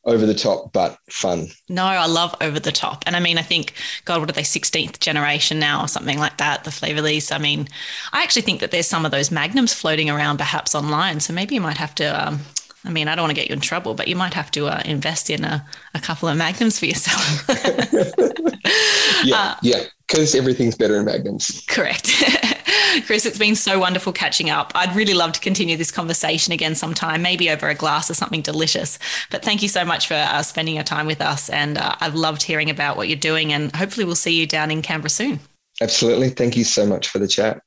over 0.05 0.27
the 0.27 0.35
top 0.35 0.73
but 0.73 0.99
fun. 1.09 1.49
No, 1.69 1.85
I 1.85 2.07
love 2.07 2.35
over 2.41 2.61
the 2.61 2.73
top. 2.73 3.05
And 3.07 3.17
I 3.17 3.21
mean, 3.21 3.39
I 3.39 3.43
think, 3.43 3.73
God, 4.05 4.21
what 4.21 4.29
are 4.29 4.33
they, 4.35 4.43
16th 4.43 5.01
generation 5.01 5.59
now 5.59 5.83
or 5.83 5.89
something 5.89 6.19
like 6.19 6.37
that, 6.39 6.65
the 6.65 6.71
Faiveleys. 6.71 7.35
I 7.35 7.39
mean, 7.39 7.69
I 8.13 8.23
actually 8.23 8.43
think 8.43 8.61
that 8.61 8.71
there's 8.71 8.87
some 8.87 9.05
of 9.05 9.11
those 9.11 9.31
magnums 9.31 9.73
floating 9.73 10.11
around 10.11 10.39
perhaps 10.39 10.75
online. 10.75 11.21
So 11.21 11.33
maybe 11.33 11.55
you 11.55 11.61
might 11.61 11.79
have 11.79 11.95
to. 11.97 12.29
Um, 12.29 12.41
I 12.87 12.91
mean, 12.91 13.09
I 13.09 13.15
don't 13.15 13.23
want 13.23 13.31
to 13.31 13.41
get 13.41 13.49
you 13.49 13.55
in 13.55 13.61
trouble, 13.61 13.95
but 13.95 14.09
you 14.09 14.17
might 14.17 14.35
have 14.35 14.51
to 14.51 14.67
uh, 14.67 14.83
invest 14.85 15.31
in 15.31 15.43
a, 15.43 15.65
a 15.95 16.01
couple 16.01 16.29
of 16.29 16.37
magnums 16.37 16.79
for 16.79 16.85
yourself. 16.85 17.49
yeah, 19.25 19.37
uh, 19.37 19.55
yeah, 19.63 19.85
because 20.09 20.35
everything's 20.35 20.77
better 20.77 20.97
in 20.97 21.05
magnums. 21.05 21.65
Correct. 21.69 22.11
Chris, 23.07 23.27
it's 23.27 23.39
been 23.39 23.57
so 23.57 23.79
wonderful 23.79 24.13
catching 24.13 24.51
up. 24.51 24.73
I'd 24.75 24.95
really 24.95 25.15
love 25.15 25.33
to 25.33 25.41
continue 25.41 25.77
this 25.77 25.91
conversation 25.91 26.53
again 26.53 26.75
sometime, 26.75 27.23
maybe 27.23 27.51
over 27.51 27.69
a 27.69 27.75
glass 27.75 28.09
of 28.09 28.17
something 28.17 28.41
delicious. 28.41 28.99
But 29.31 29.45
thank 29.45 29.63
you 29.63 29.69
so 29.69 29.85
much 29.85 30.07
for 30.07 30.15
uh, 30.15 30.43
spending 30.43 30.77
your 30.77 30.85
time 30.85 31.07
with 31.07 31.21
us. 31.21 31.51
And 31.51 31.77
uh, 31.77 31.97
I've 32.01 32.15
loved 32.15 32.43
hearing 32.43 32.71
about 32.71 32.97
what 32.97 33.09
you're 33.09 33.17
doing. 33.17 33.53
And 33.53 33.75
hopefully, 33.75 34.05
we'll 34.05 34.15
see 34.15 34.39
you 34.39 34.47
down 34.47 34.71
in 34.71 34.83
Canberra 34.83 35.11
soon. 35.11 35.41
Absolutely. 35.81 36.31
Thank 36.31 36.57
you 36.57 36.65
so 36.65 36.87
much 36.87 37.09
for 37.09 37.19
the 37.19 37.29
chat. 37.29 37.61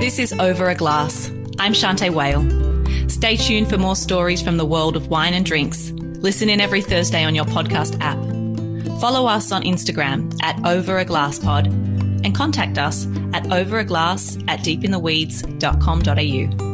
This 0.00 0.18
is 0.18 0.32
Over 0.40 0.70
a 0.70 0.74
Glass. 0.74 1.30
I'm 1.58 1.72
Shanteh 1.72 2.10
Wale. 2.10 3.08
Stay 3.10 3.36
tuned 3.36 3.68
for 3.68 3.76
more 3.76 3.96
stories 3.96 4.40
from 4.40 4.56
the 4.56 4.64
world 4.64 4.96
of 4.96 5.08
wine 5.08 5.34
and 5.34 5.44
drinks. 5.44 5.90
Listen 5.90 6.48
in 6.48 6.60
every 6.60 6.80
Thursday 6.80 7.24
on 7.24 7.34
your 7.34 7.44
podcast 7.44 8.00
app. 8.00 8.18
Follow 9.00 9.26
us 9.26 9.52
on 9.52 9.62
Instagram 9.62 10.36
at 10.42 10.66
Over 10.66 10.98
a 10.98 11.04
Glass 11.04 11.38
Pod 11.38 11.68
and 11.68 12.34
contact 12.34 12.78
us 12.78 13.06
at 13.32 13.44
overaglass 13.44 14.42
at 14.48 14.58
deepintheweeds.com.au. 14.60 16.67